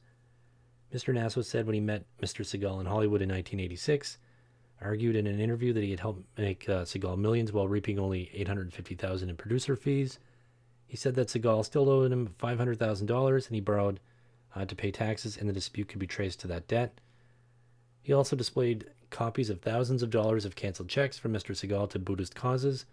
Mr. 0.92 1.12
Nasso 1.12 1.44
said 1.44 1.66
when 1.66 1.74
he 1.74 1.80
met 1.80 2.04
Mr. 2.22 2.44
Seagal 2.44 2.80
in 2.80 2.86
Hollywood 2.86 3.20
in 3.20 3.28
1986, 3.28 4.18
argued 4.80 5.16
in 5.16 5.26
an 5.26 5.40
interview 5.40 5.72
that 5.72 5.82
he 5.82 5.90
had 5.90 6.00
helped 6.00 6.22
make 6.38 6.68
uh, 6.68 6.84
Seagal 6.84 7.18
millions 7.18 7.52
while 7.52 7.66
reaping 7.66 7.98
only 7.98 8.30
850000 8.32 9.28
in 9.28 9.36
producer 9.36 9.74
fees. 9.74 10.20
He 10.86 10.96
said 10.96 11.16
that 11.16 11.28
Seagal 11.28 11.64
still 11.64 11.88
owed 11.90 12.12
him 12.12 12.34
$500,000 12.38 13.46
and 13.46 13.54
he 13.54 13.60
borrowed 13.60 13.98
uh, 14.54 14.64
to 14.64 14.76
pay 14.76 14.92
taxes, 14.92 15.36
and 15.36 15.48
the 15.48 15.52
dispute 15.52 15.88
could 15.88 15.98
be 15.98 16.06
traced 16.06 16.38
to 16.40 16.46
that 16.46 16.68
debt. 16.68 17.00
He 18.04 18.12
also 18.12 18.36
displayed 18.36 18.84
copies 19.08 19.48
of 19.48 19.62
thousands 19.62 20.02
of 20.02 20.10
dollars 20.10 20.44
of 20.44 20.54
canceled 20.54 20.90
checks 20.90 21.16
from 21.16 21.32
Mr. 21.32 21.56
Seagal 21.56 21.88
to 21.90 21.98
Buddhist 21.98 22.34
causes, 22.34 22.84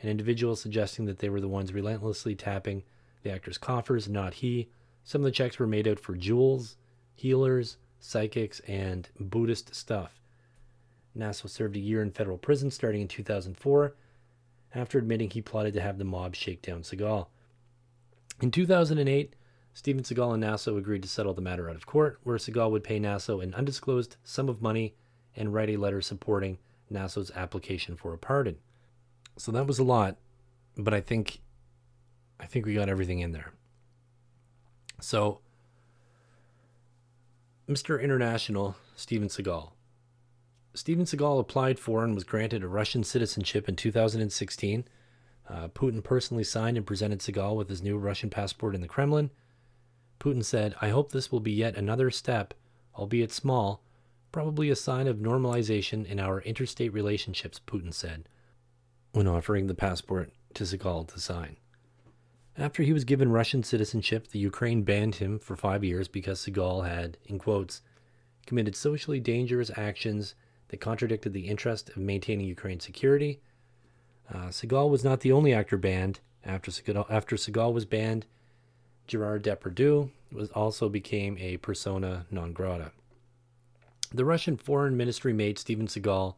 and 0.00 0.10
individuals 0.10 0.62
suggesting 0.62 1.04
that 1.04 1.18
they 1.18 1.28
were 1.28 1.40
the 1.40 1.48
ones 1.48 1.74
relentlessly 1.74 2.34
tapping 2.34 2.82
the 3.22 3.30
actor's 3.30 3.58
coffers, 3.58 4.08
not 4.08 4.34
he. 4.34 4.70
Some 5.04 5.20
of 5.20 5.26
the 5.26 5.32
checks 5.32 5.58
were 5.58 5.66
made 5.66 5.86
out 5.86 6.00
for 6.00 6.14
jewels, 6.14 6.78
healers, 7.14 7.76
psychics, 8.00 8.60
and 8.60 9.06
Buddhist 9.20 9.74
stuff. 9.74 10.18
Nasso 11.14 11.46
served 11.48 11.76
a 11.76 11.80
year 11.80 12.00
in 12.00 12.10
federal 12.10 12.38
prison 12.38 12.70
starting 12.70 13.02
in 13.02 13.08
2004 13.08 13.94
after 14.74 14.98
admitting 14.98 15.28
he 15.28 15.42
plotted 15.42 15.74
to 15.74 15.82
have 15.82 15.98
the 15.98 16.04
mob 16.04 16.34
shake 16.34 16.62
down 16.62 16.80
Seagal. 16.80 17.26
In 18.40 18.50
2008, 18.50 19.34
Steven 19.74 20.04
Seagal 20.04 20.34
and 20.34 20.44
Nasso 20.44 20.78
agreed 20.78 21.02
to 21.02 21.08
settle 21.08 21.34
the 21.34 21.42
matter 21.42 21.68
out 21.68 21.74
of 21.74 21.84
court, 21.84 22.20
where 22.22 22.36
Seagal 22.36 22.70
would 22.70 22.84
pay 22.84 23.00
Nasso 23.00 23.42
an 23.42 23.52
undisclosed 23.54 24.16
sum 24.22 24.48
of 24.48 24.62
money 24.62 24.94
and 25.36 25.52
write 25.52 25.68
a 25.68 25.76
letter 25.76 26.00
supporting 26.00 26.58
Nasso's 26.90 27.32
application 27.32 27.96
for 27.96 28.14
a 28.14 28.18
pardon. 28.18 28.56
So 29.36 29.50
that 29.50 29.66
was 29.66 29.80
a 29.80 29.84
lot, 29.84 30.16
but 30.76 30.94
I 30.94 31.00
think 31.00 31.40
I 32.38 32.46
think 32.46 32.66
we 32.66 32.74
got 32.74 32.88
everything 32.88 33.18
in 33.18 33.32
there. 33.32 33.52
So 35.00 35.40
Mr. 37.68 38.00
International 38.00 38.76
Steven 38.94 39.28
Seagal 39.28 39.72
Steven 40.72 41.04
Seagal 41.04 41.40
applied 41.40 41.80
for 41.80 42.04
and 42.04 42.14
was 42.14 42.24
granted 42.24 42.62
a 42.62 42.68
Russian 42.68 43.02
citizenship 43.02 43.68
in 43.68 43.74
2016. 43.74 44.84
Uh, 45.48 45.68
Putin 45.68 46.02
personally 46.02 46.44
signed 46.44 46.76
and 46.76 46.86
presented 46.86 47.18
Seagal 47.18 47.56
with 47.56 47.68
his 47.68 47.82
new 47.82 47.98
Russian 47.98 48.30
passport 48.30 48.76
in 48.76 48.80
the 48.80 48.88
Kremlin. 48.88 49.30
Putin 50.24 50.42
said, 50.42 50.74
I 50.80 50.88
hope 50.88 51.12
this 51.12 51.30
will 51.30 51.40
be 51.40 51.52
yet 51.52 51.76
another 51.76 52.10
step, 52.10 52.54
albeit 52.96 53.30
small, 53.30 53.82
probably 54.32 54.70
a 54.70 54.76
sign 54.76 55.06
of 55.06 55.18
normalization 55.18 56.06
in 56.06 56.18
our 56.18 56.40
interstate 56.40 56.94
relationships, 56.94 57.60
Putin 57.66 57.92
said, 57.92 58.26
when 59.12 59.28
offering 59.28 59.66
the 59.66 59.74
passport 59.74 60.32
to 60.54 60.64
Seagal 60.64 61.08
to 61.08 61.20
sign. 61.20 61.58
After 62.56 62.82
he 62.82 62.94
was 62.94 63.04
given 63.04 63.32
Russian 63.32 63.62
citizenship, 63.62 64.28
the 64.28 64.38
Ukraine 64.38 64.82
banned 64.82 65.16
him 65.16 65.38
for 65.38 65.56
five 65.56 65.84
years 65.84 66.08
because 66.08 66.40
Seagal 66.40 66.88
had, 66.88 67.18
in 67.26 67.38
quotes, 67.38 67.82
committed 68.46 68.74
socially 68.74 69.20
dangerous 69.20 69.70
actions 69.76 70.34
that 70.68 70.80
contradicted 70.80 71.34
the 71.34 71.48
interest 71.48 71.90
of 71.90 71.98
maintaining 71.98 72.46
Ukraine's 72.46 72.84
security. 72.84 73.40
Uh, 74.32 74.50
was 74.88 75.04
not 75.04 75.20
the 75.20 75.32
only 75.32 75.52
actor 75.52 75.76
banned. 75.76 76.20
After 76.46 76.70
Seagal, 76.70 77.10
after 77.10 77.36
was 77.72 77.84
banned, 77.84 78.24
Gerard 79.06 79.42
Depardieu 79.42 80.10
was 80.32 80.50
also 80.50 80.88
became 80.88 81.36
a 81.38 81.56
persona 81.58 82.26
non 82.30 82.52
grata. 82.52 82.92
The 84.12 84.24
Russian 84.24 84.56
Foreign 84.56 84.96
Ministry 84.96 85.32
made 85.32 85.58
Steven 85.58 85.86
Seagal 85.86 86.34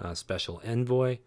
uh, 0.00 0.14
special 0.14 0.60
envoy. 0.64 1.18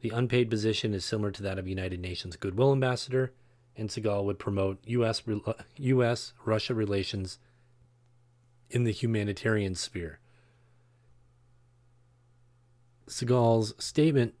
The 0.00 0.10
unpaid 0.10 0.50
position 0.50 0.92
is 0.92 1.04
similar 1.04 1.30
to 1.30 1.42
that 1.42 1.58
of 1.58 1.66
United 1.66 2.00
Nations 2.00 2.36
Goodwill 2.36 2.72
Ambassador, 2.72 3.32
and 3.76 3.88
Seagal 3.88 4.24
would 4.24 4.38
promote 4.38 4.78
U.S. 4.86 5.22
U.S. 5.76 6.32
Russia 6.44 6.74
relations 6.74 7.38
in 8.70 8.84
the 8.84 8.92
humanitarian 8.92 9.74
sphere. 9.74 10.18
Seagal's 13.08 13.74
statement 13.82 14.34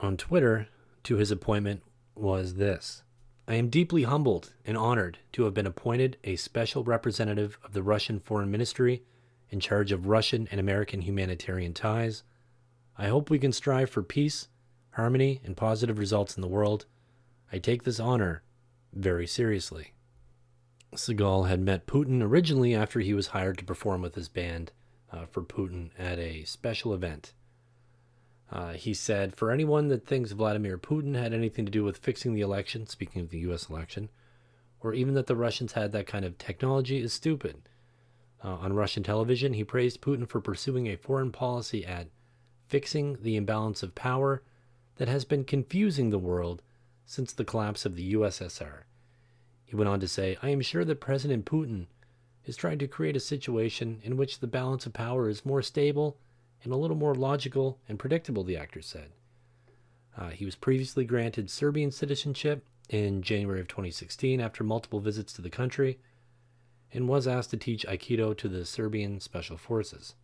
on 0.00 0.16
Twitter 0.16 0.68
to 1.04 1.16
his 1.16 1.30
appointment 1.30 1.82
was 2.14 2.54
this 2.54 3.02
I 3.48 3.54
am 3.54 3.70
deeply 3.70 4.02
humbled 4.02 4.52
and 4.66 4.76
honored 4.76 5.20
to 5.32 5.44
have 5.44 5.54
been 5.54 5.66
appointed 5.66 6.18
a 6.22 6.36
special 6.36 6.84
representative 6.84 7.58
of 7.64 7.72
the 7.72 7.82
Russian 7.82 8.20
Foreign 8.20 8.50
Ministry 8.50 9.04
in 9.48 9.58
charge 9.58 9.90
of 9.90 10.06
Russian 10.06 10.46
and 10.50 10.60
American 10.60 11.00
humanitarian 11.00 11.72
ties. 11.72 12.24
I 12.98 13.08
hope 13.08 13.30
we 13.30 13.38
can 13.38 13.52
strive 13.52 13.88
for 13.88 14.02
peace, 14.02 14.48
harmony, 14.90 15.40
and 15.46 15.56
positive 15.56 15.98
results 15.98 16.36
in 16.36 16.42
the 16.42 16.46
world. 16.46 16.84
I 17.50 17.58
take 17.58 17.84
this 17.84 17.98
honor 17.98 18.42
very 18.92 19.26
seriously. 19.26 19.94
Seagal 20.94 21.48
had 21.48 21.60
met 21.60 21.86
Putin 21.86 22.22
originally 22.22 22.74
after 22.74 23.00
he 23.00 23.14
was 23.14 23.28
hired 23.28 23.56
to 23.58 23.64
perform 23.64 24.02
with 24.02 24.14
his 24.14 24.28
band 24.28 24.72
uh, 25.10 25.24
for 25.24 25.42
Putin 25.42 25.88
at 25.98 26.18
a 26.18 26.44
special 26.44 26.92
event. 26.92 27.32
Uh, 28.50 28.72
he 28.72 28.94
said, 28.94 29.36
For 29.36 29.50
anyone 29.50 29.88
that 29.88 30.06
thinks 30.06 30.32
Vladimir 30.32 30.78
Putin 30.78 31.14
had 31.14 31.34
anything 31.34 31.64
to 31.66 31.70
do 31.70 31.84
with 31.84 31.98
fixing 31.98 32.34
the 32.34 32.40
election, 32.40 32.86
speaking 32.86 33.22
of 33.22 33.30
the 33.30 33.40
US 33.40 33.68
election, 33.68 34.08
or 34.80 34.94
even 34.94 35.14
that 35.14 35.26
the 35.26 35.36
Russians 35.36 35.72
had 35.72 35.92
that 35.92 36.06
kind 36.06 36.24
of 36.24 36.38
technology, 36.38 36.98
is 36.98 37.12
stupid. 37.12 37.68
Uh, 38.42 38.54
on 38.54 38.72
Russian 38.72 39.02
television, 39.02 39.54
he 39.54 39.64
praised 39.64 40.00
Putin 40.00 40.28
for 40.28 40.40
pursuing 40.40 40.86
a 40.86 40.96
foreign 40.96 41.32
policy 41.32 41.84
at 41.84 42.08
fixing 42.68 43.18
the 43.22 43.36
imbalance 43.36 43.82
of 43.82 43.94
power 43.94 44.42
that 44.96 45.08
has 45.08 45.24
been 45.24 45.44
confusing 45.44 46.10
the 46.10 46.18
world 46.18 46.62
since 47.04 47.32
the 47.32 47.44
collapse 47.44 47.84
of 47.84 47.96
the 47.96 48.14
USSR. 48.14 48.82
He 49.64 49.76
went 49.76 49.88
on 49.88 50.00
to 50.00 50.08
say, 50.08 50.36
I 50.42 50.50
am 50.50 50.60
sure 50.60 50.84
that 50.84 51.00
President 51.00 51.44
Putin 51.44 51.86
is 52.44 52.56
trying 52.56 52.78
to 52.78 52.88
create 52.88 53.16
a 53.16 53.20
situation 53.20 54.00
in 54.02 54.16
which 54.16 54.38
the 54.38 54.46
balance 54.46 54.86
of 54.86 54.92
power 54.92 55.28
is 55.28 55.44
more 55.44 55.62
stable 55.62 56.16
and 56.64 56.72
a 56.72 56.76
little 56.76 56.96
more 56.96 57.14
logical 57.14 57.78
and 57.88 57.98
predictable, 57.98 58.44
the 58.44 58.56
actor 58.56 58.82
said. 58.82 59.10
Uh, 60.16 60.30
he 60.30 60.44
was 60.44 60.56
previously 60.56 61.04
granted 61.04 61.50
Serbian 61.50 61.90
citizenship 61.90 62.64
in 62.88 63.22
January 63.22 63.60
of 63.60 63.68
2016 63.68 64.40
after 64.40 64.64
multiple 64.64 65.00
visits 65.00 65.32
to 65.32 65.42
the 65.42 65.50
country 65.50 65.98
and 66.92 67.08
was 67.08 67.28
asked 67.28 67.50
to 67.50 67.56
teach 67.56 67.86
Aikido 67.86 68.36
to 68.36 68.48
the 68.48 68.64
Serbian 68.64 69.20
Special 69.20 69.56
Forces. 69.56 70.14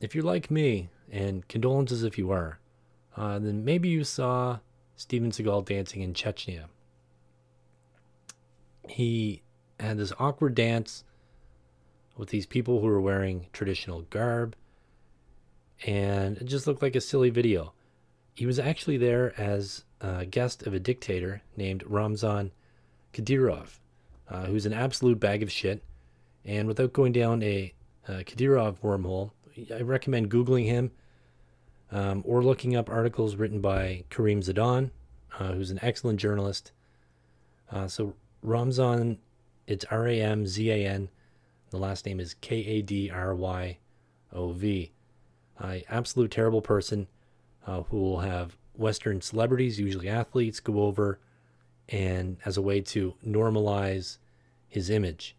If 0.00 0.14
you're 0.14 0.24
like 0.24 0.50
me, 0.50 0.88
and 1.12 1.46
condolences 1.48 2.02
if 2.02 2.18
you 2.18 2.30
are, 2.32 2.58
uh, 3.16 3.38
then 3.38 3.64
maybe 3.64 3.88
you 3.88 4.02
saw 4.02 4.58
Steven 4.96 5.30
Seagal 5.30 5.66
dancing 5.66 6.02
in 6.02 6.14
Chechnya 6.14 6.64
he 8.88 9.42
had 9.80 9.98
this 9.98 10.12
awkward 10.18 10.54
dance 10.54 11.04
with 12.16 12.28
these 12.28 12.46
people 12.46 12.80
who 12.80 12.86
were 12.86 13.00
wearing 13.00 13.46
traditional 13.52 14.02
garb, 14.02 14.54
and 15.86 16.38
it 16.38 16.44
just 16.44 16.66
looked 16.66 16.82
like 16.82 16.96
a 16.96 17.00
silly 17.00 17.30
video. 17.30 17.72
He 18.34 18.46
was 18.46 18.58
actually 18.58 18.96
there 18.96 19.38
as 19.40 19.84
a 20.00 20.26
guest 20.26 20.66
of 20.66 20.74
a 20.74 20.80
dictator 20.80 21.42
named 21.56 21.84
Ramzan 21.86 22.50
Kadyrov, 23.12 23.78
uh, 24.28 24.46
who's 24.46 24.66
an 24.66 24.72
absolute 24.72 25.20
bag 25.20 25.42
of 25.42 25.52
shit. 25.52 25.82
And 26.44 26.68
without 26.68 26.92
going 26.92 27.12
down 27.12 27.42
a 27.42 27.72
uh, 28.08 28.12
Kadyrov 28.18 28.80
wormhole, 28.80 29.30
I 29.72 29.82
recommend 29.82 30.30
Googling 30.30 30.66
him 30.66 30.90
um, 31.90 32.22
or 32.26 32.42
looking 32.42 32.74
up 32.74 32.90
articles 32.90 33.36
written 33.36 33.60
by 33.60 34.04
Karim 34.10 34.40
Zidan, 34.40 34.90
uh, 35.38 35.52
who's 35.52 35.70
an 35.70 35.78
excellent 35.80 36.18
journalist. 36.18 36.72
Uh, 37.70 37.86
so 37.86 38.14
Ramzan, 38.42 39.18
it's 39.66 39.84
R 39.90 40.08
A 40.08 40.20
M 40.20 40.46
Z 40.46 40.70
A 40.70 40.86
N. 40.86 41.08
The 41.70 41.78
last 41.78 42.04
name 42.04 42.20
is 42.20 42.34
K 42.34 42.56
A 42.56 42.82
D 42.82 43.10
R 43.10 43.34
Y 43.34 43.78
O 44.32 44.52
V. 44.52 44.92
Uh, 45.60 45.76
absolute 45.88 46.30
terrible 46.30 46.62
person 46.62 47.06
uh, 47.66 47.82
who 47.82 47.98
will 47.98 48.20
have 48.20 48.56
Western 48.76 49.20
celebrities, 49.20 49.78
usually 49.78 50.08
athletes, 50.08 50.60
go 50.60 50.82
over 50.82 51.18
and 51.88 52.38
as 52.44 52.56
a 52.56 52.62
way 52.62 52.80
to 52.80 53.14
normalize 53.26 54.18
his 54.68 54.90
image. 54.90 55.36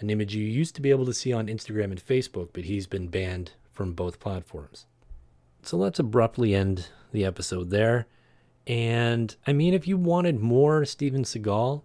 An 0.00 0.10
image 0.10 0.34
you 0.34 0.44
used 0.44 0.74
to 0.74 0.80
be 0.82 0.90
able 0.90 1.06
to 1.06 1.14
see 1.14 1.32
on 1.32 1.46
Instagram 1.46 1.84
and 1.84 2.04
Facebook, 2.04 2.48
but 2.52 2.64
he's 2.64 2.86
been 2.86 3.08
banned 3.08 3.52
from 3.72 3.92
both 3.92 4.20
platforms. 4.20 4.86
So 5.62 5.76
let's 5.76 5.98
abruptly 5.98 6.54
end 6.54 6.88
the 7.12 7.24
episode 7.24 7.70
there. 7.70 8.06
And 8.66 9.34
I 9.46 9.52
mean, 9.52 9.74
if 9.74 9.86
you 9.86 9.96
wanted 9.96 10.40
more 10.40 10.84
Steven 10.84 11.22
Seagal, 11.22 11.82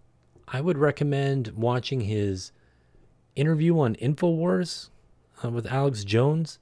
I 0.47 0.61
would 0.61 0.77
recommend 0.77 1.49
watching 1.49 2.01
his 2.01 2.51
interview 3.35 3.79
on 3.79 3.95
InfoWars 3.95 4.89
uh, 5.43 5.49
with 5.49 5.67
Alex 5.67 6.03
Jones, 6.03 6.57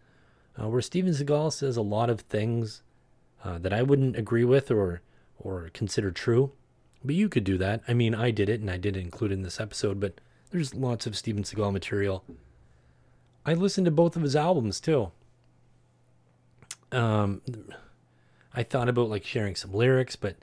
uh, 0.59 0.67
where 0.67 0.81
Steven 0.81 1.13
Seagal 1.13 1.53
says 1.53 1.77
a 1.77 1.81
lot 1.81 2.09
of 2.09 2.21
things 2.21 2.81
uh, 3.43 3.57
that 3.59 3.73
I 3.73 3.83
wouldn't 3.83 4.17
agree 4.17 4.43
with 4.43 4.71
or 4.71 5.01
or 5.39 5.69
consider 5.73 6.11
true. 6.11 6.51
But 7.03 7.15
you 7.15 7.29
could 7.29 7.43
do 7.43 7.57
that. 7.59 7.81
I 7.87 7.93
mean, 7.93 8.15
I 8.15 8.31
did 8.31 8.49
it, 8.49 8.59
and 8.59 8.71
I 8.71 8.77
did 8.77 8.97
include 8.97 9.31
in 9.31 9.43
this 9.43 9.59
episode. 9.59 9.99
But 9.99 10.19
there's 10.51 10.73
lots 10.73 11.05
of 11.05 11.15
Steven 11.15 11.43
Seagal 11.43 11.71
material. 11.71 12.23
I 13.45 13.53
listened 13.53 13.85
to 13.85 13.91
both 13.91 14.15
of 14.15 14.23
his 14.23 14.35
albums 14.35 14.79
too. 14.79 15.11
Um, 16.91 17.41
I 18.53 18.63
thought 18.63 18.89
about 18.89 19.09
like 19.09 19.25
sharing 19.25 19.55
some 19.55 19.73
lyrics, 19.73 20.15
but 20.15 20.35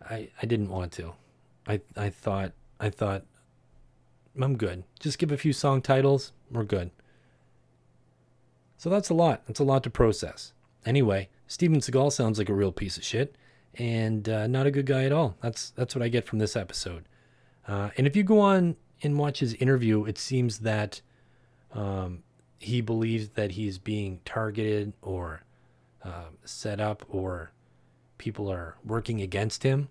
I 0.00 0.28
I 0.42 0.46
didn't 0.46 0.70
want 0.70 0.92
to. 0.92 1.12
I 1.66 1.80
I 1.96 2.10
thought 2.10 2.52
I 2.80 2.90
thought 2.90 3.24
I'm 4.40 4.56
good. 4.56 4.84
Just 4.98 5.18
give 5.18 5.30
a 5.30 5.36
few 5.36 5.52
song 5.52 5.82
titles, 5.82 6.32
we're 6.50 6.64
good. 6.64 6.90
So 8.84 8.90
that's 8.90 9.08
a 9.08 9.14
lot. 9.14 9.46
That's 9.46 9.60
a 9.60 9.64
lot 9.64 9.82
to 9.84 9.88
process. 9.90 10.52
Anyway, 10.84 11.30
Steven 11.46 11.80
Seagal 11.80 12.12
sounds 12.12 12.36
like 12.38 12.50
a 12.50 12.52
real 12.52 12.70
piece 12.70 12.98
of 12.98 13.02
shit 13.02 13.34
and 13.76 14.28
uh, 14.28 14.46
not 14.46 14.66
a 14.66 14.70
good 14.70 14.84
guy 14.84 15.04
at 15.04 15.10
all. 15.10 15.38
That's 15.40 15.70
that's 15.70 15.96
what 15.96 16.02
I 16.02 16.08
get 16.08 16.26
from 16.26 16.38
this 16.38 16.54
episode. 16.54 17.08
Uh, 17.66 17.88
and 17.96 18.06
if 18.06 18.14
you 18.14 18.22
go 18.22 18.40
on 18.40 18.76
and 19.02 19.18
watch 19.18 19.40
his 19.40 19.54
interview, 19.54 20.04
it 20.04 20.18
seems 20.18 20.58
that 20.58 21.00
um, 21.72 22.24
he 22.58 22.82
believes 22.82 23.30
that 23.30 23.52
he's 23.52 23.78
being 23.78 24.20
targeted 24.26 24.92
or 25.00 25.44
uh, 26.04 26.28
set 26.44 26.78
up 26.78 27.06
or 27.08 27.52
people 28.18 28.52
are 28.52 28.76
working 28.84 29.22
against 29.22 29.62
him. 29.62 29.88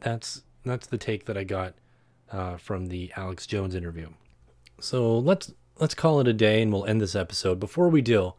That's 0.00 0.42
that's 0.64 0.88
the 0.88 0.98
take 0.98 1.26
that 1.26 1.38
I 1.38 1.44
got 1.44 1.74
uh, 2.32 2.56
from 2.56 2.86
the 2.86 3.12
Alex 3.14 3.46
Jones 3.46 3.76
interview. 3.76 4.08
So 4.80 5.16
let's 5.20 5.52
let's 5.78 5.94
call 5.94 6.20
it 6.20 6.28
a 6.28 6.32
day, 6.32 6.62
and 6.62 6.72
we'll 6.72 6.84
end 6.84 7.00
this 7.00 7.14
episode. 7.14 7.58
Before 7.60 7.88
we 7.88 8.02
do, 8.02 8.34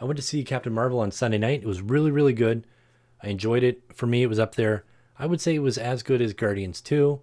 I 0.00 0.04
went 0.04 0.16
to 0.16 0.22
see 0.22 0.44
Captain 0.44 0.72
Marvel 0.72 1.00
on 1.00 1.10
Sunday 1.10 1.38
night. 1.38 1.62
It 1.62 1.66
was 1.66 1.82
really 1.82 2.10
really 2.10 2.32
good. 2.32 2.66
I 3.22 3.28
enjoyed 3.28 3.62
it. 3.62 3.82
For 3.94 4.06
me, 4.06 4.22
it 4.22 4.28
was 4.28 4.38
up 4.38 4.54
there. 4.54 4.84
I 5.18 5.26
would 5.26 5.40
say 5.40 5.54
it 5.54 5.60
was 5.60 5.78
as 5.78 6.02
good 6.02 6.20
as 6.20 6.34
Guardians 6.34 6.82
2 6.82 7.20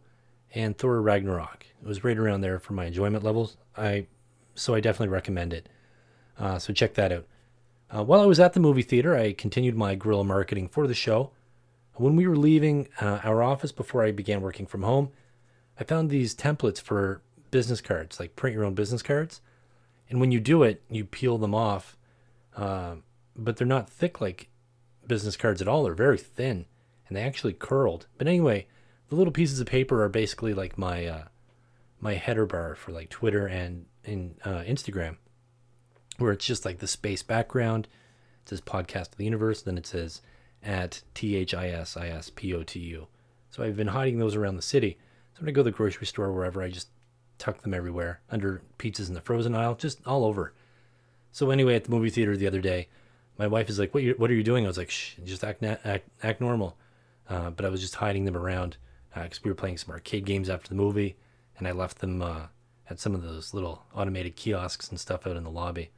and 0.56 0.78
Thor 0.78 1.00
Ragnarok. 1.02 1.68
It 1.82 1.88
was 1.88 2.04
right 2.04 2.18
around 2.18 2.42
there 2.42 2.58
for 2.60 2.74
my 2.74 2.86
enjoyment 2.86 3.24
levels. 3.24 3.58
I 3.78 4.08
so 4.56 4.74
I 4.74 4.80
definitely 4.80 5.14
recommend 5.14 5.54
it. 5.54 5.70
Uh, 6.40 6.60
so 6.60 6.74
check 6.74 6.94
that 6.96 7.12
out. 7.12 7.26
Uh, 7.96 8.04
while 8.04 8.22
I 8.22 8.26
was 8.26 8.40
at 8.40 8.54
the 8.54 8.60
movie 8.60 8.82
theater, 8.82 9.16
I 9.16 9.34
continued 9.34 9.76
my 9.76 9.96
guerrilla 9.96 10.24
marketing 10.24 10.68
for 10.68 10.88
the 10.88 10.96
show. 10.96 11.32
When 11.96 12.16
we 12.16 12.28
were 12.28 12.36
leaving 12.36 12.88
uh, 13.00 13.20
our 13.24 13.44
office 13.44 13.72
before 13.72 14.04
I 14.04 14.12
began 14.12 14.42
working 14.42 14.66
from 14.66 14.82
home, 14.82 15.12
I 15.80 15.84
found 15.84 16.10
these 16.10 16.34
templates 16.34 16.82
for 16.82 17.22
business 17.54 17.82
cards, 17.82 18.20
like 18.20 18.36
print 18.36 18.56
your 18.56 18.66
own 18.66 18.74
business 18.74 19.04
cards. 19.04 19.40
And 20.10 20.20
when 20.20 20.32
you 20.32 20.40
do 20.40 20.64
it, 20.64 20.82
you 20.90 21.06
peel 21.06 21.38
them 21.38 21.54
off, 21.54 21.96
uh, 22.58 22.96
but 23.36 23.58
they're 23.58 23.68
not 23.68 23.90
thick 23.90 24.20
like 24.20 24.50
business 25.08 25.38
cards 25.38 25.62
at 25.62 25.68
all. 25.68 25.84
They're 25.84 25.94
very 25.94 26.18
thin 26.18 26.66
and 27.08 27.16
they 27.16 27.22
actually 27.22 27.54
curled. 27.54 28.08
But 28.18 28.28
anyway, 28.28 28.66
the 29.10 29.16
little 29.16 29.32
pieces 29.32 29.60
of 29.60 29.68
paper 29.68 30.04
are 30.04 30.10
basically 30.10 30.56
like 30.56 30.80
my 30.80 31.06
uh, 31.06 31.24
my 32.02 32.16
header 32.16 32.48
bar 32.48 32.74
for 32.74 32.92
like 32.92 33.12
Twitter 33.12 33.46
and 33.46 33.86
in 34.04 34.36
uh, 34.44 34.64
Instagram, 34.64 35.18
where 36.18 36.32
it's 36.32 36.46
just 36.46 36.66
like 36.66 36.80
the 36.80 36.88
space 36.88 37.22
background. 37.22 37.88
It 38.42 38.50
says 38.50 38.62
podcast 38.62 39.12
of 39.12 39.18
the 39.18 39.26
universe, 39.26 39.62
then 39.62 39.78
it 39.78 39.86
says 39.86 40.22
at 40.64 41.04
T 41.14 41.36
H 41.36 41.54
I 41.54 41.70
S 41.70 41.96
I 41.96 42.08
S 42.08 42.32
P 42.34 42.52
O 42.56 42.64
T 42.64 42.80
U. 42.80 43.08
So 43.52 43.62
I've 43.64 43.78
been 43.78 43.90
hiding 43.90 44.18
those 44.18 44.36
around 44.36 44.56
the 44.56 44.64
city. 44.64 44.98
So 45.36 45.42
when 45.42 45.50
I 45.50 45.52
go 45.52 45.62
to 45.62 45.66
the 45.66 45.72
grocery 45.72 46.08
store, 46.08 46.32
wherever, 46.34 46.64
I 46.64 46.70
just 46.70 46.88
tuck 47.44 47.62
them 47.62 47.74
everywhere 47.74 48.22
under 48.32 48.62
pizzas 48.80 49.10
in 49.10 49.16
the 49.16 49.22
frozen 49.22 49.54
aisle, 49.54 49.76
just 49.76 50.00
all 50.08 50.24
over. 50.24 50.54
So 51.34 51.52
anyway, 51.52 51.76
at 51.76 51.84
the 51.84 51.92
movie 51.92 52.10
theater 52.10 52.38
the 52.38 52.48
other 52.48 52.62
day, 52.62 52.88
my 53.38 53.48
wife 53.48 53.70
is 53.70 53.78
like, 53.78 53.94
"What? 53.94 54.02
You, 54.02 54.14
what 54.18 54.32
are 54.32 54.34
you 54.34 54.44
doing?" 54.44 54.64
I 54.64 54.68
was 54.68 54.78
like, 54.78 54.90
"Shh, 54.90 55.16
just 55.26 55.44
act 55.44 55.62
na- 55.62 55.76
act, 55.84 56.08
act 56.22 56.40
normal." 56.40 56.78
Uh, 57.30 57.50
but 57.50 57.66
I 57.66 57.70
was 57.70 57.82
just 57.82 57.96
hiding 57.96 58.24
them 58.24 58.38
around 58.38 58.78
because 59.14 59.40
uh, 59.40 59.42
we 59.44 59.52
were 59.52 59.56
playing 59.56 59.78
some 59.78 59.92
arcade 59.92 60.24
games 60.24 60.50
after 60.50 60.70
the 60.70 60.76
movie, 60.76 61.18
and 61.58 61.68
I 61.68 61.72
left 61.72 62.00
them 62.00 62.22
uh, 62.22 62.44
at 62.90 63.00
some 63.00 63.14
of 63.14 63.24
those 63.24 63.54
little 63.54 63.84
automated 63.94 64.38
kiosks 64.38 64.90
and 64.90 64.98
stuff 64.98 65.28
out 65.28 65.36
in 65.36 65.44
the 65.44 65.50
lobby. 65.50 65.90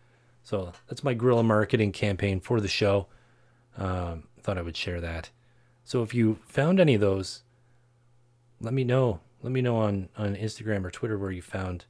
So 0.41 0.73
that's 0.87 1.03
my 1.03 1.13
guerrilla 1.13 1.43
marketing 1.43 1.91
campaign 1.91 2.39
for 2.39 2.59
the 2.59 2.67
show. 2.67 3.05
Um, 3.77 4.23
thought 4.41 4.57
I 4.57 4.63
would 4.63 4.77
share 4.77 5.01
that. 5.01 5.29
So 5.83 6.01
if 6.01 6.15
you 6.15 6.39
found 6.47 6.79
any 6.79 6.95
of 6.95 7.01
those, 7.01 7.43
let 8.59 8.73
me 8.73 8.83
know. 8.83 9.19
Let 9.45 9.51
me 9.51 9.61
know 9.61 9.77
on, 9.77 10.09
on 10.17 10.35
Instagram 10.35 10.83
or 10.85 10.89
Twitter 10.89 11.19
where 11.19 11.29
you 11.29 11.43
found 11.43 11.85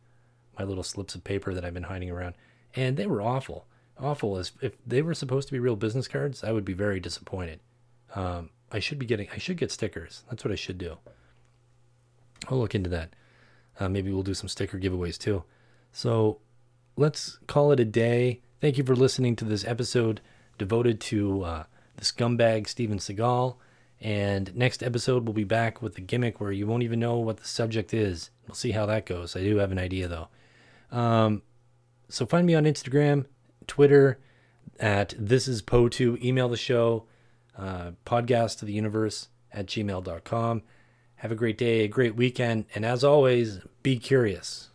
my 0.59 0.65
little 0.65 0.83
slips 0.83 1.15
of 1.15 1.23
paper 1.23 1.53
that 1.53 1.63
I've 1.63 1.73
been 1.73 1.83
hiding 1.83 2.11
around. 2.11 2.35
And 2.75 2.97
they 2.97 3.05
were 3.05 3.21
awful. 3.21 3.65
Awful. 3.97 4.35
As 4.35 4.51
if 4.59 4.73
they 4.85 5.01
were 5.01 5.13
supposed 5.13 5.47
to 5.47 5.53
be 5.53 5.59
real 5.59 5.77
business 5.77 6.09
cards, 6.09 6.43
I 6.43 6.51
would 6.51 6.65
be 6.65 6.73
very 6.73 6.99
disappointed. 6.99 7.61
Um, 8.13 8.49
I 8.73 8.79
should 8.79 8.99
be 8.99 9.05
getting. 9.05 9.29
I 9.33 9.37
should 9.37 9.55
get 9.55 9.71
stickers. 9.71 10.25
That's 10.29 10.43
what 10.43 10.51
I 10.51 10.57
should 10.57 10.77
do. 10.77 10.97
I'll 12.49 12.57
look 12.59 12.75
into 12.75 12.89
that. 12.89 13.15
Uh, 13.79 13.87
maybe 13.87 14.11
we'll 14.11 14.21
do 14.21 14.33
some 14.33 14.49
sticker 14.49 14.77
giveaways 14.77 15.17
too. 15.17 15.45
So 15.93 16.39
let's 16.97 17.39
call 17.47 17.71
it 17.71 17.79
a 17.79 17.85
day. 17.85 18.41
Thank 18.59 18.77
you 18.77 18.83
for 18.83 18.97
listening 18.97 19.37
to 19.37 19.45
this 19.45 19.63
episode 19.63 20.19
devoted 20.57 20.99
to 20.99 21.43
uh, 21.43 21.63
the 21.95 22.03
scumbag 22.03 22.67
Steven 22.67 22.97
Seagal. 22.97 23.55
And 24.05 24.55
next 24.55 24.83
episode, 24.83 25.23
we'll 25.23 25.33
be 25.33 25.43
back 25.43 25.81
with 25.81 25.97
a 25.97 26.01
gimmick 26.01 26.39
where 26.39 26.51
you 26.51 26.67
won't 26.67 26.83
even 26.83 26.99
know 26.99 27.15
what 27.15 27.37
the 27.37 27.47
subject 27.47 27.91
is. 27.91 28.29
We'll 28.47 28.53
see 28.53 28.69
how 28.69 28.85
that 28.85 29.07
goes. 29.07 29.35
I 29.35 29.39
do 29.39 29.57
have 29.57 29.71
an 29.71 29.79
idea 29.79 30.07
though. 30.07 30.27
Um, 30.95 31.41
so 32.07 32.27
find 32.27 32.45
me 32.45 32.53
on 32.53 32.65
Instagram, 32.65 33.25
Twitter 33.65 34.19
at 34.79 35.15
this 35.17 35.47
is 35.47 35.63
POTU. 35.63 36.23
Email 36.23 36.47
the 36.49 36.55
show, 36.55 37.05
uh, 37.57 37.93
podcast 38.05 38.59
to 38.59 38.65
the 38.65 38.73
universe 38.73 39.29
at 39.51 39.65
gmail.com. 39.65 40.61
Have 41.15 41.31
a 41.31 41.35
great 41.35 41.57
day, 41.57 41.79
a 41.79 41.87
great 41.87 42.15
weekend, 42.15 42.65
and 42.75 42.85
as 42.85 43.03
always, 43.03 43.61
be 43.81 43.97
curious. 43.97 44.69